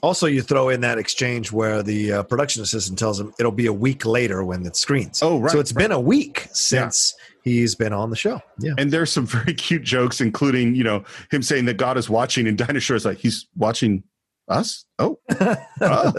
[0.00, 3.66] Also, you throw in that exchange where the uh, production assistant tells him it'll be
[3.66, 5.20] a week later when it screens.
[5.22, 5.82] Oh, right, So it's right.
[5.84, 8.40] been a week since he's been on the show.
[8.60, 8.74] Yeah.
[8.78, 12.46] And there's some very cute jokes, including you know him saying that God is watching,
[12.46, 14.04] and Dinah Shore is like he's watching
[14.48, 14.84] us.
[14.98, 15.18] Oh,
[15.80, 16.12] Oh.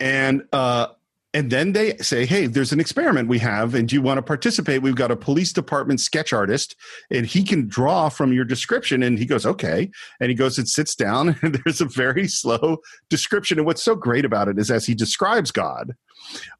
[0.00, 0.88] and uh,
[1.32, 4.22] and then they say, hey, there's an experiment we have, and do you want to
[4.22, 4.82] participate?
[4.82, 6.76] We've got a police department sketch artist,
[7.10, 9.02] and he can draw from your description.
[9.02, 9.90] And he goes, okay,
[10.20, 12.78] and he goes and sits down, and there's a very slow
[13.08, 13.58] description.
[13.58, 15.94] And what's so great about it is as he describes God,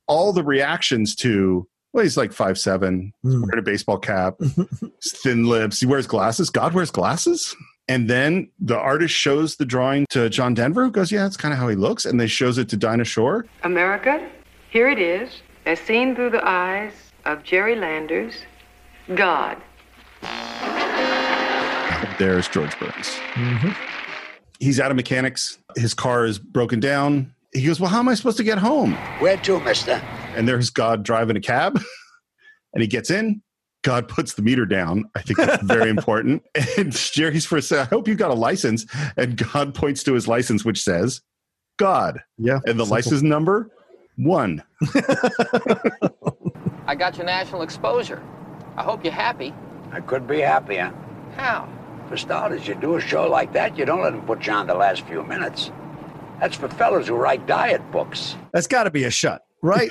[0.09, 3.43] all the reactions to well, he's like five seven, Hmm.
[3.43, 4.35] wearing a baseball cap,
[5.05, 5.79] thin lips.
[5.79, 6.51] He wears glasses.
[6.51, 7.55] God wears glasses.
[7.87, 11.53] And then the artist shows the drawing to John Denver, who goes, "Yeah, that's kind
[11.53, 13.45] of how he looks." And they shows it to Dinah Shore.
[13.63, 14.27] America,
[14.71, 16.93] here it is, as seen through the eyes
[17.27, 18.35] of Jerry Landers,
[19.15, 19.59] God.
[22.19, 23.09] There's George Burns.
[23.35, 23.71] Mm-hmm.
[24.61, 25.59] He's out of mechanics.
[25.77, 27.35] His car is broken down.
[27.53, 30.01] He goes, "Well, how am I supposed to get home?" Where to, mister?
[30.35, 31.79] And there's God driving a cab,
[32.73, 33.43] and he gets in.
[33.85, 35.05] God puts the meter down.
[35.15, 36.43] I think that's very important.
[36.77, 38.87] And Jerry's first said, I hope you got a license.
[39.17, 41.21] And God points to his license, which says
[41.77, 42.21] God.
[42.39, 42.59] Yeah.
[42.67, 42.87] And the Simple.
[42.87, 43.71] license number
[44.17, 44.63] One.
[46.87, 48.23] I got your national exposure.
[48.77, 49.55] I hope you're happy.
[49.93, 50.93] I could be happier.
[51.37, 51.69] How?
[52.09, 54.67] For starters, you do a show like that, you don't let them put you on
[54.67, 55.71] the last few minutes.
[56.41, 58.37] That's for fellas who write diet books.
[58.53, 59.91] That's got to be a shut, right?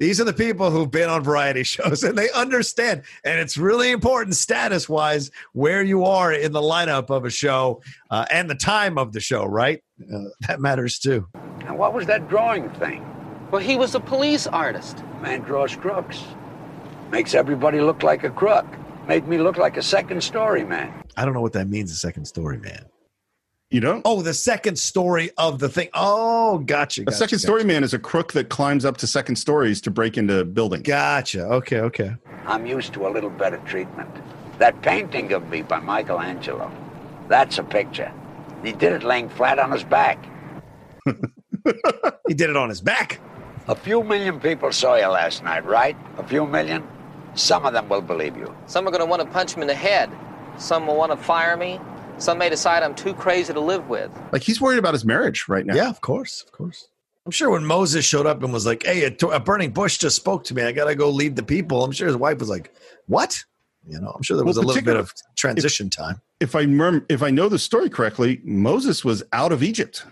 [0.00, 3.02] These are the people who've been on variety shows and they understand.
[3.24, 7.82] And it's really important, status wise, where you are in the lineup of a show
[8.10, 9.82] uh, and the time of the show, right?
[10.02, 11.28] Uh, that matters too.
[11.66, 13.06] And what was that drawing thing?
[13.50, 15.04] Well, he was a police artist.
[15.20, 16.24] Man draws crooks.
[17.10, 18.66] Makes everybody look like a crook.
[19.06, 21.04] Made me look like a second story man.
[21.16, 22.86] I don't know what that means, a second story, man.
[23.72, 24.02] You don't?
[24.04, 25.88] Oh, the second story of the thing.
[25.94, 27.04] Oh, gotcha.
[27.06, 27.38] A second gotcha.
[27.38, 30.82] story man is a crook that climbs up to second stories to break into buildings.
[30.82, 31.46] Gotcha.
[31.46, 32.14] Okay, okay.
[32.46, 34.10] I'm used to a little better treatment.
[34.58, 36.70] That painting of me by Michelangelo,
[37.28, 38.12] that's a picture.
[38.62, 40.22] He did it laying flat on his back.
[41.06, 43.20] he did it on his back.
[43.68, 45.96] A few million people saw you last night, right?
[46.18, 46.86] A few million?
[47.34, 48.54] Some of them will believe you.
[48.66, 50.10] Some are going to want to punch me in the head.
[50.58, 51.80] Some will want to fire me.
[52.22, 54.10] Some may decide I'm too crazy to live with.
[54.30, 55.74] Like he's worried about his marriage right now.
[55.74, 56.86] Yeah, of course, of course.
[57.26, 60.14] I'm sure when Moses showed up and was like, "Hey, a, a burning bush just
[60.16, 60.62] spoke to me.
[60.62, 62.72] I got to go lead the people." I'm sure his wife was like,
[63.06, 63.44] "What?"
[63.88, 66.20] You know, I'm sure there was Well, a little bit of transition time.
[66.38, 70.04] If I remember, if I know the story correctly, Moses was out of Egypt.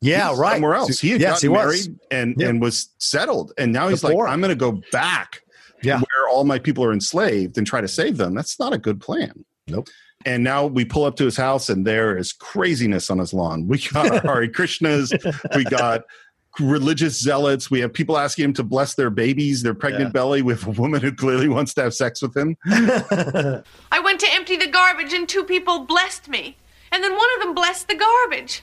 [0.00, 0.52] Yeah, He was right.
[0.54, 1.00] Somewhere else.
[1.00, 1.64] He had Yes, gotten he was.
[1.88, 2.48] married and Yeah.
[2.48, 4.24] and was settled, and now he's Before.
[4.26, 5.42] like, I'm going to go back
[5.82, 5.98] Yeah.
[5.98, 8.34] where all my people are enslaved and try to save them.
[8.34, 9.44] That's not a good plan.
[9.66, 9.88] Nope.
[10.26, 13.66] And now we pull up to his house, and there is craziness on his lawn.
[13.68, 15.12] We got our Hare Krishnas,
[15.54, 16.02] we got
[16.58, 17.70] religious zealots.
[17.70, 20.12] We have people asking him to bless their babies, their pregnant Yeah.
[20.12, 22.56] belly, with a woman who clearly wants to have sex with him.
[22.66, 26.56] I went to empty the garbage and two people blessed me.
[26.90, 28.62] And then one of them blessed the garbage.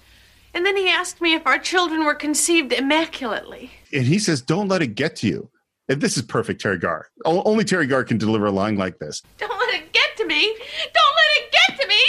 [0.54, 3.72] And then he asked me if our children were conceived immaculately.
[3.94, 5.50] and he says, "Don't let it get to you."
[5.90, 7.10] And this is perfect, Teri Garr.
[7.26, 9.22] O- Only Teri Garr can deliver a line like this.
[9.38, 10.56] Don't let it get to me.
[10.94, 12.04] Don't let it get to me.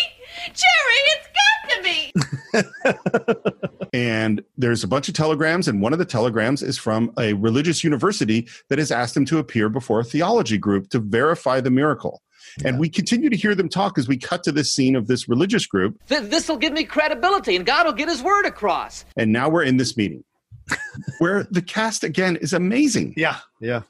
[0.62, 3.56] Jerry, it's got to me.
[3.92, 7.82] And there's a bunch of telegrams, and one of the telegrams is from a religious
[7.82, 12.20] university that has asked him to appear before a theology group to verify the miracle.
[12.62, 15.28] And we continue to hear them talk as we cut to this scene of this
[15.30, 15.98] religious group.
[16.08, 19.06] Th- this will give me credibility, and God will get his word across.
[19.16, 20.24] And now we're in this meeting
[21.18, 23.14] where the cast again is amazing.
[23.16, 23.82] yeah, yeah.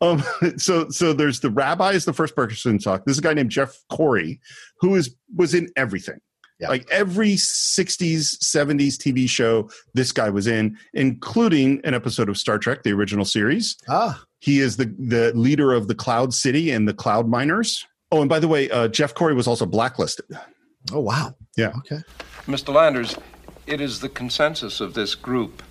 [0.00, 0.22] Um,
[0.56, 3.04] so so there's the rabbi is the first person to talk.
[3.04, 4.40] This is a guy named Jeff Corey,
[4.80, 6.18] who is was in everything.
[6.58, 6.68] Yeah.
[6.68, 12.58] Like every 60s, 70s TV show, this guy was in, including an episode of Star
[12.58, 13.78] Trek, the original series.
[13.88, 17.86] Ah, He is the the leader of the Cloud City and the Cloud Miners.
[18.12, 20.26] Oh, and by the way, uh, Jeff Corey was also blacklisted.
[20.92, 21.34] oh wow.
[21.56, 21.72] Yeah.
[21.78, 22.00] Okay.
[22.46, 22.74] Mr.
[22.74, 23.16] Landers,
[23.66, 25.62] it is the consensus of this group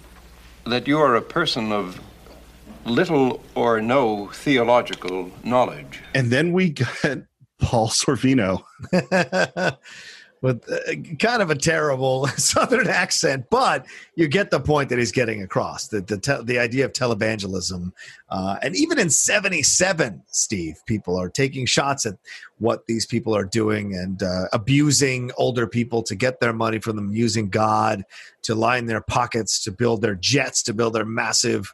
[0.65, 1.99] that you are a person of
[2.85, 6.01] little or no theological knowledge.
[6.13, 7.25] And then we get
[7.59, 8.63] Paul Sorvino.
[10.41, 13.85] With uh, kind of a terrible southern accent, but
[14.15, 15.87] you get the point that he's getting across.
[15.87, 17.91] The the, te- the idea of televangelism,
[18.29, 22.15] uh, and even in '77, Steve, people are taking shots at
[22.59, 26.95] what these people are doing and uh, abusing older people to get their money from
[26.95, 28.03] them, using God
[28.43, 31.73] to line their pockets, to build their jets, to build their massive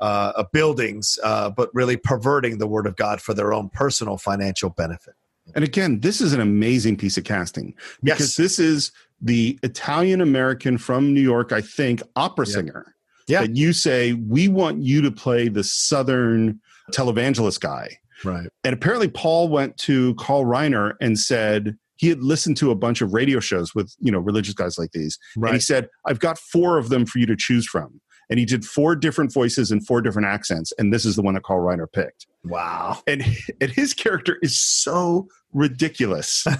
[0.00, 4.70] uh, buildings, uh, but really perverting the word of God for their own personal financial
[4.70, 5.14] benefit.
[5.54, 8.36] And again, this is an amazing piece of casting because Yes.
[8.36, 12.52] this is the Italian American from New York, I think, opera Yeah.
[12.54, 12.94] singer.
[13.28, 13.40] Yeah.
[13.42, 16.60] That you say, we want you to play the Southern
[16.92, 17.98] televangelist guy.
[18.24, 18.48] Right.
[18.64, 23.00] And apparently, Paul went to Carl Reiner and said he had listened to a bunch
[23.00, 25.18] of radio shows with, you know, religious guys like these.
[25.34, 28.00] And he said, I've got four of them for you to choose from.
[28.28, 30.72] And he did four different voices and four different accents.
[30.78, 32.26] And this is the one that Carl Reiner picked.
[32.44, 33.02] Wow.
[33.06, 33.24] And,
[33.60, 36.46] and his character is so ridiculous.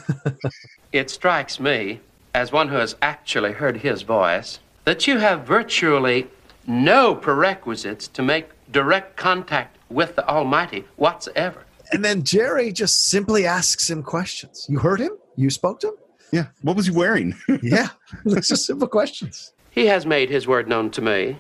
[0.93, 2.01] It strikes me,
[2.33, 6.29] as one who has actually heard his voice, that you have virtually
[6.67, 11.65] no prerequisites to make direct contact with the Almighty whatsoever.
[11.93, 14.67] And then Jerry just simply asks him questions.
[14.71, 15.13] You heard him?
[15.37, 15.95] You spoke to him?
[16.33, 16.47] Yeah.
[16.63, 17.35] What was he wearing?
[17.63, 17.89] yeah.
[18.25, 19.53] It's just simple questions.
[19.71, 21.39] He has made his word known to me.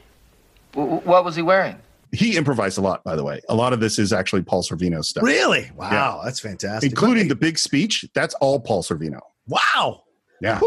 [0.77, 1.77] W- what was he wearing?
[2.12, 3.40] he improvised a lot, by the way.
[3.48, 5.24] A lot of this is actually Paul Sorvino stuff.
[5.24, 5.70] Really?
[5.77, 6.23] Wow.
[6.24, 6.90] That's fantastic.
[6.93, 8.07] Including the big speech.
[8.15, 9.19] That's all Paul Sorvino.
[9.48, 10.05] Wow.
[10.40, 10.61] Yeah.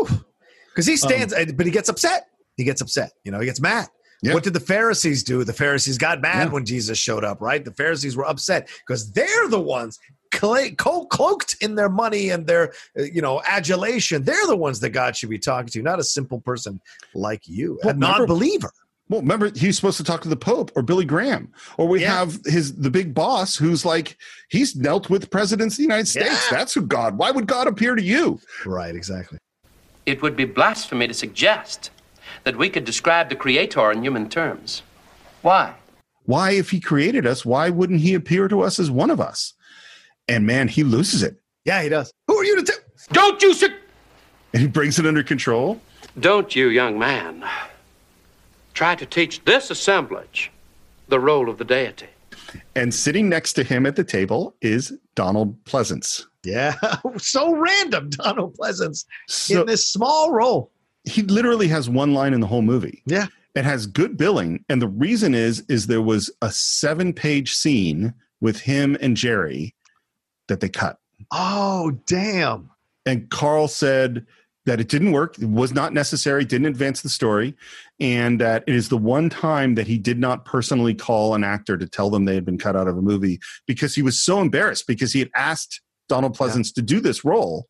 [0.67, 2.27] Because he stands, but he gets upset.
[2.57, 3.13] He gets upset.
[3.23, 3.87] You know, he gets mad.
[4.21, 4.33] Yeah.
[4.33, 5.43] What did the Pharisees do?
[5.45, 6.53] The Pharisees got mad Yeah.
[6.53, 7.63] when Jesus showed up, right?
[7.63, 9.97] The Pharisees were upset because they're the ones
[10.31, 14.23] cla- cloaked in their money and their, uh, you know, adulation.
[14.23, 16.81] They're the ones that God should be talking to, not a simple person
[17.15, 18.71] like you, Well, a non-believer.
[19.09, 22.19] Well, remember he's supposed to talk to the Pope or Billy Graham, or we Yeah.
[22.19, 24.17] have his the big boss who's like
[24.49, 26.47] he's knelt with presidents of the United States.
[26.49, 27.17] That's who God.
[27.17, 28.39] Why would God appear to you?
[28.65, 29.39] Right, exactly.
[30.05, 31.89] It would be blasphemy to suggest
[32.43, 34.83] that we could describe the Creator in human terms.
[35.41, 35.73] Why?
[36.25, 39.53] Why, if he created us, why wouldn't he appear to us as one of us?
[40.27, 41.41] And man, he loses it.
[41.65, 42.11] Yeah, he does.
[42.27, 42.77] Who are you to tell?
[43.11, 43.73] Don't you sit.
[44.53, 45.81] And he brings it under control.
[46.19, 47.43] Don't you, young man,
[48.79, 50.49] try to teach this assemblage
[51.09, 52.07] the role of the deity.
[52.77, 56.23] And sitting next to him at the table is Donald Pleasence.
[56.45, 56.75] Yeah,
[57.17, 60.71] so random, Donald Pleasence So- in this small role.
[61.03, 63.03] he literally has one line in the whole movie.
[63.05, 63.27] Yeah.
[63.53, 64.63] It has good billing.
[64.69, 69.75] And the reason is, is there was a seven page scene with him and Jerry
[70.47, 70.99] that they cut.
[71.31, 72.69] Oh, damn.
[73.05, 74.25] And Carl said
[74.65, 75.37] that it didn't work.
[75.39, 77.55] It was not necessary, didn't advance the story.
[77.99, 81.77] And that it is the one time that he did not personally call an actor
[81.77, 84.39] to tell them they had been cut out of a movie because he was so
[84.39, 87.67] embarrassed because he had asked Donald Pleasence to do this role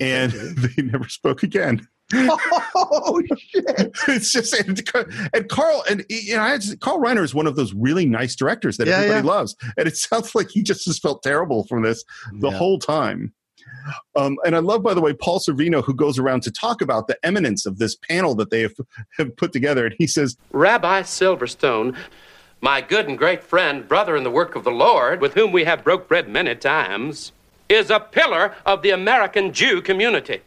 [0.00, 1.86] and they never spoke again.
[2.14, 3.64] oh shit!
[4.08, 4.82] it's just and,
[5.34, 8.36] and Carl and you know I just, Carl Reiner is one of those really nice
[8.36, 9.32] directors that Yeah, everybody yeah.
[9.32, 12.04] loves, and it sounds like he just has felt terrible from this
[12.38, 12.56] the Yeah.
[12.56, 13.32] whole time.
[14.16, 17.08] Um, and I love, by the way, Paul Sorvino, who goes around to talk about
[17.08, 18.74] the eminence of this panel that they have,
[19.18, 21.96] have put together, and he says, Rabbi Silverstone,
[22.60, 25.64] my good and great friend, brother in the work of the Lord, with whom we
[25.64, 27.32] have broke bread many times,
[27.68, 30.42] is a pillar of the American Jew community.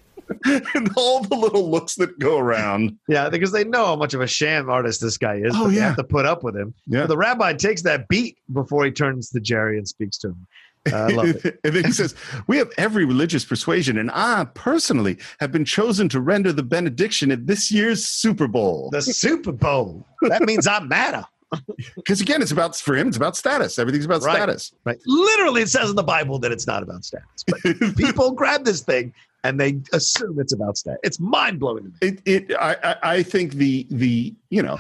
[0.46, 2.98] and all the little looks that go around.
[3.08, 5.54] Yeah, because they know how much of a sham artist this guy is.
[5.56, 5.88] Oh, but they yeah.
[5.88, 6.74] have to put up with him.
[6.88, 7.02] Yeah.
[7.02, 10.48] But the rabbi takes that beat before he turns to Jerry and speaks to him.
[10.94, 11.60] I love it.
[11.64, 12.16] and then he says,
[12.48, 17.32] We have every religious persuasion, and I personally have been chosen to render the benediction
[17.32, 18.90] at this year's Super Bowl.
[18.92, 20.06] The Super Bowl.
[20.24, 21.26] That means I matter.
[21.96, 23.80] Because again, it's about for him, it's about status.
[23.80, 24.36] Everything's about Right.
[24.36, 24.74] status.
[24.84, 24.98] Right.
[25.06, 27.46] Literally, it says in the Bible that it's not about status.
[27.48, 27.62] But
[27.98, 29.14] people grab this thing
[29.44, 31.00] and they assume it's about status.
[31.04, 31.96] It's mind blowing to me.
[32.02, 34.78] It, it I, I, I think the the you know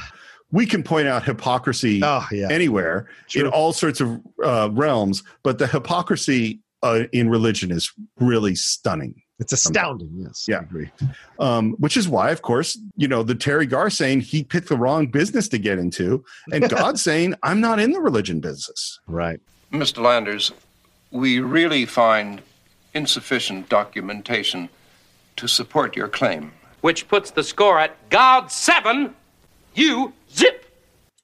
[0.55, 2.47] we can point out hypocrisy Oh, yeah.
[2.49, 7.91] anywhere in all sorts of uh, realms, but the hypocrisy uh, in religion is
[8.21, 9.21] really stunning.
[9.37, 10.11] It's astounding.
[10.15, 10.45] Yes.
[10.47, 10.59] Yeah.
[10.59, 10.89] I agree.
[11.39, 14.77] Um, which is why, of course, you know, the Teri Garr saying he picked the
[14.77, 16.23] wrong business to get into,
[16.53, 18.97] and God saying, I'm not in the religion business.
[19.07, 19.41] Right.
[19.73, 20.01] Mr.
[20.01, 20.53] Landers,
[21.11, 22.41] we really find
[22.93, 24.69] insufficient documentation
[25.35, 26.53] to support your claim.
[26.79, 29.13] Which puts the score at God 7,
[29.73, 30.65] you zip.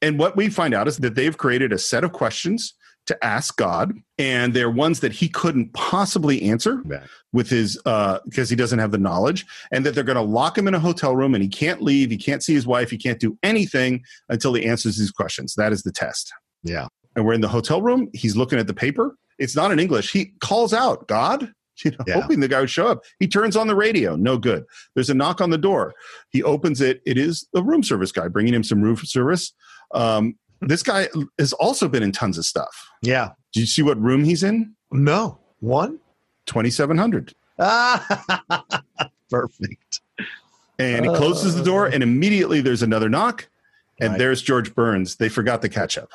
[0.01, 2.73] And what we find out is that they've created a set of questions
[3.07, 6.83] to ask God, and they're ones that he couldn't possibly answer
[7.33, 10.57] with his uh because he doesn't have the knowledge, and that they're going to lock
[10.57, 12.97] him in a hotel room and he can't leave, he can't see his wife, he
[12.97, 15.55] can't do anything until he answers these questions.
[15.55, 16.31] That is the test.
[16.63, 16.87] Yeah.
[17.15, 18.07] And we're in the hotel room.
[18.13, 19.15] He's looking at the paper.
[19.39, 20.11] It's not in English.
[20.11, 21.51] He calls out, God,
[21.85, 22.21] you know, Yeah.
[22.21, 23.03] hoping the guy would show up.
[23.19, 24.15] He turns on the radio.
[24.15, 24.65] No good.
[24.95, 25.93] There's a knock on the door.
[26.29, 27.01] He opens it.
[27.05, 29.53] It is the room service guy bringing him some room service.
[29.93, 31.07] Um, this guy
[31.39, 32.87] has also been in tons of stuff.
[33.01, 33.29] Yeah.
[33.53, 34.75] Do you see what room he's in?
[34.91, 35.39] No.
[35.59, 35.99] One?
[36.45, 37.33] 2700.
[37.59, 38.73] Ah,
[39.29, 40.01] perfect.
[40.79, 43.47] And he closes the door, and immediately there's another knock.
[43.99, 44.17] And Right.
[44.19, 45.17] there's George Burns.
[45.17, 46.09] They forgot the ketchup.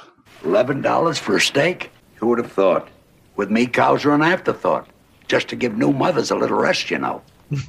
[0.44, 1.90] Eleven dollars for a steak?
[2.16, 2.88] Who would have thought?
[3.36, 4.88] With me, cows are an afterthought.
[5.28, 7.22] Just to give new mothers a little rest, you know.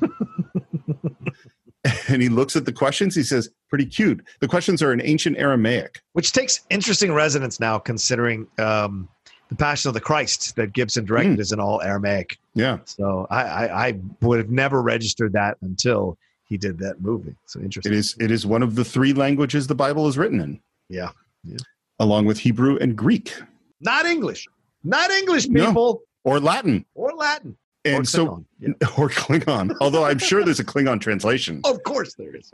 [2.09, 3.15] And he looks at the questions.
[3.15, 4.21] He says, pretty cute.
[4.41, 6.01] The questions are in ancient Aramaic.
[6.13, 9.07] Which takes interesting resonance now, considering um,
[9.47, 12.37] the Passion of the Christ that Gibson directed is in all Aramaic.
[12.55, 12.79] Yeah.
[12.83, 16.17] So I, I, I would have never registered that until
[16.49, 17.35] he did that movie.
[17.45, 17.93] So interesting.
[17.93, 20.59] It is it is one of the three languages the Bible is written in,
[20.89, 21.11] Yeah.
[21.45, 21.57] yeah.
[21.99, 23.33] along with Hebrew and Greek.
[23.79, 24.45] Not English.
[24.83, 26.01] Not English, No.
[26.23, 26.31] People.
[26.31, 26.85] Or Latin.
[26.95, 27.57] Or Latin.
[27.85, 28.45] And or so Klingon.
[28.59, 28.69] Yeah.
[28.97, 29.77] or Klingon.
[29.81, 31.61] Although I'm sure there's a Klingon translation.
[31.63, 32.49] Of course there is.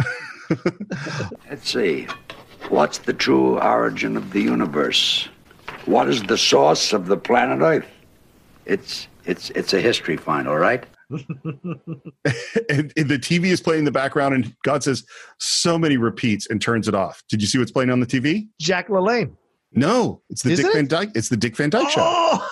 [1.50, 2.08] Let's see.
[2.70, 5.28] What's the true origin of the universe?
[5.86, 7.86] What is the source of the planet Earth?
[8.66, 10.86] It's it's it's a history find, all right?
[11.10, 11.22] and,
[12.26, 15.06] and the TV is playing in the background, and God says
[15.38, 17.22] so many repeats and turns it off.
[17.30, 18.48] Did you see what's playing on the TV?
[18.60, 19.36] Jack LaLanne.
[19.74, 20.74] No, it's the Is Dick it?
[20.74, 21.10] Van Dyke.
[21.16, 22.02] It's the Dick Van Dyke Show.
[22.04, 22.50] Oh!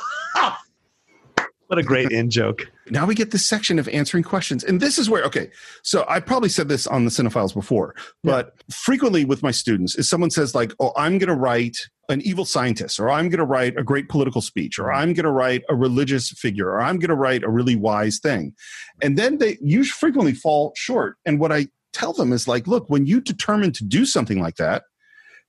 [1.71, 2.69] What a great in joke.
[2.89, 4.61] Now we get this section of answering questions.
[4.65, 5.49] And this is where, okay,
[5.83, 7.95] so I probably said this on the Cine-Files before,
[8.25, 11.77] but frequently with my students, is someone says, like, oh, I'm going to write
[12.09, 15.23] an evil scientist, or I'm going to write a great political speech, or I'm going
[15.23, 18.53] to write a religious figure, or I'm going to write a really wise thing.
[19.01, 21.15] And then they usually frequently fall short.
[21.25, 24.57] And what I tell them is like, look, when you determine to do something like
[24.57, 24.83] that,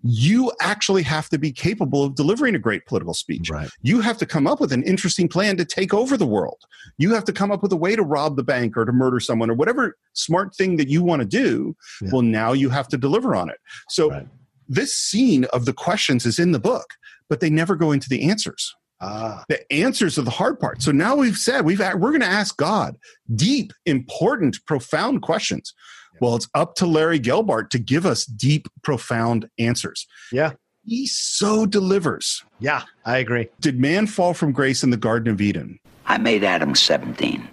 [0.03, 3.51] you actually have to be capable of delivering a great political speech.
[3.51, 3.71] Right.
[3.83, 6.63] You have to come up with an interesting plan to take over the world.
[6.99, 9.21] You have to come up with a way to rob the bank or to murder
[9.21, 11.77] someone or whatever smart thing that you want to do.
[12.01, 12.11] Yeah.
[12.13, 13.59] Well, now you have to deliver on it.
[13.89, 14.27] So right.
[14.69, 16.87] this scene of the questions is in the book,
[17.29, 18.75] but they never go into the answers.
[19.01, 19.45] Ah.
[19.49, 20.81] The answers are the hard part.
[20.81, 22.97] So now we've said we've we're going to ask God
[23.35, 25.75] deep, important, profound questions.
[26.23, 30.07] Well, it's up to Larry Gelbart to give us deep, profound answers.
[30.31, 30.53] Yeah.
[30.85, 32.45] He so delivers.
[32.61, 33.49] Yeah, I agree.
[33.59, 35.81] Did man fall from grace in the Garden of Eden?
[36.07, 37.49] I made Adam 17.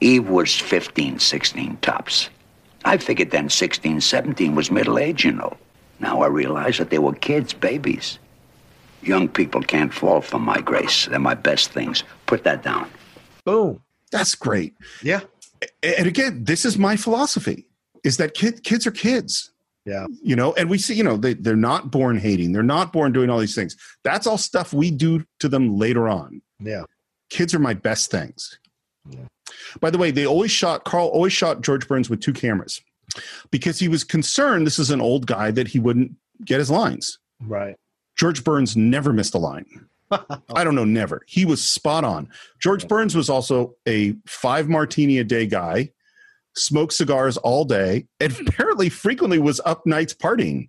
[0.00, 2.30] Eve was 15, 16 tops.
[2.84, 5.56] I figured then 16, 17 was middle age, you know.
[5.98, 8.20] Now I realize that they were kids, babies.
[9.02, 11.06] Young people can't fall from my grace.
[11.06, 12.04] They're my best things.
[12.26, 12.88] Put that down.
[13.44, 13.82] Boom.
[14.12, 14.74] That's great.
[15.02, 15.22] Yeah.
[15.82, 17.66] And again, this is my philosophy
[18.04, 19.50] is that kid, kids are kids.
[19.84, 20.06] Yeah.
[20.22, 22.52] You know, and we see, you know, they, they're not born hating.
[22.52, 23.76] They're not born doing all these things.
[24.02, 26.40] That's all stuff we do to them later on.
[26.58, 26.84] Yeah.
[27.28, 28.58] Kids are my best things.
[29.10, 29.26] Yeah.
[29.80, 32.80] By the way, they always shot, Carl always shot George Burns with two cameras
[33.50, 36.12] because he was concerned this is an old guy that he wouldn't
[36.44, 37.18] get his lines.
[37.40, 37.76] Right.
[38.16, 39.66] George Burns never missed a line.
[40.54, 41.22] I don't know, never.
[41.26, 42.28] He was spot on.
[42.60, 45.90] George Burns was also a five martini a day guy
[46.56, 50.68] smoked cigars all day, and apparently frequently was up nights partying,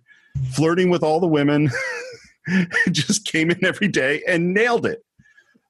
[0.52, 1.70] flirting with all the women,
[2.90, 5.04] just came in every day and nailed it.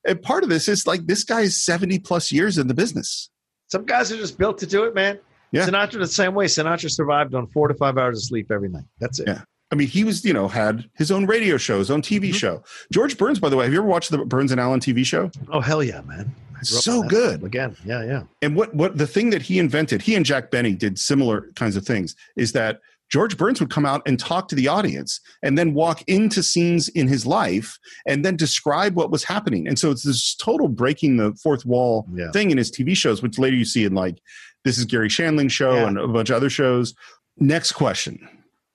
[0.06, 3.30] And part of this is like this guy is 70 plus years in the business.
[3.68, 5.18] Some guys are just built to do it, man.
[5.50, 5.66] Yeah.
[5.66, 6.46] Sinatra the same way.
[6.46, 8.84] Sinatra survived on four to five hours of sleep every night.
[9.00, 9.28] That's it.
[9.28, 9.42] Yeah.
[9.72, 12.32] I mean, he was, you know, had his own radio show, his own TV mm-hmm.
[12.32, 12.62] show.
[12.92, 15.30] George Burns, by the way, have you ever watched the Burns and Allen TV show?
[15.48, 16.32] Oh, hell yeah, man
[16.62, 17.42] so good.
[17.42, 17.76] again.
[17.84, 18.22] Yeah yeah.
[18.42, 21.76] And what what the thing that he invented he and jack benny did similar kinds
[21.76, 22.80] of things is that
[23.10, 26.88] george burns would come out and talk to the audience and then walk into scenes
[26.90, 29.68] in his life and then describe what was happening.
[29.68, 32.30] And so it's this total breaking the fourth wall yeah.
[32.32, 34.18] thing in his tv shows which later you see in like
[34.66, 35.86] this is Garry Shandling show yeah.
[35.86, 36.92] and a bunch of other shows.
[37.36, 38.28] Next question.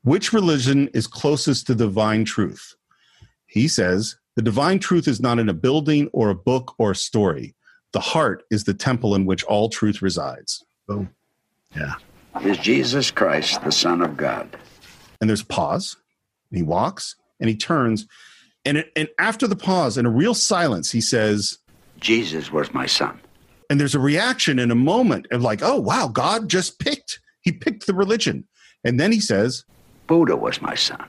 [0.03, 2.75] Which religion is closest to divine truth?
[3.45, 6.95] He says the divine truth is not in a building or a book or a
[6.95, 7.55] story
[7.93, 10.63] the heart is the temple in which all truth resides.
[10.87, 11.09] Boom.
[11.75, 11.95] Yeah.
[12.43, 14.57] Is Jesus Christ the Son of God?
[15.19, 15.97] And there's pause.
[16.49, 18.07] And he walks and he turns.
[18.65, 21.57] And, it, and after the pause, in a real silence, he says,
[21.99, 23.19] Jesus was my son.
[23.69, 27.19] And there's a reaction in a moment of like, oh, wow, God just picked.
[27.41, 28.45] He picked the religion.
[28.83, 29.63] And then he says,
[30.07, 31.03] Buddha was my son.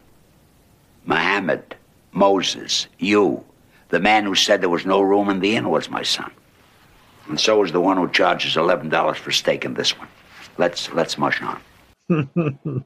[1.04, 1.74] Muhammad,
[2.12, 3.44] Moses, you,
[3.88, 6.30] the man who said there was no room in the inn was my son.
[7.28, 10.08] And so is the one who charges eleven dollars for steak in this one.
[10.58, 11.60] Let's let's mush on.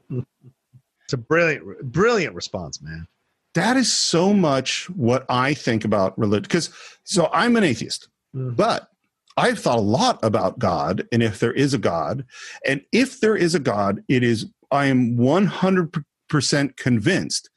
[1.03, 3.07] it's a brilliant, brilliant response, man.
[3.55, 6.43] That is so much what I think about religion.
[6.43, 6.69] Because
[7.03, 8.55] so I'm an atheist, mm.
[8.55, 8.89] but
[9.37, 12.25] I've thought a lot about God and if there is a God.
[12.65, 17.49] And if there is a God, it is, I am 100% convinced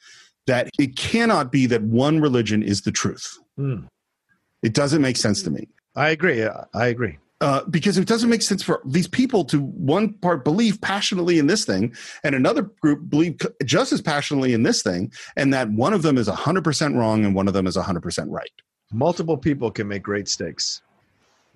[0.47, 3.39] that it cannot be that one religion is the truth.
[3.59, 3.89] Mm.
[4.63, 5.69] It doesn't make sense to me.
[6.01, 6.43] I agree.
[6.73, 7.19] I agree.
[7.43, 11.47] Uh, because it doesn't make sense for these people to one part believe passionately in
[11.47, 11.95] this thing
[12.25, 16.17] and another group believe just as passionately in this thing and that one of them
[16.19, 18.51] is 100% wrong and one of them is 100% right
[18.93, 20.83] multiple people can make great steaks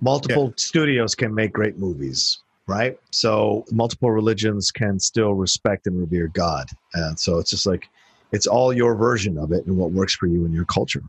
[0.00, 0.54] multiple yeah.
[0.56, 6.66] studios can make great movies right so multiple religions can still respect and revere god
[6.94, 7.88] and so it's just like
[8.32, 11.02] it's all your version of it and what works for you and your culture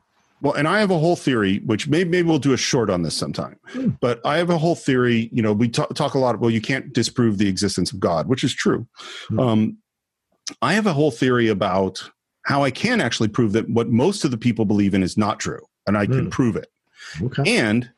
[0.45, 3.01] well, and I have a whole theory, which maybe, maybe we'll do a short on
[3.01, 3.57] this sometime.
[3.69, 3.89] Hmm.
[3.99, 5.27] But I have a whole theory.
[5.33, 6.39] You know, we talk, talk a lot.
[6.39, 8.85] Well, you can't disprove the existence of God, which is true.
[9.29, 9.39] Hmm.
[9.39, 9.77] Um,
[10.61, 12.07] I have a whole theory about
[12.43, 15.39] how I can actually prove that what most of the people believe in is not
[15.39, 16.29] true, and I can hmm.
[16.29, 16.69] prove it.
[17.23, 17.57] Okay.
[17.57, 17.89] And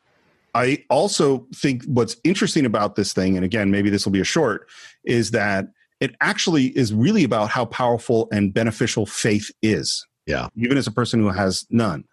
[0.54, 4.24] I also think what's interesting about this thing, and again, maybe this will be a
[4.24, 4.66] short,
[5.04, 5.68] is that
[6.00, 10.06] it actually is really about how powerful and beneficial faith is.
[10.24, 10.48] Yeah.
[10.56, 12.04] Even as a person who has none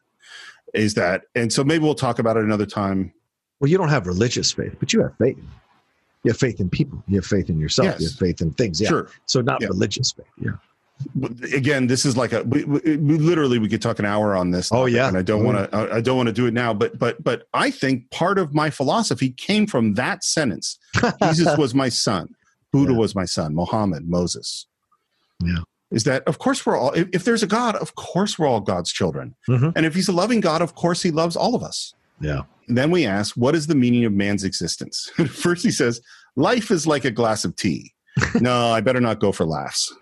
[0.75, 3.13] is that and so maybe we'll talk about it another time.
[3.59, 5.37] Well you don't have religious faith but you have faith.
[6.23, 7.03] You have faith in people.
[7.07, 7.87] You have faith in yourself.
[7.87, 8.01] Yes.
[8.01, 8.89] you have faith in things yeah.
[8.89, 9.09] Sure.
[9.25, 9.67] so not yeah.
[9.67, 10.51] religious faith yeah.
[11.53, 14.51] Again this is like a we, we, we, literally we could talk an hour on
[14.51, 15.09] this oh yeah.
[15.09, 17.21] and i don't oh, want to i don't want to do it now but but
[17.21, 20.79] but i think part of my philosophy came from that sentence.
[21.23, 22.33] Jesus was my son.
[22.71, 22.97] Buddha yeah.
[22.97, 23.53] was my son.
[23.53, 24.67] Muhammad moses.
[25.43, 28.47] Yeah is that of course we're all if, if there's a god of course we're
[28.47, 29.69] all god's children mm-hmm.
[29.75, 32.77] and if he's a loving god of course he loves all of us yeah and
[32.77, 36.01] then we ask what is the meaning of man's existence first he says
[36.35, 37.93] life is like a glass of tea
[38.41, 39.93] no i better not go for laughs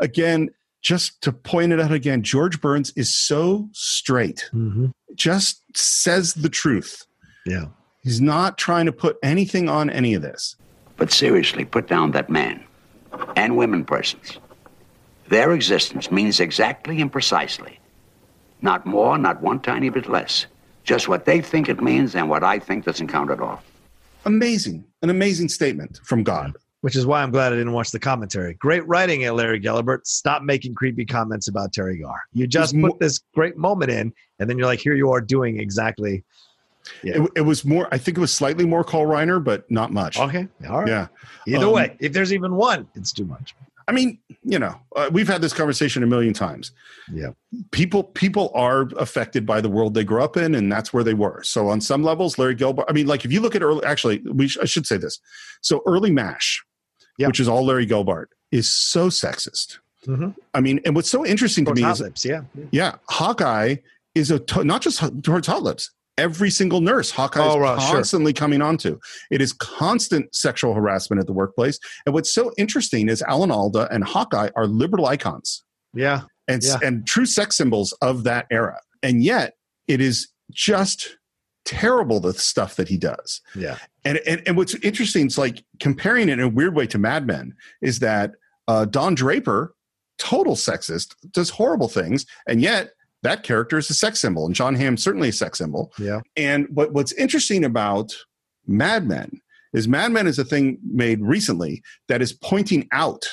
[0.00, 0.50] again,
[0.82, 4.86] just to point it out again, George Burns is so straight, Mm-hmm.
[5.14, 7.06] just says the truth.
[7.44, 7.66] Yeah.
[8.02, 10.56] He's not trying to put anything on any of this.
[10.96, 12.64] But seriously, put down that man
[13.36, 14.38] and women persons.
[15.28, 17.80] Their existence means exactly and precisely.
[18.62, 20.46] Not more, not one tiny bit less.
[20.84, 23.62] Just what they think it means and what I think doesn't count at all.
[24.24, 24.84] Amazing.
[25.02, 26.54] An amazing statement from God.
[26.82, 28.54] Which is why I'm glad I didn't watch the commentary.
[28.54, 30.06] Great writing, at Larry Gelbart.
[30.06, 32.20] Stop making creepy comments about Teri Garr.
[32.32, 35.20] You just There's put this great moment in, and then you're like, here you are
[35.20, 36.22] doing exactly.
[37.02, 37.22] Yeah.
[37.24, 40.18] It, it was more, I think it was slightly more Carl Reiner, but not much.
[40.18, 40.48] Okay.
[40.68, 40.88] All right.
[40.88, 41.06] Yeah.
[41.46, 43.54] Either Um, way, if there's even one, it's too much.
[43.88, 46.72] I mean, you know, uh, we've had this conversation a million times.
[47.12, 47.30] Yeah.
[47.70, 51.14] People people are affected by the world they grew up in, and that's where they
[51.14, 51.40] were.
[51.44, 52.86] So on some levels, Larry Gelbart.
[52.88, 55.20] I mean, like if you look at early, actually, we sh- I should say this.
[55.60, 56.64] So early Mash,
[57.16, 57.28] yeah.
[57.28, 59.78] which is all Larry Gelbart, is so sexist.
[60.04, 60.30] Mm-hmm.
[60.52, 62.42] I mean, and what's so interesting to me is, lips, yeah.
[62.72, 63.76] yeah, Hawkeye
[64.16, 65.92] is a to- not just towards hot lips.
[66.18, 67.94] Every single nurse, Hawkeye Oh, is right, sure.
[67.96, 68.98] constantly coming onto.
[69.30, 71.78] It is constant sexual harassment at the workplace.
[72.06, 75.62] And what's so interesting is Alan Alda and Hawkeye are liberal icons
[75.94, 76.22] Yeah.
[76.48, 76.78] and Yeah.
[76.82, 78.80] and true sex symbols of that era.
[79.02, 79.54] And yet,
[79.88, 81.16] it is just
[81.66, 83.40] terrible the stuff that he does.
[83.54, 83.76] Yeah.
[84.04, 87.26] And and, and what's interesting is like comparing it in a weird way to Mad
[87.26, 88.32] Men is that
[88.68, 89.74] uh, Don Draper,
[90.18, 92.90] total sexist, does horrible things, and yet
[93.22, 95.92] that character is a sex symbol, and Jon Hamm certainly a sex symbol.
[95.98, 96.20] Yeah.
[96.36, 98.12] And what what's interesting about
[98.66, 99.40] Mad Men
[99.72, 103.24] is Mad Men is a thing made recently that is pointing out,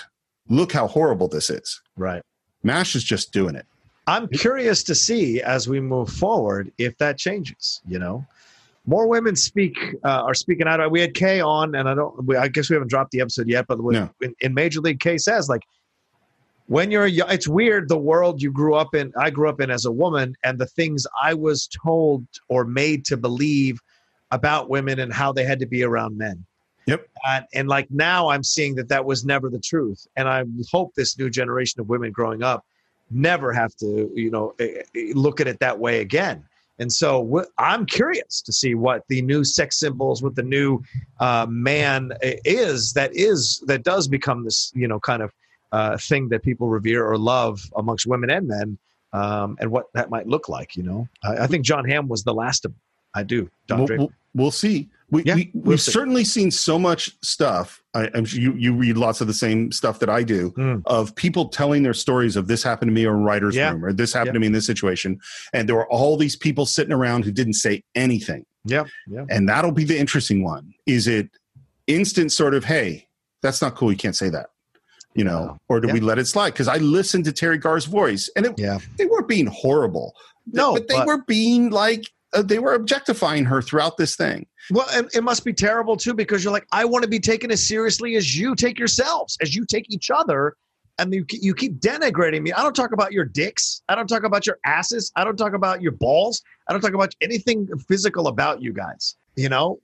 [0.49, 1.81] look how horrible this is.
[1.97, 2.21] Right.
[2.63, 3.65] Mash is just doing it.
[4.07, 7.81] I'm curious to see as we move forward if that changes.
[7.87, 8.25] You know,
[8.85, 10.91] more women speak uh, are speaking out.
[10.91, 12.25] We had Kay on, and I don't.
[12.25, 14.09] We, I guess we haven't dropped the episode yet, but No.
[14.21, 15.61] in, in Major League, Kay says like,
[16.67, 19.11] when you're, yo- it's weird the world you grew up in.
[19.19, 23.05] I grew up in as a woman, and the things I was told or made
[23.05, 23.79] to believe
[24.31, 26.45] about women and how they had to be around men.
[26.85, 27.07] Yep.
[27.25, 30.93] And, and like now, I'm seeing that that was never the truth, and I hope
[30.95, 32.65] this new generation of women growing up
[33.13, 36.43] never have to you know eh, eh, look at it that way again
[36.79, 40.81] and so i'm curious to see what the new sex symbols what the new
[41.19, 45.31] uh, man eh, is that is that does become this you know kind of
[45.77, 48.69] uh, thing that people revere or love amongst women and men
[49.21, 52.23] um, and what that might look like you know i, I think Jon Hamm was
[52.23, 52.81] the last of them.
[53.13, 54.89] i do Don We'll, we'll, we'll see.
[55.11, 55.91] We, Yeah, we, we'll we've see.
[55.91, 57.83] certainly seen so much stuff.
[57.93, 60.81] I, I'm sure you, you read lots of the same stuff that I do Mm.
[60.87, 63.71] of people telling their stories of this happened to me or writer's Yeah.
[63.71, 64.33] room or this happened Yeah.
[64.33, 65.19] to me in this situation.
[65.53, 68.43] And there were all these people sitting around who didn't say anything.
[68.65, 70.73] yeah yeah And that'll be the interesting one.
[70.87, 71.29] Is it
[71.87, 73.07] instant sort of, hey,
[73.43, 73.91] that's not cool.
[73.91, 74.47] You can't say that.
[75.15, 76.51] You know, or do we let it slide?
[76.51, 78.79] Because I listened to Teri Garr's voice and it, yeah.
[78.97, 80.15] they weren't being horrible.
[80.51, 84.47] No, but they but- were being like, uh, they were objectifying her throughout this thing.
[84.71, 87.51] Well, and it must be terrible too because you're like, I want to be taken
[87.51, 90.55] as seriously as you take yourselves, as you take each other,
[90.99, 92.53] and you you keep denigrating me.
[92.53, 93.81] I don't talk about your dicks.
[93.89, 95.11] I don't talk about your asses.
[95.15, 96.41] I don't talk about your balls.
[96.67, 99.15] I don't talk about anything physical about you guys.
[99.35, 99.79] You know,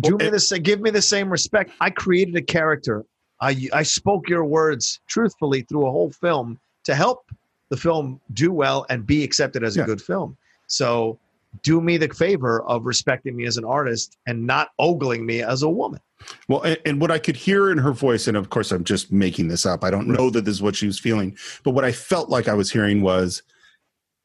[0.00, 0.50] do me this.
[0.52, 1.72] Give me the same respect.
[1.80, 3.04] I created a character.
[3.40, 7.30] I I spoke your words truthfully through a whole film to help
[7.68, 10.36] the film do well and be accepted as a good film.
[10.66, 11.18] So
[11.62, 15.62] do me the favor of respecting me as an artist and not ogling me as
[15.62, 16.00] a woman.
[16.48, 19.10] Well, and, and what I could hear in her voice, and of course, I'm just
[19.10, 19.84] making this up.
[19.84, 22.46] I don't know that this is what she was feeling, but what I felt like
[22.46, 23.42] I was hearing was,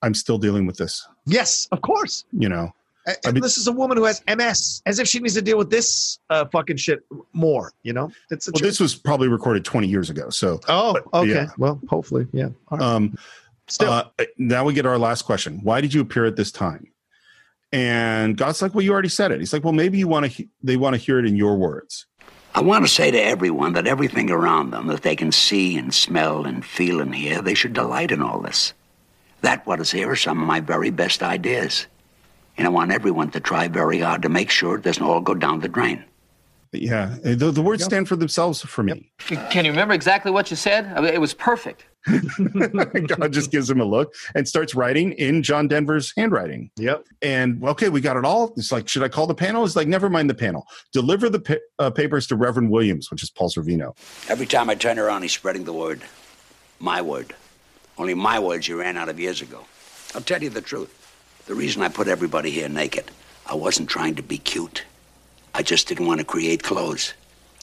[0.01, 2.25] "I'm still dealing with this." Yes, of course.
[2.31, 2.73] You know,
[3.05, 5.57] And- and this is a woman who has MS, as if she needs to deal
[5.57, 7.71] with this uh, fucking shit more.
[7.83, 10.29] You know, it's well, this was probably recorded 20 years ago.
[10.29, 11.29] So, oh, but, okay.
[11.31, 11.47] yeah.
[11.57, 12.49] Well, hopefully, yeah.
[12.69, 12.81] All right.
[12.81, 13.15] Um,
[13.67, 13.91] Still.
[13.91, 14.05] uh,
[14.37, 15.59] now we get our last question.
[15.63, 16.87] Why did you appear at this time?
[17.71, 19.39] And God's like, well, you already said it.
[19.39, 20.31] He's like, well, maybe you want to.
[20.31, 22.05] He- they want to hear it in your words.
[22.53, 25.93] I want to say to everyone that everything around them that they can see and
[25.93, 28.73] smell and feel and hear, they should delight in all this.
[29.41, 31.85] That what is here are some of my very best ideas.
[32.57, 35.33] And I want everyone to try very hard to make sure it doesn't all go
[35.33, 36.03] down the drain.
[36.71, 39.11] Yeah, the, the words stand for themselves for me.
[39.19, 40.91] Can you remember exactly what you said?
[40.95, 41.85] I mean, it was perfect.
[42.05, 46.69] God just gives him a look and starts writing in John Denver's handwriting.
[46.77, 47.05] Yep.
[47.21, 48.53] And okay, we got it all.
[48.57, 49.65] It's like, should I call the panel?
[49.65, 50.67] It's like, never mind the panel.
[50.91, 53.95] Deliver the pa- uh, papers to Reverend Williams, which is Paul Sorvino.
[54.29, 56.01] Every time I turn around, he's spreading the word.
[56.79, 57.33] My word.
[57.97, 59.65] Only my words you ran out of years ago.
[60.13, 61.04] I'll tell you the truth.
[61.45, 63.11] The reason I put everybody here naked,
[63.45, 64.83] I wasn't trying to be cute.
[65.53, 67.13] I just didn't want to create clothes.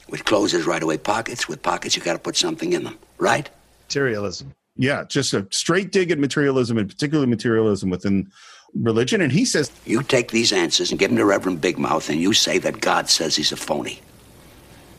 [0.09, 3.49] With closes right away pockets, with pockets, you got to put something in them, right?
[3.87, 4.53] Materialism.
[4.75, 8.31] Yeah, just a straight dig at materialism and particularly materialism within
[8.73, 9.21] religion.
[9.21, 12.19] And he says, You take these answers and give them to Reverend Big Mouth, and
[12.19, 14.01] you say that God says he's a phony.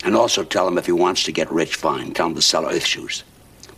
[0.05, 2.13] And also tell him if he wants to get rich, fine.
[2.13, 3.25] Tell him to sell earth shoes.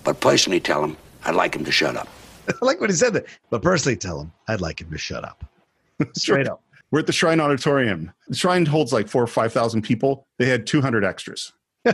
[0.05, 2.09] But personally tell him I'd like him to shut up.
[2.62, 3.27] I like what he said that.
[3.51, 5.44] But personally, tell him I'd like him to shut up.
[6.16, 6.62] Straight up.
[6.90, 8.12] We're at the Shrine Auditorium.
[8.28, 10.27] The Shrine holds like four or 5,000 people.
[10.39, 11.52] They had 200 extras.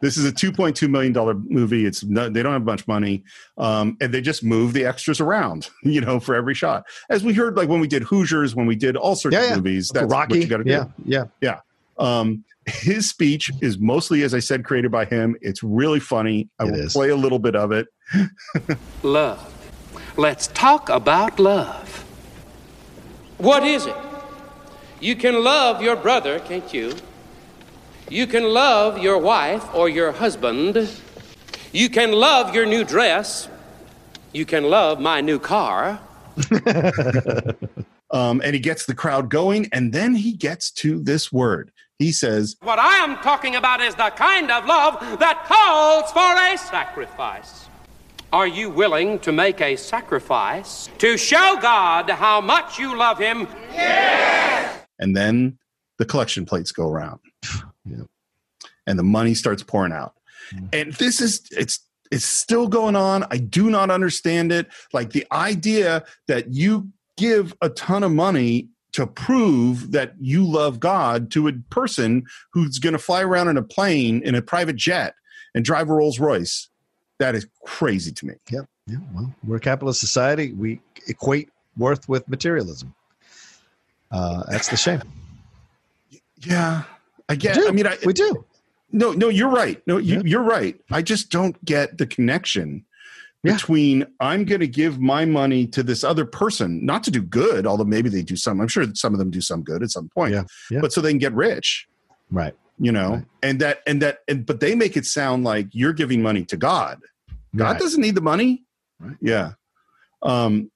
[0.00, 3.24] this is a 2.2 million dollar movie it's no, they don't have much money
[3.58, 7.32] um, and they just move the extras around you know for every shot as we
[7.32, 9.56] heard like when we did hoosiers when we did all sorts Yeah, of yeah.
[9.56, 10.34] movies that's Rocky.
[10.34, 11.24] what you got to do Yeah, yeah.
[11.40, 11.58] yeah
[11.98, 16.64] um, his speech is mostly as i said created by him it's really funny i
[16.64, 17.88] will play a little bit of it
[19.02, 19.50] Love.
[20.16, 22.04] Let's talk about love.
[23.38, 23.96] What is it?
[25.00, 26.94] You can love your brother, can't you?
[28.08, 30.88] You can love your wife or your husband.
[31.72, 33.48] You can love your new dress.
[34.32, 36.00] You can love my new car.
[38.10, 42.12] um, and he gets the crowd going and then he gets to this word he
[42.12, 46.58] says What I am talking about is the kind of love that calls for a
[46.58, 47.63] sacrifice.
[48.34, 53.46] Are you willing to make a sacrifice to show God how much you love Him?
[53.72, 54.84] Yes.
[54.98, 55.56] and then
[55.98, 57.20] the collection plates go around.
[58.86, 60.12] And the money starts pouring out.
[60.52, 60.68] Mm.
[60.74, 61.80] And this is it's
[62.10, 63.24] it's still going on.
[63.30, 64.66] I do not understand it.
[64.92, 70.80] Like the idea that you give a ton of money to prove that you love
[70.80, 74.76] god to a person who's going to fly around in a plane in a private
[74.76, 75.14] jet
[75.54, 76.68] and drive a rolls royce
[77.18, 78.66] that is crazy to me Yep.
[78.86, 78.96] Yeah.
[79.14, 80.52] Well, we're a capitalist society.
[80.52, 82.94] We equate worth with materialism.
[84.10, 85.02] Uh, that's the shame.
[86.40, 86.82] Yeah,
[87.28, 87.56] I get.
[87.66, 88.44] I mean, I, we do.
[88.92, 89.82] No, no, you're right.
[89.86, 90.78] No, you, you're right.
[90.90, 92.84] I just don't get the connection
[93.42, 97.66] between I'm going to give my money to this other person, not to do good,
[97.66, 98.60] although maybe they do some.
[98.60, 100.34] I'm sure some of them do some good at some point.
[100.34, 100.80] Yeah, yeah.
[100.80, 101.88] But so they can get rich,
[102.30, 102.54] Right.
[102.78, 106.22] You know, and that and that and but they make it sound like you're giving
[106.22, 107.00] money to God.
[107.56, 107.78] God Right.
[107.80, 108.64] doesn't need the money.
[109.20, 109.52] Yeah.
[110.22, 110.70] Um,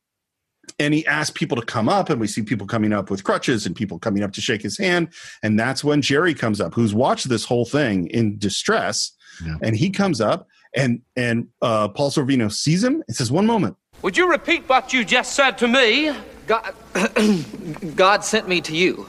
[0.79, 3.67] and he asked people to come up, and we see people coming up with crutches
[3.67, 5.09] and people coming up to shake his hand.
[5.43, 9.13] And that's when Jerry comes up, who's watched this whole thing in distress.
[9.63, 13.77] And he comes up, and and uh, Paul Sorvino sees him and says, "One moment."
[14.03, 16.13] Would you repeat what you just said to me?
[16.49, 16.75] God,
[17.97, 19.07] God sent me to you.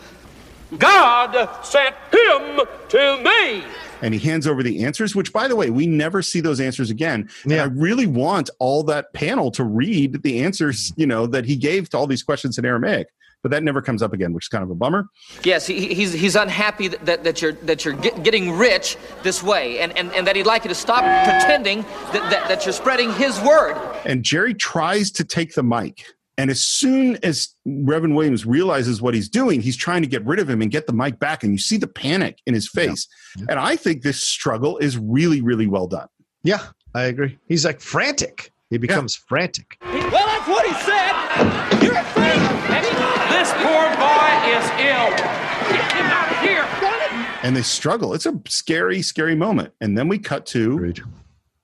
[0.78, 3.64] God sent him to me.
[4.02, 6.90] and he hands over the answers which by the way we never see those answers
[6.90, 7.30] again.
[7.44, 11.56] And i really want all that panel to read the answers you know that he
[11.56, 13.08] gave to all these questions in aramaic.
[13.42, 15.08] But that never comes up again which is kind of a bummer.
[15.44, 19.42] Yes, he, he's, he's unhappy that, that, that you're, that you're get, getting rich this
[19.42, 22.74] way, and, and, and that he'd like you to stop pretending that, that, that you're
[22.74, 23.76] spreading his word.
[24.06, 26.06] and jerry tries to take the mic
[26.40, 30.40] and as soon as reverend williams realizes what he's doing he's trying to get rid
[30.40, 33.08] of him and get the mic back and you see the panic in his face
[33.50, 36.08] and i think this struggle is really really well done
[36.44, 36.64] Yeah,
[36.96, 37.38] I agree.
[37.48, 38.52] He's like frantic.
[38.70, 39.78] He becomes frantic.
[39.82, 41.14] Well, that's what he said.
[41.84, 42.40] You're afraid.
[43.36, 45.10] This poor boy is ill.
[45.76, 46.66] Get him out of here.
[47.44, 50.94] and they struggle it's a scary scary moment and then we cut to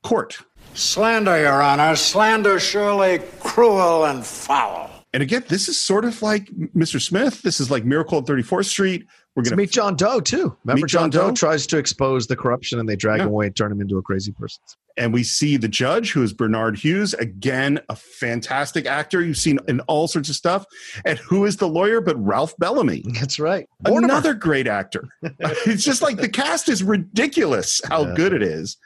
[0.03, 0.37] court
[0.75, 1.95] Slander, Your Honor.
[1.95, 4.91] Slander surely cruel and foul.
[5.13, 7.01] And again, this is sort of like Mr.
[7.01, 7.41] Smith.
[7.41, 9.05] This is like Miracle on 34th Street.
[9.35, 10.57] We're going to meet John Doe too.
[10.65, 11.33] Remember, Meet John, John Doe Doe?
[11.35, 13.23] tries to expose the corruption, and they drag Yeah.
[13.25, 14.61] him away and turn him into a crazy person.
[14.97, 19.59] And we see the judge, who is Barnard Hughes, again, a fantastic actor you've seen
[19.69, 20.65] in all sorts of stuff.
[21.05, 23.03] And who is the lawyer but Ralph Bellamy?
[23.19, 23.67] That's right.
[23.85, 25.07] Another great actor.
[25.39, 28.13] it's just like the cast is ridiculous how Yeah.
[28.15, 28.77] good it is.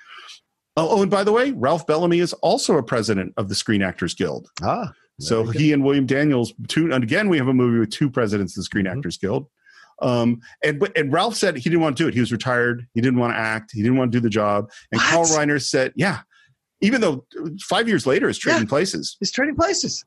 [0.80, 3.82] Oh, oh, and by the way, Ralph Bellamy is also a president of the Screen
[3.82, 4.50] Actors Guild.
[4.64, 8.10] Ah, So he and William Daniels, two, and again, we have a movie with two
[8.10, 9.48] presidents of the Screen Actors Guild.
[10.02, 12.14] Um, and and Ralph said he didn't want to do it.
[12.14, 12.88] He was retired.
[12.94, 13.72] He didn't want to act.
[13.74, 14.72] He didn't want to do the job.
[14.94, 16.20] And Carl Reiner said, "Yeah."
[16.80, 17.26] Even though
[17.62, 19.18] five years later, it's trading places.
[19.20, 20.06] It's trading places.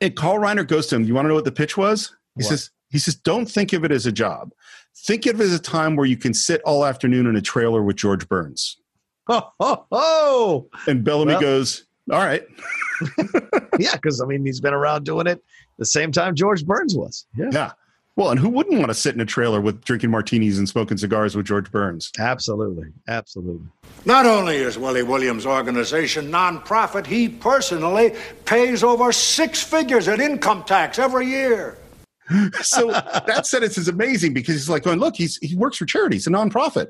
[0.00, 1.04] And Carl Reiner goes to him.
[1.04, 2.08] You want to know what the pitch was?
[2.36, 2.46] He What?
[2.46, 4.50] says, "He says, don't think of it as a job.
[5.06, 7.84] Think of it as a time where you can sit all afternoon in a trailer
[7.84, 8.78] with George Burns."
[9.28, 10.68] Oh, oh, oh.
[10.86, 12.42] And Bellamy Well- goes, "All right."
[13.78, 15.42] yeah, because I mean, he's been around doing it
[15.78, 17.26] the same time George Burns was.
[17.36, 17.72] Yeah, Yeah.
[18.16, 20.96] Well, and who wouldn't want to sit in a trailer with drinking martinis and smoking
[20.96, 22.12] cigars with George Burns?
[22.20, 23.66] absolutely, absolutely.
[24.04, 28.14] Not only is Willie Williams' organization nonprofit, he personally
[28.44, 31.76] pays over six figures in income tax every year.
[32.62, 36.16] so that sentence is amazing because he's like going, look, he's he works for charity,
[36.18, 36.86] it's a nonprofit.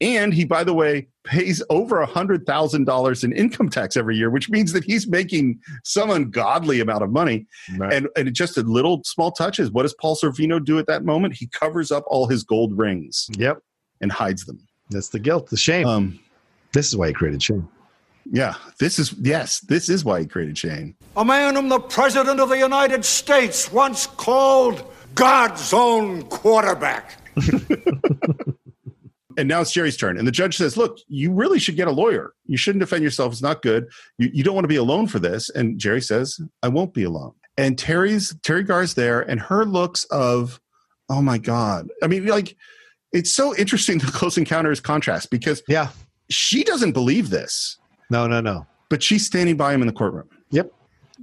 [0.00, 4.16] And he, by the way, pays over a hundred thousand dollars in income tax every
[4.16, 7.46] year, which means that he's making some ungodly amount of money.
[7.76, 7.92] Right.
[7.92, 9.70] And and just a little small touches.
[9.70, 11.34] What does Paul Sorvino do at that moment?
[11.34, 13.28] He covers up all his gold rings.
[13.36, 13.58] Yep.
[14.00, 14.58] And hides them.
[14.90, 15.86] That's the guilt, the shame.
[15.86, 16.20] Um,
[16.72, 17.68] this is why he created shame.
[18.30, 20.96] Yeah, this is yes, this is why he created shame.
[21.16, 24.84] A man whom the President of the United States once called
[25.14, 27.18] God's own quarterback.
[29.36, 30.18] And now it's Jerry's turn.
[30.18, 32.32] And the judge says, Look, you really should get a lawyer.
[32.46, 33.32] You shouldn't defend yourself.
[33.32, 33.86] It's not good.
[34.18, 35.50] You, you don't want to be alone for this.
[35.50, 37.32] And Jerry says, I won't be alone.
[37.56, 40.60] And Teri's Teri Garr's there, and her looks of,
[41.08, 41.88] oh my God.
[42.02, 42.56] I mean, like,
[43.12, 45.88] it's so interesting the close encounters contrast because yeah,
[46.28, 47.78] she doesn't believe this.
[48.10, 48.66] No, no, no.
[48.90, 50.28] But she's standing by him in the courtroom.
[50.50, 50.72] Yep.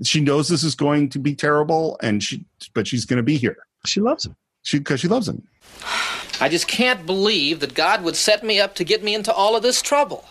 [0.03, 3.57] She knows this is going to be terrible, and she but she's gonna be here.
[3.85, 4.35] She loves him.
[4.63, 5.43] She because she loves him.
[6.41, 9.55] I just can't believe that God would set me up to get me into all
[9.55, 10.25] of this trouble.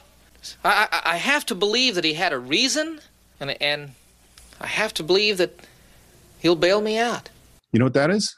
[0.64, 3.00] I, I, I have to believe that He had a reason,
[3.38, 3.92] and, and
[4.60, 5.66] I have to believe that
[6.38, 7.28] He'll bail me out.
[7.72, 8.36] You know what that is?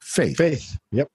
[0.00, 0.36] Faith.
[0.36, 0.78] Faith.
[0.92, 1.08] Yep.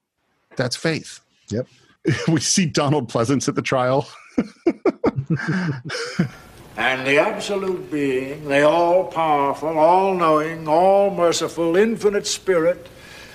[0.56, 1.20] That's faith.
[1.50, 1.66] Yep.
[2.28, 4.08] we see Donald Pleasence at the trial.
[6.76, 12.86] And the absolute being, the all powerful, all knowing, all merciful, infinite spirit,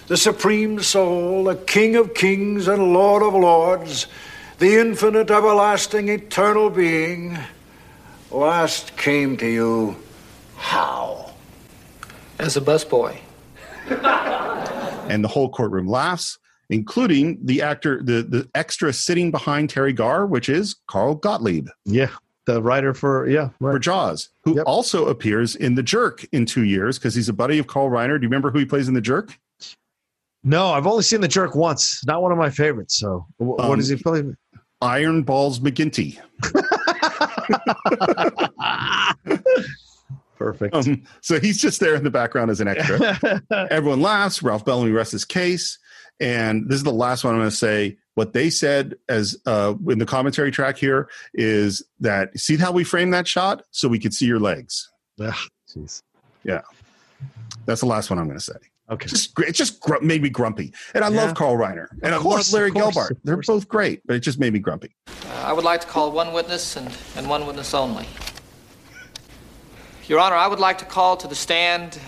[0.07, 4.07] the supreme soul, the King of kings and Lord of lords,
[4.57, 7.37] the infinite, everlasting, eternal being,
[8.31, 9.95] last came to you
[10.55, 11.33] how?
[12.39, 13.17] As a busboy.
[13.89, 16.39] and the whole courtroom laughs,
[16.69, 21.67] including the actor, the, the extra sitting behind Teri Garr, which is Carl Gottlieb.
[21.85, 22.09] Yeah.
[22.45, 23.73] The writer for, yeah, right.
[23.73, 27.59] For Jaws, who also appears in The Jerk in two years because he's a buddy
[27.59, 28.17] of Carl Reiner.
[28.17, 29.37] Do you remember who he plays in The Jerk?
[30.47, 32.05] No, I've only seen The Jerk once.
[32.05, 32.97] Not one of my favorites.
[32.97, 34.23] So, wh- Um, what does he play?
[34.81, 36.19] Iron Balls McGinty.
[40.37, 40.75] Perfect.
[40.75, 43.41] Um, so he's just there in the background as an extra.
[43.71, 44.43] Everyone laughs.
[44.43, 45.79] Ralph Bellamy rests his case.
[46.19, 47.97] And this is the last one I'm going to say.
[48.15, 52.83] What they said as uh, in the commentary track here is that see how we
[52.83, 54.89] framed that shot so we could see your legs.
[55.21, 55.39] Ah,
[55.75, 56.01] Jeez.
[56.43, 56.61] Yeah,
[57.65, 58.53] that's the last one I'm going to say.
[58.89, 61.25] Okay, just it just gr- made me grumpy, and I Yeah.
[61.25, 63.17] love Carl Reiner and Of I course, love Larry course, Gelbart.
[63.23, 64.95] They're both great, but it just made me grumpy.
[65.07, 65.11] Uh,
[65.45, 68.05] I would like to call one witness and, and one witness only.
[70.07, 71.99] Your Honor, I would like to call to the stand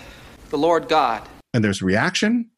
[0.49, 1.27] the Lord God.
[1.53, 2.49] and there's reaction.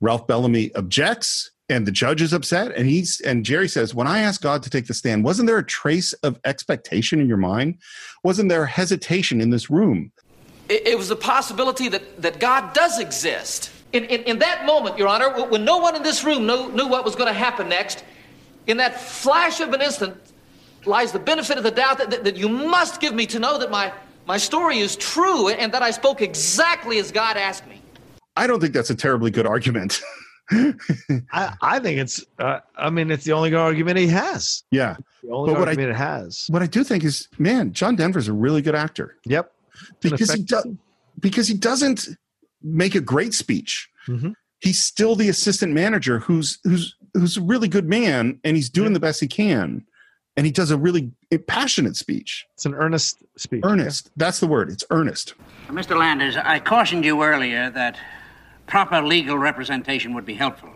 [0.00, 2.70] Ralph Bellamy objects, and the judge is upset.
[2.76, 5.58] And he's and Jerry says, "When I asked God to take the stand, wasn't there
[5.58, 7.78] a trace of expectation in your mind?
[8.22, 10.12] Wasn't there hesitation in this room?"
[10.68, 13.70] It, it was the possibility that, that God does exist.
[13.92, 16.86] In, in, in that moment, Your Honor, when no one in this room knew, knew
[16.86, 18.04] what was going to happen next,
[18.66, 20.14] in that flash of an instant
[20.84, 23.58] lies the benefit of the doubt that, that, that you must give me to know
[23.58, 23.92] that my,
[24.26, 27.80] my story is true and that I spoke exactly as God asked me.
[28.36, 30.00] I don't think that's a terribly good argument.
[31.32, 34.62] I, I think it's, uh, I mean, it's the only good argument he has.
[34.70, 36.46] yeah, The only But what I- argument it has.
[36.50, 39.16] what I do think is, man, John Denver's a really good actor.
[39.24, 39.52] Yep.
[40.00, 40.66] Because he effective does
[41.20, 42.08] because he doesn't
[42.62, 43.88] make a great speech.
[44.06, 44.34] Mhm.
[44.60, 48.92] He's still the assistant manager who's who's who's a really good man and he's doing
[48.92, 49.84] the best he can.
[50.36, 51.10] And he does a really
[51.48, 52.46] passionate speech.
[52.54, 53.62] It's an earnest speech.
[53.64, 54.10] Earnest.
[54.16, 54.70] That's the word.
[54.70, 55.34] It's earnest.
[55.68, 55.98] Mr.
[55.98, 57.98] Landers, I cautioned you earlier that
[58.68, 60.70] proper legal representation would be helpful.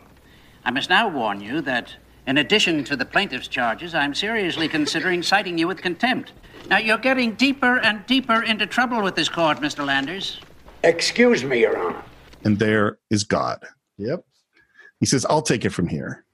[0.64, 1.94] I must now warn you that,
[2.26, 6.32] in addition to the plaintiff's charges, I'm seriously considering citing you with contempt.
[6.68, 9.84] Now, you're getting deeper and deeper into trouble with this court, Mr.
[9.86, 10.40] Landers.
[10.84, 12.02] Excuse me, Your Honor.
[12.44, 13.64] And there is God.
[13.98, 14.24] Yep.
[15.00, 16.24] He says, I'll take it from here.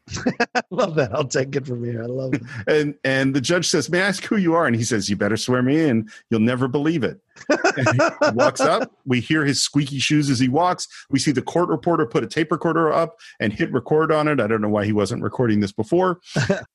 [0.55, 1.15] I love that.
[1.15, 2.03] I'll take it from here.
[2.03, 2.43] I love it.
[2.67, 4.67] And and the judge says, May I ask who you are?
[4.67, 6.11] And he says, You better swear me in.
[6.31, 7.21] You'll never believe it.
[7.49, 7.99] And he
[8.33, 8.93] walks up.
[9.07, 10.89] We hear his squeaky shoes as he walks.
[11.11, 14.41] We see the court reporter put a tape recorder up and hit record on it.
[14.41, 16.21] I don't know why he wasn't recording this before.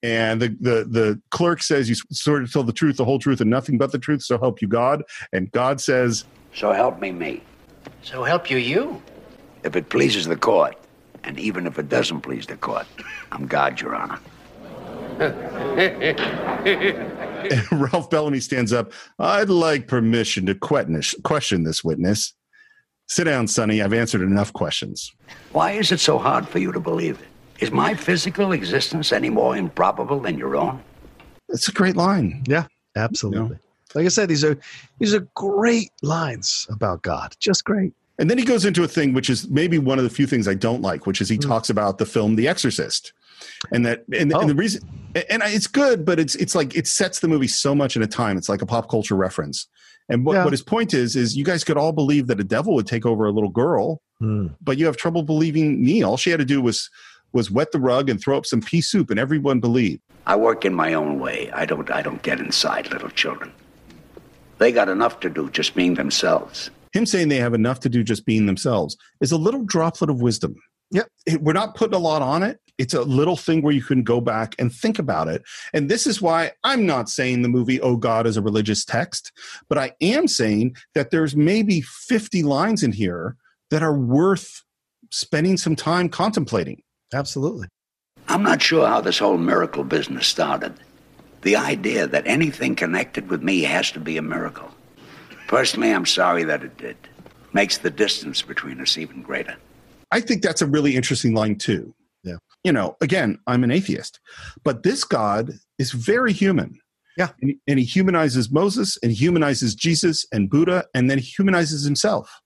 [0.01, 3.41] and the, the the clerk says, You swear to tell the truth, the whole truth,
[3.41, 5.03] and nothing but the truth, so help you God.
[5.31, 7.43] And God says, So help me, me.
[8.01, 9.01] So help you, you.
[9.63, 10.75] If it pleases the court,
[11.23, 12.87] and even if it doesn't please the court,
[13.31, 14.19] I'm God, Your Honor.
[17.71, 18.91] Ralph Bellamy stands up.
[19.19, 22.33] I'd like permission to question question this witness.
[23.07, 23.81] Sit down, Sonny.
[23.81, 25.11] I've answered enough questions.
[25.51, 27.63] Why is it so hard for you to believe it?
[27.63, 30.81] Is my physical existence any more improbable than your own?
[31.49, 32.43] It's a great line.
[32.47, 33.57] Yeah, absolutely.
[33.93, 34.57] Like I said, these are
[34.99, 37.35] these are great lines about God.
[37.39, 37.93] Just great.
[38.19, 40.47] And then he goes into a thing which is maybe one of the few things
[40.47, 41.41] I don't like, which is he Hmm.
[41.49, 43.11] talks about the film The Exorcist,
[43.71, 44.39] and that and, Oh.
[44.41, 44.81] and the reason
[45.29, 48.07] and it's good, but it's it's like it sets the movie so much in a
[48.07, 48.37] time.
[48.37, 49.67] It's like a pop culture reference.
[50.09, 50.43] And what, Yeah.
[50.43, 53.05] what his point is is you guys could all believe that a devil would take
[53.05, 54.47] over a little girl, Hmm.
[54.61, 56.03] but you have trouble believing me.
[56.03, 56.89] All she had to do was
[57.31, 60.01] was wet the rug and throw up some pea soup, and everyone believed.
[60.27, 61.49] I work in my own way.
[61.51, 63.51] I don't I don't get inside little children.
[64.59, 66.69] They got enough to do just being themselves.
[66.93, 70.21] Him saying they have enough to do just being themselves is a little droplet of
[70.21, 70.55] wisdom.
[70.91, 71.07] Yep.
[71.25, 72.59] It- we're not putting a lot on it.
[72.77, 75.43] It's a little thing where you can go back and think about it.
[75.73, 79.31] And this is why I'm not saying the movie Oh God is a religious text,
[79.69, 83.35] but I am saying that there's maybe 50 lines in here
[83.69, 84.63] that are worth
[85.11, 86.81] spending some time contemplating.
[87.13, 87.67] Absolutely.
[88.27, 90.73] I'm not sure how this whole miracle business started.
[91.41, 94.71] The idea that anything connected with me has to be a miracle.
[95.47, 96.97] Personally, I'm sorry that it did.
[97.53, 99.55] Makes the distance between us even greater.
[100.11, 101.93] I think that's a really interesting line too.
[102.23, 102.37] Yeah.
[102.63, 104.19] You know, again, I'm an atheist,
[104.63, 106.79] but this God is very human.
[107.17, 107.29] Yeah.
[107.41, 111.83] And he, and he humanizes Moses and humanizes Jesus and Buddha and then he humanizes
[111.83, 112.41] himself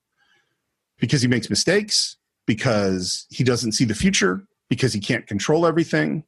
[1.00, 6.24] because he makes mistakes, because he doesn't see the future, because he can't control everything.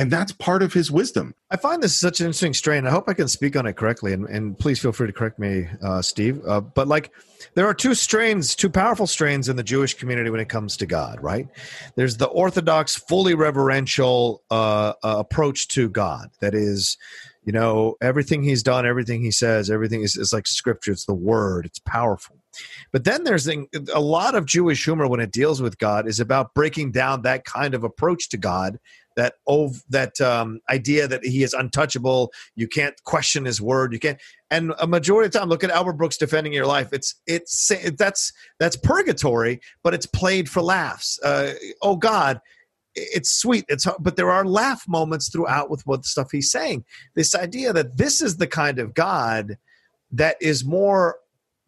[0.00, 1.34] And that's part of his wisdom.
[1.50, 2.86] I find this such an interesting strain.
[2.86, 5.38] I hope I can speak on it correctly, and, and please feel free to correct
[5.38, 6.40] me, uh, Steve.
[6.48, 7.12] Uh, but like,
[7.54, 10.86] there are two strains, two powerful strains in the Jewish community when it comes to
[10.86, 11.22] God.
[11.22, 11.48] Right?
[11.96, 16.30] There's the Orthodox, fully reverential uh, uh, approach to God.
[16.40, 16.96] That is,
[17.44, 20.92] you know, everything He's done, everything He says, everything is, is like Scripture.
[20.92, 21.66] It's the Word.
[21.66, 22.36] It's powerful.
[22.90, 26.54] But then there's a lot of Jewish humor when it deals with God is about
[26.54, 28.78] breaking down that kind of approach to God
[29.16, 32.32] that ov- that um, idea that he is untouchable.
[32.54, 33.92] You can't question his word.
[33.92, 34.18] You can't.
[34.50, 36.88] And a majority of the time, look at Albert Brooks defending your life.
[36.92, 41.18] It's it's that's that's purgatory, but it's played for laughs.
[41.22, 42.40] Uh, oh God,
[42.94, 43.64] it's sweet.
[43.68, 46.84] It's but there are laugh moments throughout with what stuff he's saying.
[47.14, 49.58] This idea that this is the kind of God
[50.12, 51.18] that is more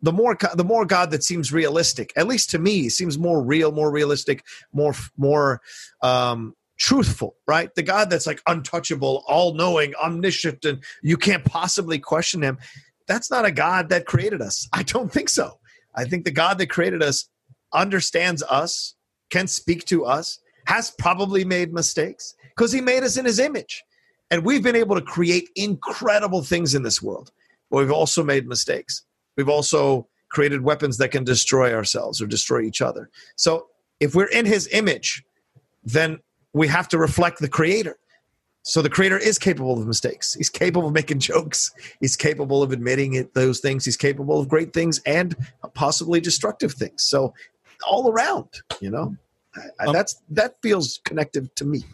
[0.03, 3.71] the more the more God that seems realistic, at least to me, seems more real,
[3.71, 5.61] more realistic, more more
[6.03, 7.37] um, truthful.
[7.47, 7.75] Right?
[7.75, 12.59] The God that's like untouchable, all knowing, omniscient, and you can't possibly question him.
[13.07, 14.69] That's not a God that created us.
[14.73, 15.59] I don't think so.
[15.95, 17.29] I think the God that created us
[17.73, 18.95] understands us,
[19.31, 23.83] can speak to us, has probably made mistakes because he made us in his image.
[24.31, 27.31] And we've been able to create incredible things in this world.
[27.71, 29.05] But we've also made mistakes.
[29.37, 33.11] We've also created weapons that can destroy ourselves or destroy each other.
[33.37, 33.67] So
[34.01, 35.23] if we're in his image,
[35.85, 36.19] then
[36.53, 37.97] we have to reflect the creator.
[38.65, 40.35] So the creator is capable of mistakes.
[40.35, 41.73] He's capable of making jokes.
[42.01, 43.85] He's capable of admitting it, those things.
[43.85, 45.37] He's capable of great things and
[45.75, 47.03] possibly destructive things.
[47.03, 47.35] So
[47.87, 48.49] all around,
[48.81, 49.17] you know,
[49.57, 51.85] I- I- um, that's that feels connective to me.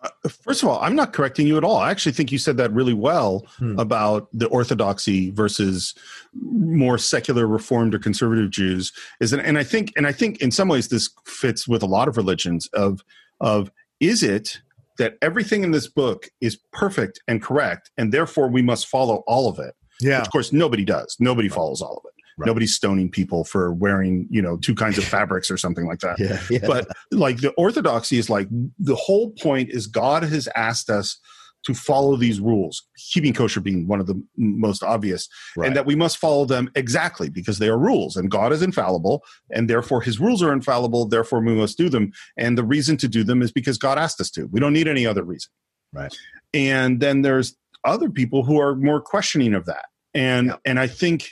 [0.00, 1.78] Uh, first of all, I'm not correcting you at all.
[1.78, 3.78] I actually think you said that really well hmm.
[3.78, 5.94] about the orthodoxy versus
[6.34, 8.92] more secular reformed or conservative Jews.
[9.20, 11.86] Is and, and I think and I think in some ways this fits with a
[11.86, 13.02] lot of religions of
[13.40, 13.70] of
[14.08, 14.60] is it
[14.98, 19.48] that everything in this book is perfect and correct and therefore we must follow all
[19.48, 19.74] of it.
[20.00, 20.18] Yeah.
[20.18, 21.16] Which of course nobody does.
[21.18, 22.14] Nobody follows all of it.
[22.46, 26.18] Nobody's stoning people for wearing, you know, two kinds of fabrics or something like that.
[26.18, 26.66] Yeah, yeah.
[26.66, 28.48] But like the orthodoxy is like
[28.78, 31.18] the whole point is God has asked us
[31.64, 32.82] to follow these rules,
[33.12, 35.66] keeping kosher being one of the most obvious, Right.
[35.66, 39.24] and that we must follow them exactly because they are rules and God is infallible
[39.50, 42.12] and therefore his rules are infallible, therefore we must do them.
[42.36, 44.46] And the reason to do them is because God asked us to.
[44.46, 45.50] We don't need any other reason.
[45.92, 46.14] Right.
[46.52, 49.86] And then there's other people who are more questioning of that.
[50.14, 51.30] And and I think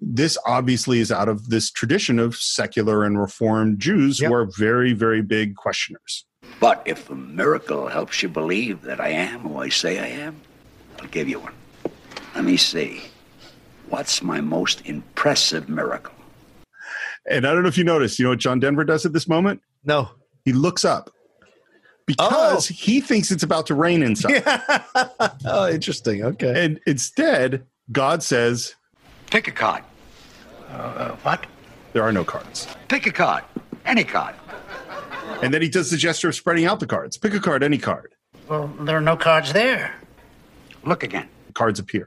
[0.00, 4.92] this obviously is out of this tradition of secular and reformed Jews who are very,
[4.94, 6.24] very big questioners.
[6.60, 10.40] But if a miracle helps you believe that I am who I say I am,
[11.00, 11.54] I'll give you one.
[12.34, 13.02] Let me see.
[13.88, 16.14] What's my most impressive miracle?
[17.28, 19.26] And I don't know if you noticed, you know what John Denver does at this
[19.26, 19.62] moment?
[19.84, 20.10] No.
[20.44, 21.10] He looks up
[22.06, 24.42] because he thinks it's about to rain inside.
[25.44, 26.24] oh, interesting.
[26.24, 26.64] Okay.
[26.64, 28.74] And instead, God says,
[29.30, 29.84] Pick a card.
[30.68, 31.46] Uh, what?
[31.92, 32.68] There are no cards.
[32.88, 33.44] Pick a card.
[33.84, 34.34] Any card.
[35.42, 37.16] And then he does the gesture of spreading out the cards.
[37.16, 38.14] Pick a card, any card.
[38.48, 39.94] Well, there are no cards there.
[40.84, 41.28] Look again.
[41.54, 42.06] Cards appear.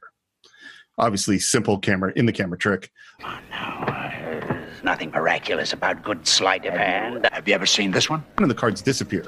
[0.98, 2.92] Obviously, simple camera in the camera trick.
[3.20, 7.28] There's nothing miraculous about good sleight of hand.
[7.32, 8.24] Have you ever seen this one?
[8.38, 9.26] And the cards disappear.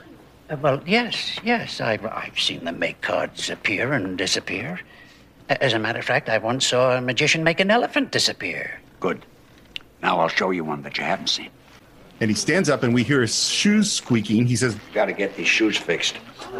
[0.49, 1.82] Uh, well, yes, yes.
[1.82, 4.80] I've, I've seen them make cards appear and disappear.
[5.49, 8.80] As a matter of fact, I once saw a magician make an elephant disappear.
[8.99, 9.26] Good.
[10.02, 11.49] Now I'll show you one that you haven't seen.
[12.22, 14.46] And he stands up, and we hear his shoes squeaking.
[14.46, 16.18] He says, Got to get these shoes fixed.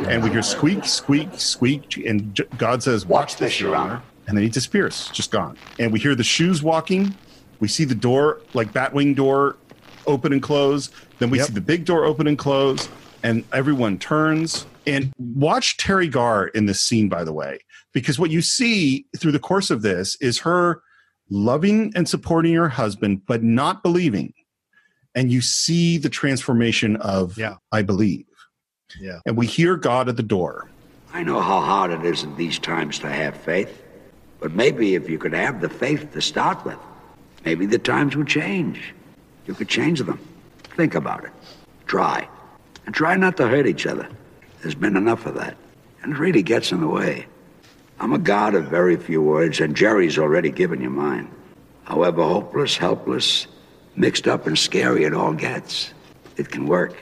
[0.08, 4.44] and we hear squeak, squeak, squeak, and God says, "Watch this, Your Honor." And then
[4.44, 5.56] he disappears, just gone.
[5.80, 7.16] And we hear the shoes walking.
[7.60, 9.56] We see the door, like Batwing door,
[10.08, 10.90] open and close.
[11.20, 12.90] Then we see the big door open and close,
[13.24, 14.66] and everyone turns.
[14.88, 17.60] And watch Teri Garr in this scene, by the way,
[17.94, 20.82] because what you see through the course of this is her
[21.30, 24.34] loving and supporting her husband, but not believing.
[25.16, 27.40] And you see the transformation of
[27.72, 28.26] I believe.
[29.00, 29.20] Yeah.
[29.26, 30.70] And we hear God at the door.
[31.14, 33.82] I know how hard it is in these times to have faith,
[34.40, 36.78] but maybe if you could have the faith to start with,
[37.46, 38.94] maybe the times would change.
[39.48, 40.20] You could change them.
[40.76, 41.32] Think about it.
[41.88, 42.28] Try.
[42.86, 44.10] And try not to hurt each other.
[44.62, 45.56] There's been enough of that.
[46.04, 47.26] And it really gets in the way.
[48.00, 51.32] I'm a god of very few words, and Jerry's already given you mine.
[51.86, 53.48] However hopeless, helpless,
[53.96, 55.94] mixed up, and scary it all gets,
[56.38, 56.96] it can work.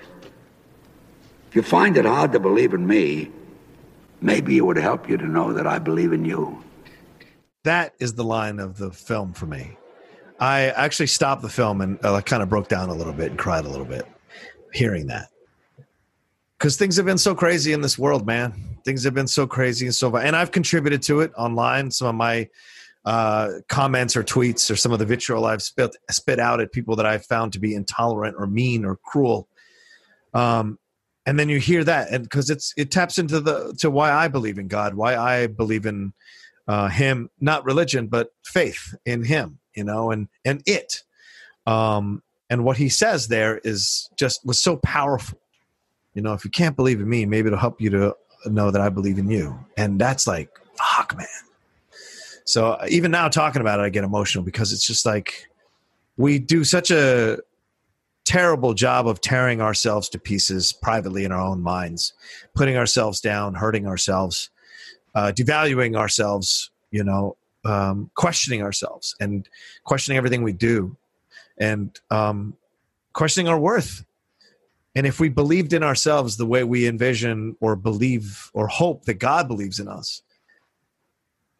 [1.50, 3.32] If you find it hard to believe in me,
[4.22, 6.64] maybe it would help you to know that I believe in you.
[7.64, 9.78] That is the line of the film for me.
[10.40, 13.40] I actually stopped the film and uh, kind of broke down a little bit and
[13.40, 14.06] cried a little bit
[14.74, 15.30] hearing that.
[16.58, 18.54] Because things have been so crazy in this world, man.
[18.84, 21.92] Things have been so crazy and so, and I've contributed to it online.
[21.92, 22.50] Some of my
[23.06, 26.96] uh, comments or tweets or some of the vitriol I've spit spit out at people
[26.96, 29.48] that I've found to be intolerant or mean or cruel.
[30.34, 30.80] Um,
[31.26, 34.28] and then you hear that, and because it's it taps into the to why I
[34.28, 36.14] believe in God, why I believe in
[36.68, 41.04] uh, Him, not religion, but faith in Him, you know, and and it.
[41.66, 45.40] Um, and what He says there is just was so powerful.
[46.14, 48.16] You know, if you can't believe in me, maybe it'll help you to
[48.46, 51.28] know that I believe in you, and that's like fuck, man.
[52.46, 55.48] So even now talking about it, I get emotional because it's just like
[56.18, 57.40] we do such a
[58.26, 62.14] terrible job of tearing ourselves to pieces privately in our own minds,
[62.56, 64.50] putting ourselves down, hurting ourselves,
[65.16, 69.48] uh, devaluing ourselves, you know, um, questioning ourselves and
[69.84, 70.96] questioning everything we do
[71.58, 72.56] and um,
[73.14, 74.06] questioning our worth.
[74.96, 79.16] And if we believed in ourselves the way we envision or believe or hope that
[79.16, 80.22] God believes in us,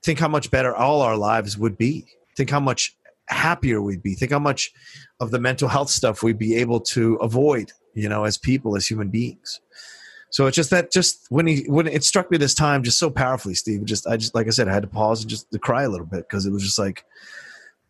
[0.04, 2.06] think how much better all our lives would be.
[2.36, 2.96] Think how much
[3.28, 4.16] happier we'd be.
[4.16, 4.72] Think how much
[5.20, 8.86] of the mental health stuff we'd be able to avoid, you know, as people, as
[8.86, 9.62] human beings.
[10.30, 13.12] So it's just that just when he when it struck me this time just so
[13.12, 13.86] powerfully, Steve.
[13.86, 15.90] Just I just like I said, I had to pause and just to cry a
[15.90, 17.06] little bit because it was just like,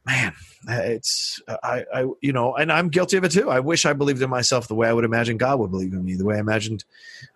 [0.06, 0.34] man,
[0.68, 3.50] it's I I you know, and I'm guilty of it too.
[3.50, 6.04] I wish I believed in myself the way I would imagine God would believe in
[6.04, 6.84] me, the way I imagined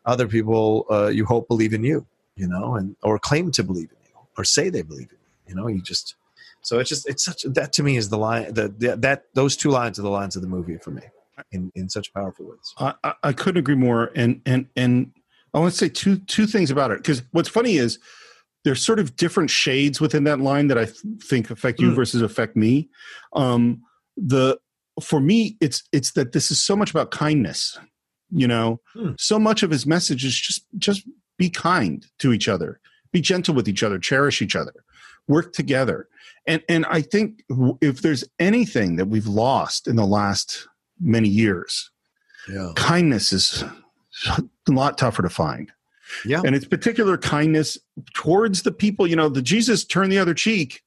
[0.05, 2.05] other people uh, you hope believe in you,
[2.35, 3.96] you know, and or claim to believe in
[4.37, 5.19] or say they believe it.
[5.47, 5.55] you.
[5.55, 6.15] Know, you just
[6.61, 9.55] so it's just it's such that to me is the line the, the that those
[9.55, 11.03] two lines are the lines of the movie for me
[11.51, 12.73] in in such powerful ways.
[12.79, 14.11] I, I, I couldn't agree more.
[14.15, 15.11] And and and
[15.53, 17.99] I want to say two two things about it because what's funny is
[18.63, 21.95] there's sort of different shades within that line that I th- think affect you Mm.
[21.95, 22.89] versus affect me.
[23.33, 23.81] Um,
[24.17, 24.57] the
[25.01, 27.77] for me, it's it's that this is so much about kindness.
[28.31, 28.81] You know,
[29.17, 31.07] so much of his message is just just
[31.37, 32.79] be kind to each other,
[33.17, 34.73] be gentle with each other, cherish each other,
[35.27, 36.07] work together.
[36.45, 37.43] And and I think
[37.81, 40.67] if there's anything that we've lost in the last
[40.99, 41.91] many years,
[42.47, 42.71] yeah.
[42.75, 43.63] kindness is
[44.27, 45.71] a lot tougher to find.
[46.25, 46.41] Yeah.
[46.45, 47.77] And it's particular kindness
[48.13, 50.81] towards the people, you know, the Jesus turn the other cheek,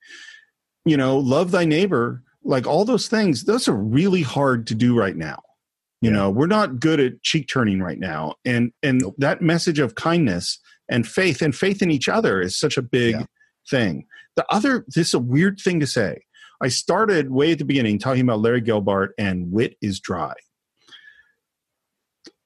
[0.86, 4.96] you know, love thy neighbor, like all those things, those are really hard to do
[4.96, 5.42] right now.
[6.02, 8.36] You know, we're not good at cheek turning right now.
[8.46, 10.58] And and that message of kindness
[10.90, 13.16] and faith and faith in each other is such a big
[13.68, 14.06] thing.
[14.36, 16.24] The other this is a weird thing to say.
[16.60, 20.34] I started way at the beginning talking about Larry Gelbart and wit is dry.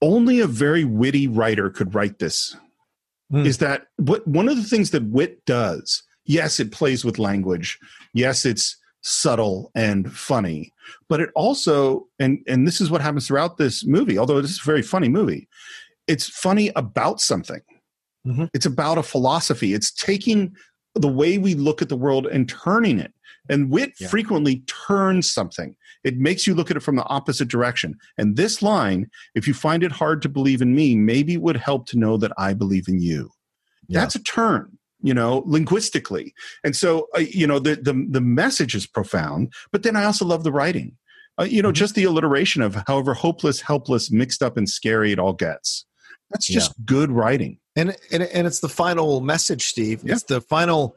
[0.01, 2.57] Only a very witty writer could write this.
[3.31, 3.47] Hmm.
[3.47, 6.03] Is that what one of the things that wit does?
[6.27, 7.79] Yes, it plays with language.
[8.13, 10.73] Yes, it's subtle and funny,
[11.09, 14.19] but it also and and this is what happens throughout this movie.
[14.19, 15.49] Although this is a very funny movie,
[16.07, 17.61] it's funny about something.
[18.55, 19.75] It's about a philosophy.
[19.75, 20.55] It's taking
[20.95, 23.13] the way we look at the world and turning it.
[23.51, 25.77] And wit frequently turns something.
[26.03, 27.97] It makes you look at it from the opposite direction.
[28.17, 31.57] And this line, if you find it hard to believe in me, maybe it would
[31.57, 33.31] help to know that I believe in you.
[34.01, 36.33] That's a turn, you know, linguistically.
[36.63, 39.53] And so, uh, you know, the, the the message is profound.
[39.73, 40.97] But then I also love the writing.
[41.39, 45.19] Uh, you know, just the alliteration of however hopeless, helpless, mixed up, and scary it
[45.19, 45.85] all gets.
[46.31, 47.59] That's just good writing.
[47.77, 50.03] And and and it's the final message, Steve.
[50.05, 50.97] It's the final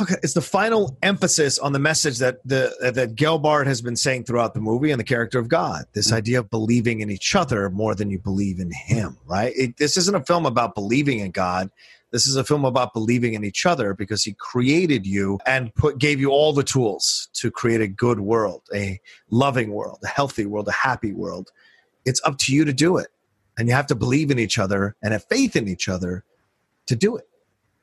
[0.00, 4.24] Okay, it's the final emphasis on the message that the that Gelbart has been saying
[4.24, 5.84] throughout the movie and the character of God.
[5.92, 6.16] This Mm-hmm.
[6.16, 9.18] idea of believing in each other more than you believe in Him.
[9.26, 9.52] Right?
[9.54, 11.70] It, this isn't a film about believing in God.
[12.10, 15.98] This is a film about believing in each other because He created you and put
[15.98, 18.98] gave you all the tools to create a good world, a
[19.30, 21.50] loving world, a healthy world, a happy world.
[22.06, 23.08] It's up to you to do it,
[23.58, 26.24] and you have to believe in each other and have faith in each other
[26.86, 27.28] to do it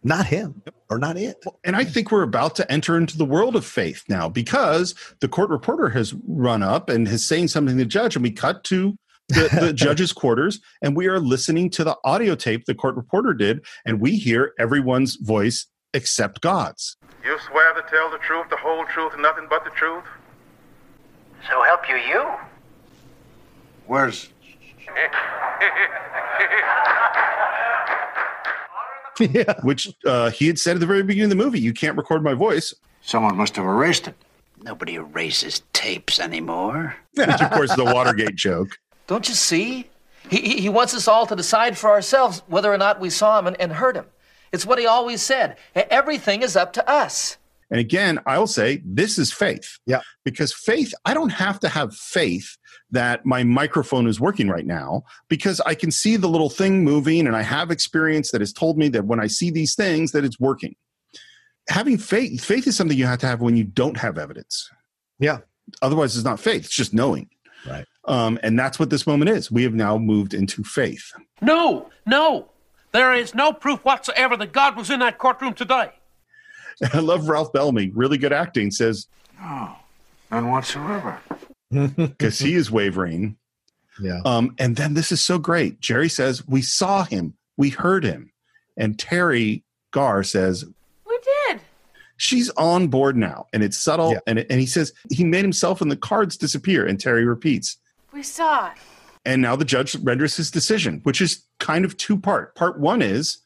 [0.04, 1.44] not him or not it.
[1.64, 5.28] And I think we're about to enter into the world of faith now because the
[5.28, 8.64] court reporter has run up and is saying something to the judge, and we cut
[8.66, 8.98] to
[9.28, 13.34] the, the judge's quarters, and we are listening to the audio tape the court reporter
[13.34, 16.98] did, and we hear everyone's voice except God's.
[17.24, 20.06] You swear to tell the truth, the whole truth, nothing but the truth?
[21.50, 22.30] So help you, you.
[23.86, 24.30] Where's
[29.20, 29.54] yeah.
[29.64, 32.24] Which uh, he had said at the very beginning of the movie, you can't record
[32.24, 32.74] my voice.
[33.02, 34.16] Someone must have erased it.
[34.62, 36.96] Nobody erases tapes anymore.
[37.16, 38.78] Which, of course, is the Watergate joke.
[39.08, 39.90] Don't you see?
[40.30, 43.40] He, he, he wants us all to decide for ourselves whether or not we saw
[43.40, 44.06] him and, and heard him.
[44.52, 45.58] It's what he always said.
[45.76, 47.38] Everything is up to us.
[47.72, 49.78] And again, I'll say this is faith.
[49.86, 50.02] Yeah.
[50.26, 52.58] Because faith, I don't have to have faith
[52.92, 57.28] that my microphone is working right now because I can see the little thing moving
[57.28, 60.26] and I have experience that has told me that when I see these things that
[60.26, 60.76] it's working.
[61.70, 64.70] Having faith, faith is something you have to have when you don't have evidence.
[65.20, 65.40] Yeah.
[65.84, 67.30] Otherwise, it's not faith, it's just knowing.
[67.68, 67.86] Right.
[68.06, 69.52] Um, and that's what this moment is.
[69.52, 71.12] We have now moved into faith.
[71.42, 72.50] No, no.
[72.92, 75.92] There is no proof whatsoever that God was in that courtroom today.
[76.94, 79.08] I love Ralph Bellamy, really good acting, says,
[79.40, 79.76] No,
[80.32, 81.20] none whatsoever.
[81.72, 83.38] because he is wavering.
[84.02, 84.22] Yeah.
[84.26, 85.80] Um, and then this is so great.
[85.80, 88.32] Jerry says, We saw him, we heard him.
[88.78, 90.66] And Teri Garr says,
[91.06, 91.62] We did.
[92.18, 93.48] She's on board now.
[93.54, 94.14] And it's subtle.
[94.14, 94.20] Yeah.
[94.28, 96.86] And, and he says, He made himself and the cards disappear.
[96.86, 97.78] And Teri repeats.
[98.14, 98.78] We saw it.
[99.26, 102.56] And now the judge renders his decision, which is kind of two part.
[102.56, 103.40] Part one is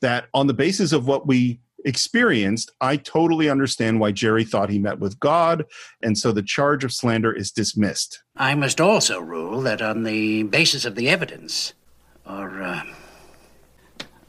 [0.00, 4.78] that on the basis of what we experienced, I totally understand why Jerry thought he
[4.78, 5.66] met with God.
[6.02, 8.22] And so the charge of slander is dismissed.
[8.36, 11.74] I must also rule that on the basis of the evidence,
[12.26, 12.82] or, uh,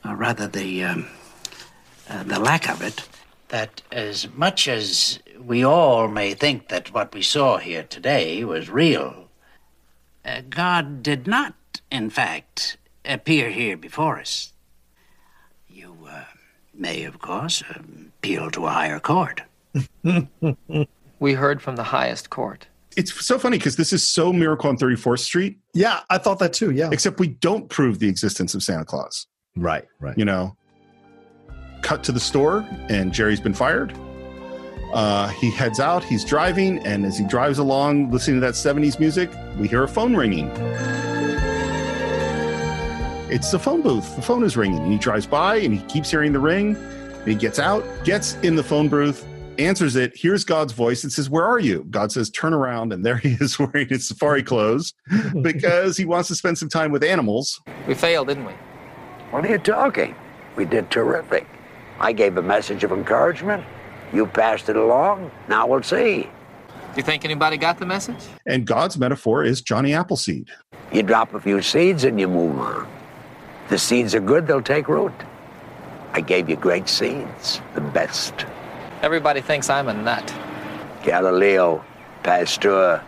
[0.06, 1.08] or rather the, um,
[2.10, 3.08] uh, the lack of it,
[3.50, 8.70] that as much as we all may think that what we saw here today was
[8.70, 9.30] real,
[10.26, 11.54] uh, God did not,
[11.92, 14.53] in fact, appear here before us.
[16.84, 19.42] You uh, may, of course, um, appeal to a higher court.
[21.20, 22.68] We heard from the highest court.
[22.98, 26.52] It's so funny because this is so Miracle on 34th Street, Yeah, I thought that
[26.52, 26.72] too.
[26.72, 26.90] Yeah.
[26.92, 29.26] except we don't prove the existence of Santa Claus.
[29.56, 30.18] Right, right.
[30.18, 30.58] You know,
[31.82, 33.98] cut to the store, and Jerry's been fired.
[34.94, 39.00] Uh, he heads out, he's driving, and as he drives along listening to that 70s
[39.00, 40.50] music, we hear a phone ringing.
[43.30, 44.16] It's the phone booth.
[44.16, 44.80] The phone is ringing.
[44.80, 46.76] And he drives by and he keeps hearing the ring.
[46.76, 49.26] And he gets out, gets in the phone booth,
[49.58, 51.86] answers it, hears God's voice, and says, Where are you?
[51.90, 52.92] God says, Turn around.
[52.92, 54.94] And there he is wearing his safari clothes
[55.42, 57.62] because he wants to spend some time with animals.
[57.88, 58.54] We failed, didn't we?
[59.32, 60.16] What are you talking?
[60.56, 61.48] We did terrific.
[62.00, 63.64] I gave a message of encouragement.
[64.12, 65.32] You passed it along.
[65.48, 66.24] Now we'll see.
[66.24, 68.18] Do you think anybody got the message?
[68.46, 70.50] And God's metaphor is Johnny Appleseed.
[70.92, 72.88] You drop a few seeds and you move on.
[73.74, 75.12] If the seeds are good, they'll take root.
[76.12, 78.46] I gave you great seeds, the best.
[79.02, 80.32] Everybody thinks I'm a nut.
[81.02, 81.84] Galileo,
[82.22, 83.04] Pasteur,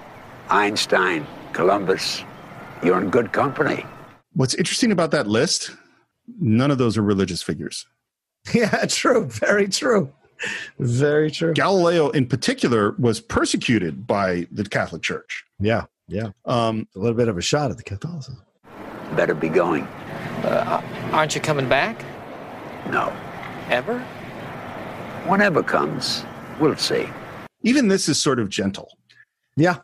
[0.50, 2.24] Einstein, Columbus.
[2.84, 3.86] You're in good company.
[4.34, 5.70] What's interesting about that list,
[6.40, 7.86] none of those are religious figures.
[8.52, 9.26] Yeah, true.
[9.26, 10.12] Very true.
[10.80, 11.54] Very true.
[11.54, 15.46] Galileo, in particular, was persecuted by the Catholic Church.
[15.60, 16.30] Yeah, yeah.
[16.46, 18.42] Um, a little bit of a shot at the Catholicism.
[19.16, 19.88] Better be going.
[20.44, 20.82] Uh,
[21.12, 22.04] aren't you coming back?
[22.90, 23.16] No.
[23.70, 24.00] Ever?
[25.28, 26.24] Whenever comes,
[26.60, 27.08] we'll see.
[27.64, 28.98] Even this is sort of gentle.
[29.56, 29.78] Yeah.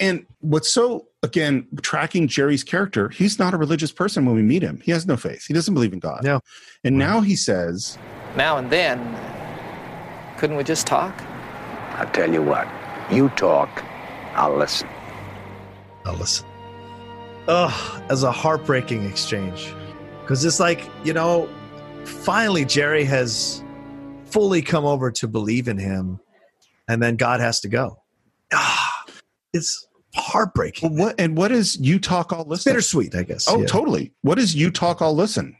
[0.00, 4.62] And what's so, again, tracking Jerry's character, he's not a religious person when we meet
[4.62, 4.80] him.
[4.82, 5.44] He has no faith.
[5.46, 6.22] He doesn't believe in God.
[6.22, 6.40] No.
[6.84, 7.98] And now he says,
[8.36, 8.98] Now and then,
[10.38, 11.14] couldn't we just talk?
[11.92, 12.68] I'll tell you what.
[13.10, 13.84] You talk,
[14.34, 14.88] I'll listen.
[16.04, 16.46] I'll listen.
[17.48, 19.72] Ugh, as a heartbreaking exchange.
[20.26, 21.48] Because it's like, you know,
[22.04, 23.62] finally Jerry has
[24.24, 26.18] fully come over to believe in him,
[26.88, 28.02] and then God has to go.
[28.52, 29.04] Ah,
[29.52, 29.86] it's
[30.16, 30.96] heartbreaking.
[30.96, 32.72] well, what and what is you talk all listen?
[32.72, 33.46] Bittersweet, I guess.
[33.48, 33.66] Oh, yeah.
[33.66, 34.12] totally.
[34.22, 35.56] What is you talk all listen?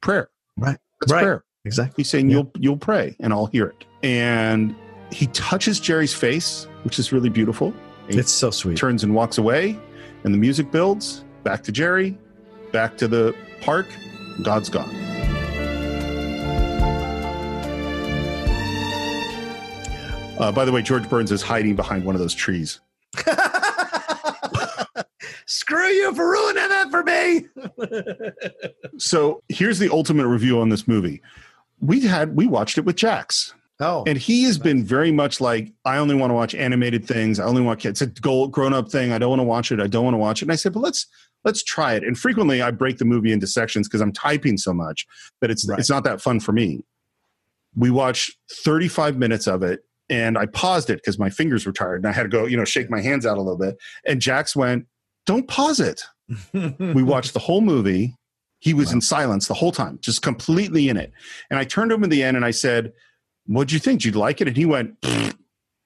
[0.00, 0.28] Prayer.
[0.56, 0.78] Right.
[1.00, 1.22] That's right.
[1.22, 1.44] prayer.
[1.64, 1.94] Exactly.
[2.02, 3.84] He's saying you'll you'll pray and I'll hear it.
[4.02, 4.74] And
[5.12, 7.72] he touches Jerry's face, which is really beautiful.
[8.08, 8.76] He It's so sweet.
[8.76, 9.78] turns and walks away,
[10.24, 11.24] and the music builds.
[11.44, 12.18] Back to Jerry,
[12.72, 13.88] back to the park.
[14.42, 14.88] God's gone.
[20.40, 22.80] Uh, by the way, George Burns is hiding behind one of those trees.
[25.46, 27.46] Screw you for ruining that for me.
[28.96, 31.20] So here's the ultimate review on this movie.
[31.80, 33.54] We had we watched it with Jax.
[33.80, 37.40] Oh, and he has been very much like I only want to watch animated things.
[37.40, 38.02] I only want kids.
[38.02, 39.12] It's a grown up thing.
[39.12, 39.80] I don't want to watch it.
[39.80, 40.44] I don't want to watch it.
[40.46, 41.06] And I said, but let's
[41.44, 42.04] let's try it.
[42.04, 45.06] And frequently I break the movie into sections because I'm typing so much
[45.40, 46.84] that it's it's not that fun for me.
[47.74, 49.80] We watched 35 minutes of it
[50.10, 52.56] and I paused it because my fingers were tired and I had to go, you
[52.56, 53.78] know, shake my hands out a little bit.
[54.04, 54.86] And Jax went,
[55.24, 56.02] "Don't pause it."
[56.52, 58.14] we watched the whole movie.
[58.58, 61.12] He was in silence the whole time, just completely in it.
[61.48, 62.92] And I turned to him at the end and I said,
[63.46, 64.02] What'd you think?
[64.02, 64.48] Did you like it?
[64.48, 65.36] And he went, "Pfft."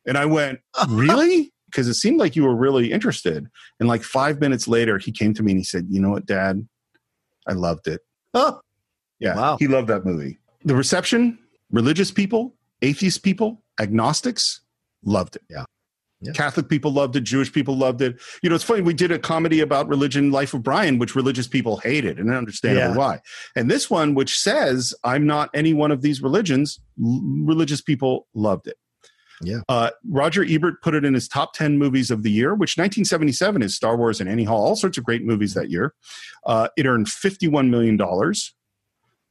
[0.07, 1.51] and I went, Really?
[1.67, 3.49] Because it seemed like you were really interested.
[3.81, 6.25] And like five minutes later, he came to me and he said, You know what,
[6.25, 6.69] Dad?
[7.49, 8.01] I loved it.
[8.33, 8.61] Oh,
[9.19, 9.35] yeah.
[9.35, 9.57] Wow.
[9.59, 10.39] He loved that movie.
[10.65, 11.37] The reception,
[11.73, 14.61] religious people, atheist people, agnostics
[15.05, 15.43] loved it.
[15.51, 15.65] Yeah.
[16.33, 17.23] Catholic people loved it.
[17.25, 18.21] Jewish people loved it.
[18.43, 18.83] You know, it's funny.
[18.83, 22.93] We did a comedy about religion, Life of Brian, which religious people hated, and understandable
[22.93, 22.97] Yeah.
[22.97, 23.21] why.
[23.57, 28.27] And this one, which says I'm not any one of these religions, l- religious people
[28.35, 28.77] loved it.
[29.43, 29.61] Yeah.
[29.69, 33.63] Uh, Roger Ebert put it in his top 10 movies of the year, which 1977
[33.63, 35.93] is Star Wars and Annie Hall, all sorts of great movies that year.
[36.47, 37.99] Uh, it earned $51 million,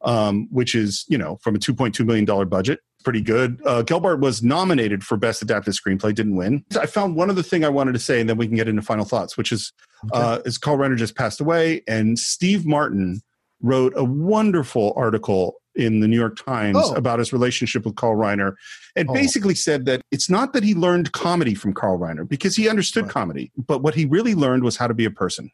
[0.01, 3.61] um, which is, you know, from a $2.2 million budget, pretty good.
[3.65, 6.63] Uh, Gelbart was nominated for Best Adapted Screenplay, didn't win.
[6.79, 8.81] I found one other thing I wanted to say, and then we can get into
[8.81, 9.71] final thoughts, which is,
[10.13, 13.21] uh, is Carl Reiner just passed away, and Steve Martin
[13.61, 16.93] wrote a wonderful article in the New York Times Oh.
[16.93, 18.53] about his relationship with Carl Reiner
[18.95, 19.13] and Oh.
[19.13, 23.09] basically said that it's not that he learned comedy from Carl Reiner because he understood
[23.09, 25.49] comedy, but what he really learned was how to be a person.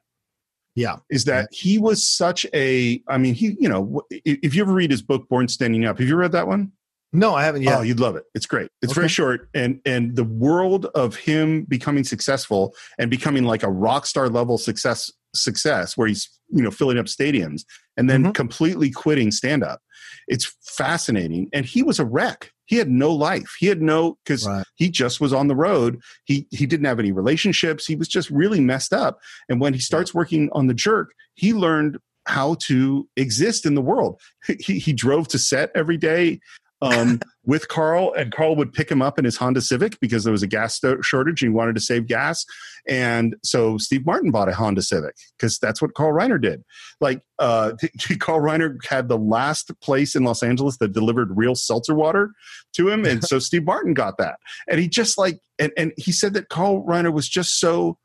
[0.76, 0.98] Yeah.
[1.10, 4.92] Is that he was such a, I mean, he, you know, if you ever read
[4.92, 6.72] his book, Born Standing Up, have you read that one?
[7.12, 7.80] No, I haven't yet.
[7.80, 8.24] Oh, you'd love it.
[8.36, 8.70] It's great.
[8.82, 9.02] It's Okay.
[9.02, 14.06] very short, and and the world of him becoming successful and becoming like a rock
[14.06, 17.62] star level success success, where he's you know filling up stadiums
[17.98, 18.32] and then Mm-hmm.
[18.34, 19.82] completely quitting stand up.
[20.28, 22.52] It's fascinating, and he was a wreck.
[22.66, 23.56] He had no life.
[23.60, 26.00] He had no because he just was on the road.
[26.26, 27.88] He he didn't have any relationships.
[27.88, 29.20] He was just really messed up.
[29.50, 33.82] And when he starts working on the jerk, he learned how to exist in the
[33.82, 34.20] world.
[34.60, 36.40] He, he drove to set every day
[36.82, 40.32] um, with Carl, and Carl would pick him up in his Honda Civic because there
[40.32, 42.46] was a gas shortage and he wanted to save gas.
[42.88, 46.64] And so Steve Martin bought a Honda Civic because that's what Carl Reiner did.
[47.02, 47.74] Like uh,
[48.20, 52.32] Carl Reiner had the last place in Los Angeles that delivered real seltzer water
[52.74, 54.40] to him, and so Steve Martin got that.
[54.68, 57.98] And he just like, and and he said that Carl Reiner was just so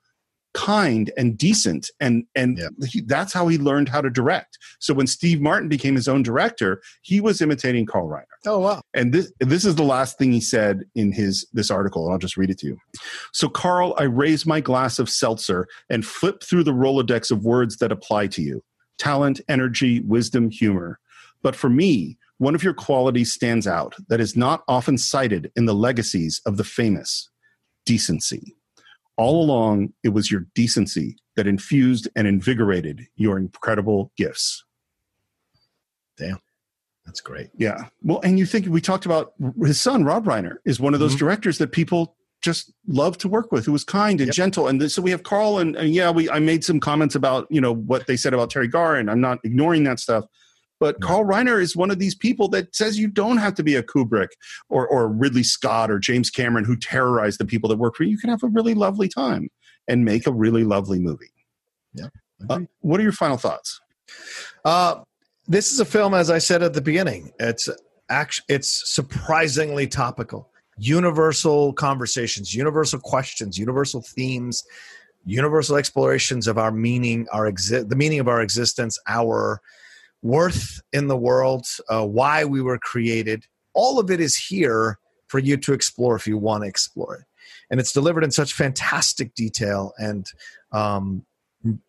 [0.55, 1.91] kind and decent.
[2.01, 4.57] And and he, that's how he learned how to direct.
[4.79, 8.25] So when steve martin became his own director he was imitating carl reiner.
[8.47, 8.81] Oh wow.
[8.95, 12.19] and this this is the last thing he said in his this article and i'll
[12.19, 12.79] just read it to you.
[13.33, 17.77] So carl i raise my glass of seltzer and flip through the rolodex of words
[17.79, 18.63] that apply to you.
[18.97, 21.01] Talent energy wisdom humor.
[21.43, 25.67] But for me one of your qualities stands out that is not often cited in
[25.67, 27.29] the legacies of the famous
[27.85, 28.57] decency
[29.17, 34.65] all along, it was your decency that infused and invigorated your incredible gifts.
[36.17, 36.39] Damn.
[37.07, 37.51] That's great.
[37.57, 37.87] Yeah.
[38.03, 41.13] Well, and you think we talked about his son, Rob Reiner, is one of those
[41.13, 41.19] mm-hmm.
[41.19, 44.69] directors that people just love to work with, who was kind and gentle.
[44.69, 47.61] And so we have Carl, and, and yeah, we I made some comments about you
[47.61, 50.25] know what they said about Teri Garr, and I'm not ignoring that stuff.
[50.81, 53.77] But Carl Reiner is one of these people that says you don't have to be
[53.77, 54.29] a Kubrick
[54.69, 58.11] or, or Ridley Scott or James Cameron who terrorize the people that work for you.
[58.11, 59.49] You can have a really lovely time
[59.89, 61.33] and make a really lovely movie.
[61.95, 62.09] Yeah.
[62.51, 63.81] Uh, what are your final thoughts?
[64.65, 65.03] Uh,
[65.47, 67.33] this is a film, as I said at the beginning.
[67.39, 67.69] It's
[68.09, 70.51] act- It's surprisingly topical.
[70.77, 74.65] Universal conversations, universal questions, universal themes,
[75.25, 79.61] universal explorations of our meaning, our exi- the meaning of our existence, our
[80.25, 83.45] worth in the world, uh, why we were created.
[83.75, 84.99] All of it is here
[85.29, 87.25] for you to explore if you want to explore it.
[87.71, 90.27] And it's delivered in such fantastic detail and
[90.73, 91.27] um,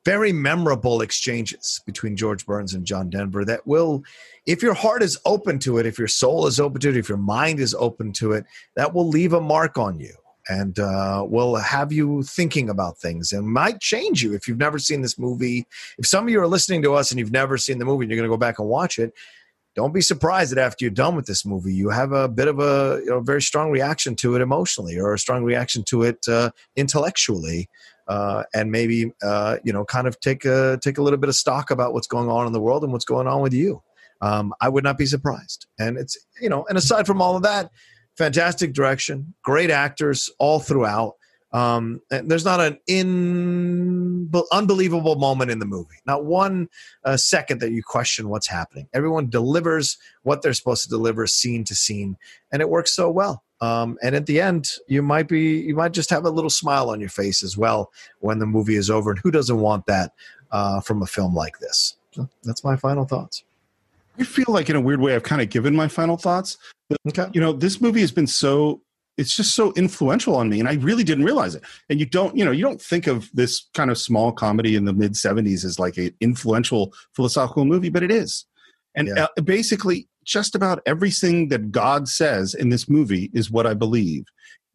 [0.04, 4.04] very memorable exchanges between George Burns and John Denver that will,
[4.46, 7.08] if your heart is open to it, if your soul is open to it, if
[7.08, 8.46] your mind is open to it,
[8.76, 10.14] that will leave a mark on you
[10.48, 14.80] and uh, will have you thinking about things and might change you if you've never
[14.80, 15.66] seen this movie.
[15.98, 18.12] If some of you are listening to us and you've never seen the movie and
[18.12, 19.14] you're going to go back and watch it,
[19.76, 22.60] don't be surprised that after you're done with this movie, you have a bit of
[22.60, 26.26] a you know very strong reaction to it emotionally, or a strong reaction to it
[26.30, 27.70] uh, intellectually,
[28.08, 31.36] uh, and maybe uh, you know kind of take a take a little bit of
[31.36, 33.82] stock about what's going on in the world and what's going on with you.
[34.22, 35.68] Um, I would not be surprised.
[35.78, 37.70] And it's you know, and aside from all of that,
[38.18, 41.16] fantastic direction, great actors all throughout.
[41.52, 46.68] Um, and there's not an in, unbelievable moment in the movie, not one
[47.06, 48.90] uh, second that you question what's happening.
[48.94, 52.18] Everyone delivers what they're supposed to deliver, scene to scene,
[52.52, 53.42] and it works so well.
[53.62, 56.90] Um, and at the end, you might be, you might just have a little smile
[56.90, 57.90] on your face as well
[58.20, 59.12] when the movie is over.
[59.12, 60.12] And who doesn't want that
[60.52, 61.96] uh, from a film like this?
[62.12, 63.45] So that's my final thoughts.
[64.20, 66.58] I feel like, in a weird way, I've kind of given my final thoughts.
[66.90, 67.30] But, okay.
[67.34, 68.82] You know, this movie has been so
[69.18, 72.36] it's just so influential on me and i really didn't realize it and you don't
[72.36, 75.64] you know you don't think of this kind of small comedy in the mid 70s
[75.64, 78.46] as like an influential philosophical movie but it is
[78.96, 79.28] and yeah.
[79.38, 84.26] uh, basically just about everything that god says in this movie is what i believe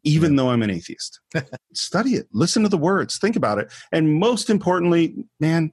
[0.03, 0.37] even yeah.
[0.37, 1.19] though i'm an atheist
[1.73, 5.71] study it listen to the words think about it and most importantly man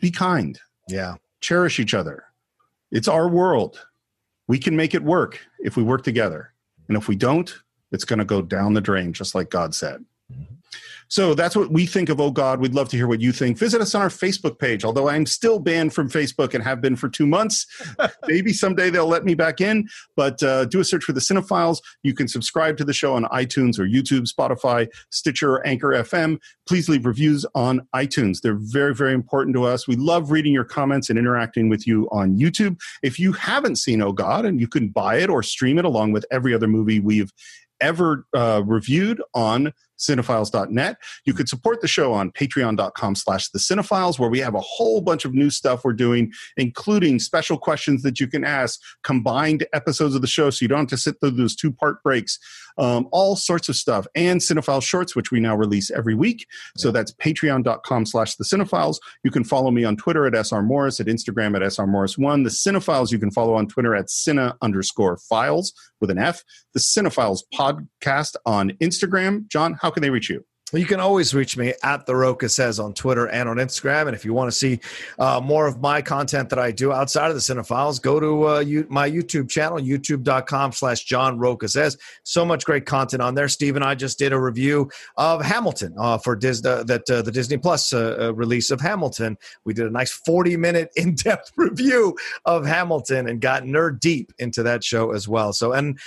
[0.00, 0.58] be kind
[0.88, 2.24] yeah cherish each other
[2.90, 3.86] it's our world.
[4.48, 6.52] We can make it work if we work together.
[6.88, 7.54] And if we don't
[7.92, 10.04] it's going to go down the drain, just like God said.
[10.32, 10.54] Mm-hmm.
[11.08, 12.60] So that's what we think of Oh God.
[12.60, 13.58] We'd love to hear what you think.
[13.58, 16.96] Visit us on our Facebook page, although I'm still banned from Facebook and have been
[16.96, 17.66] for two months.
[18.28, 21.82] Maybe someday they'll let me back in, but uh, do a search for the Cine-Files.
[22.02, 26.38] You can subscribe to the show on iTunes or YouTube, Spotify, Stitcher, Anchor FM.
[26.68, 28.40] Please leave reviews on iTunes.
[28.40, 29.88] They're very, very important to us.
[29.88, 32.80] We love reading your comments and interacting with you on YouTube.
[33.02, 36.12] If you haven't seen Oh God and you can buy it or stream it along
[36.12, 37.32] with every other movie we've
[37.80, 40.96] ever uh, reviewed on cine-files.net.
[41.24, 45.00] You could support the show on patreon.com slash the Cine-Files, where we have a whole
[45.00, 50.14] bunch of new stuff we're doing, including special questions that you can ask, combined episodes
[50.14, 52.38] of the show so you don't have to sit through those two part breaks,
[52.78, 56.46] um, all sorts of stuff, and Cine-File Shorts, which we now release every week.
[56.76, 59.00] So that's patreon.com slash the Cine-Files.
[59.24, 62.44] You can follow me on Twitter at SR Morris, at Instagram at SR Morris1.
[62.44, 66.42] The Cine-Files you can follow on Twitter at Cine underscore files with an F.
[66.72, 69.48] The Cine-Files podcast on Instagram.
[69.48, 70.44] John, how how can they reach you?
[70.72, 74.06] You can always reach me at The Rocha Says on Twitter and on Instagram.
[74.06, 74.78] And if you want to see
[75.18, 78.58] uh, more of my content that I do outside of the Cine-Files, go to uh,
[78.60, 81.98] you, my YouTube channel, youtube.com slash John Rocha Says.
[82.22, 83.48] So much great content on there.
[83.48, 87.32] Steve and I just did a review of Hamilton uh, for Disney, that uh, the
[87.32, 89.36] Disney Plus uh, uh, release of Hamilton.
[89.64, 94.32] We did a nice 40 minute in depth review of Hamilton and got nerd deep
[94.38, 95.52] into that show as well.
[95.52, 95.98] So, and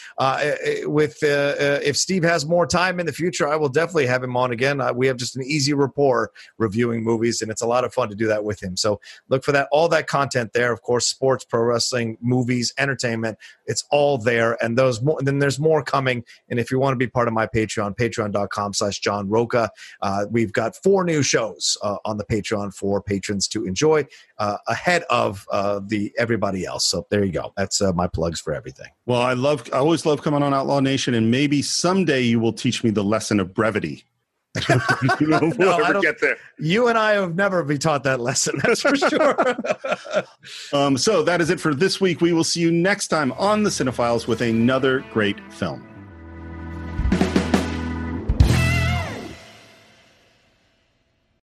[0.85, 4.52] with if Steve has more time in the future, I will definitely have him on
[4.53, 8.09] again, we have just an easy rapport reviewing movies, and it's a lot of fun
[8.09, 8.77] to do that with him.
[8.77, 8.99] So
[9.29, 10.71] look for that, all that content there.
[10.71, 13.37] Of course, sports, pro wrestling, movies, entertainment.
[13.65, 15.17] It's all there, and those more.
[15.19, 16.23] And then there's more coming.
[16.49, 19.69] And if you want to be part of my Patreon, Patreon.com/slash John Rocha,
[20.01, 24.05] uh, we've got four new shows uh, on the Patreon for patrons to enjoy
[24.37, 26.85] uh, ahead of uh, the everybody else.
[26.85, 27.53] So there you go.
[27.57, 28.89] That's uh, my plugs for everything.
[29.05, 32.53] Well, I love, I always love coming on Outlaw Nation, and maybe someday you will
[32.53, 34.05] teach me the lesson of brevity.
[35.19, 36.37] You know, we'll no, ever get there.
[36.59, 38.59] You and I have never be taught that lesson.
[38.63, 39.55] That's for sure.
[40.73, 42.21] um, so that is it for this week.
[42.21, 45.92] We will see you next time on the Cine-Files with another great film.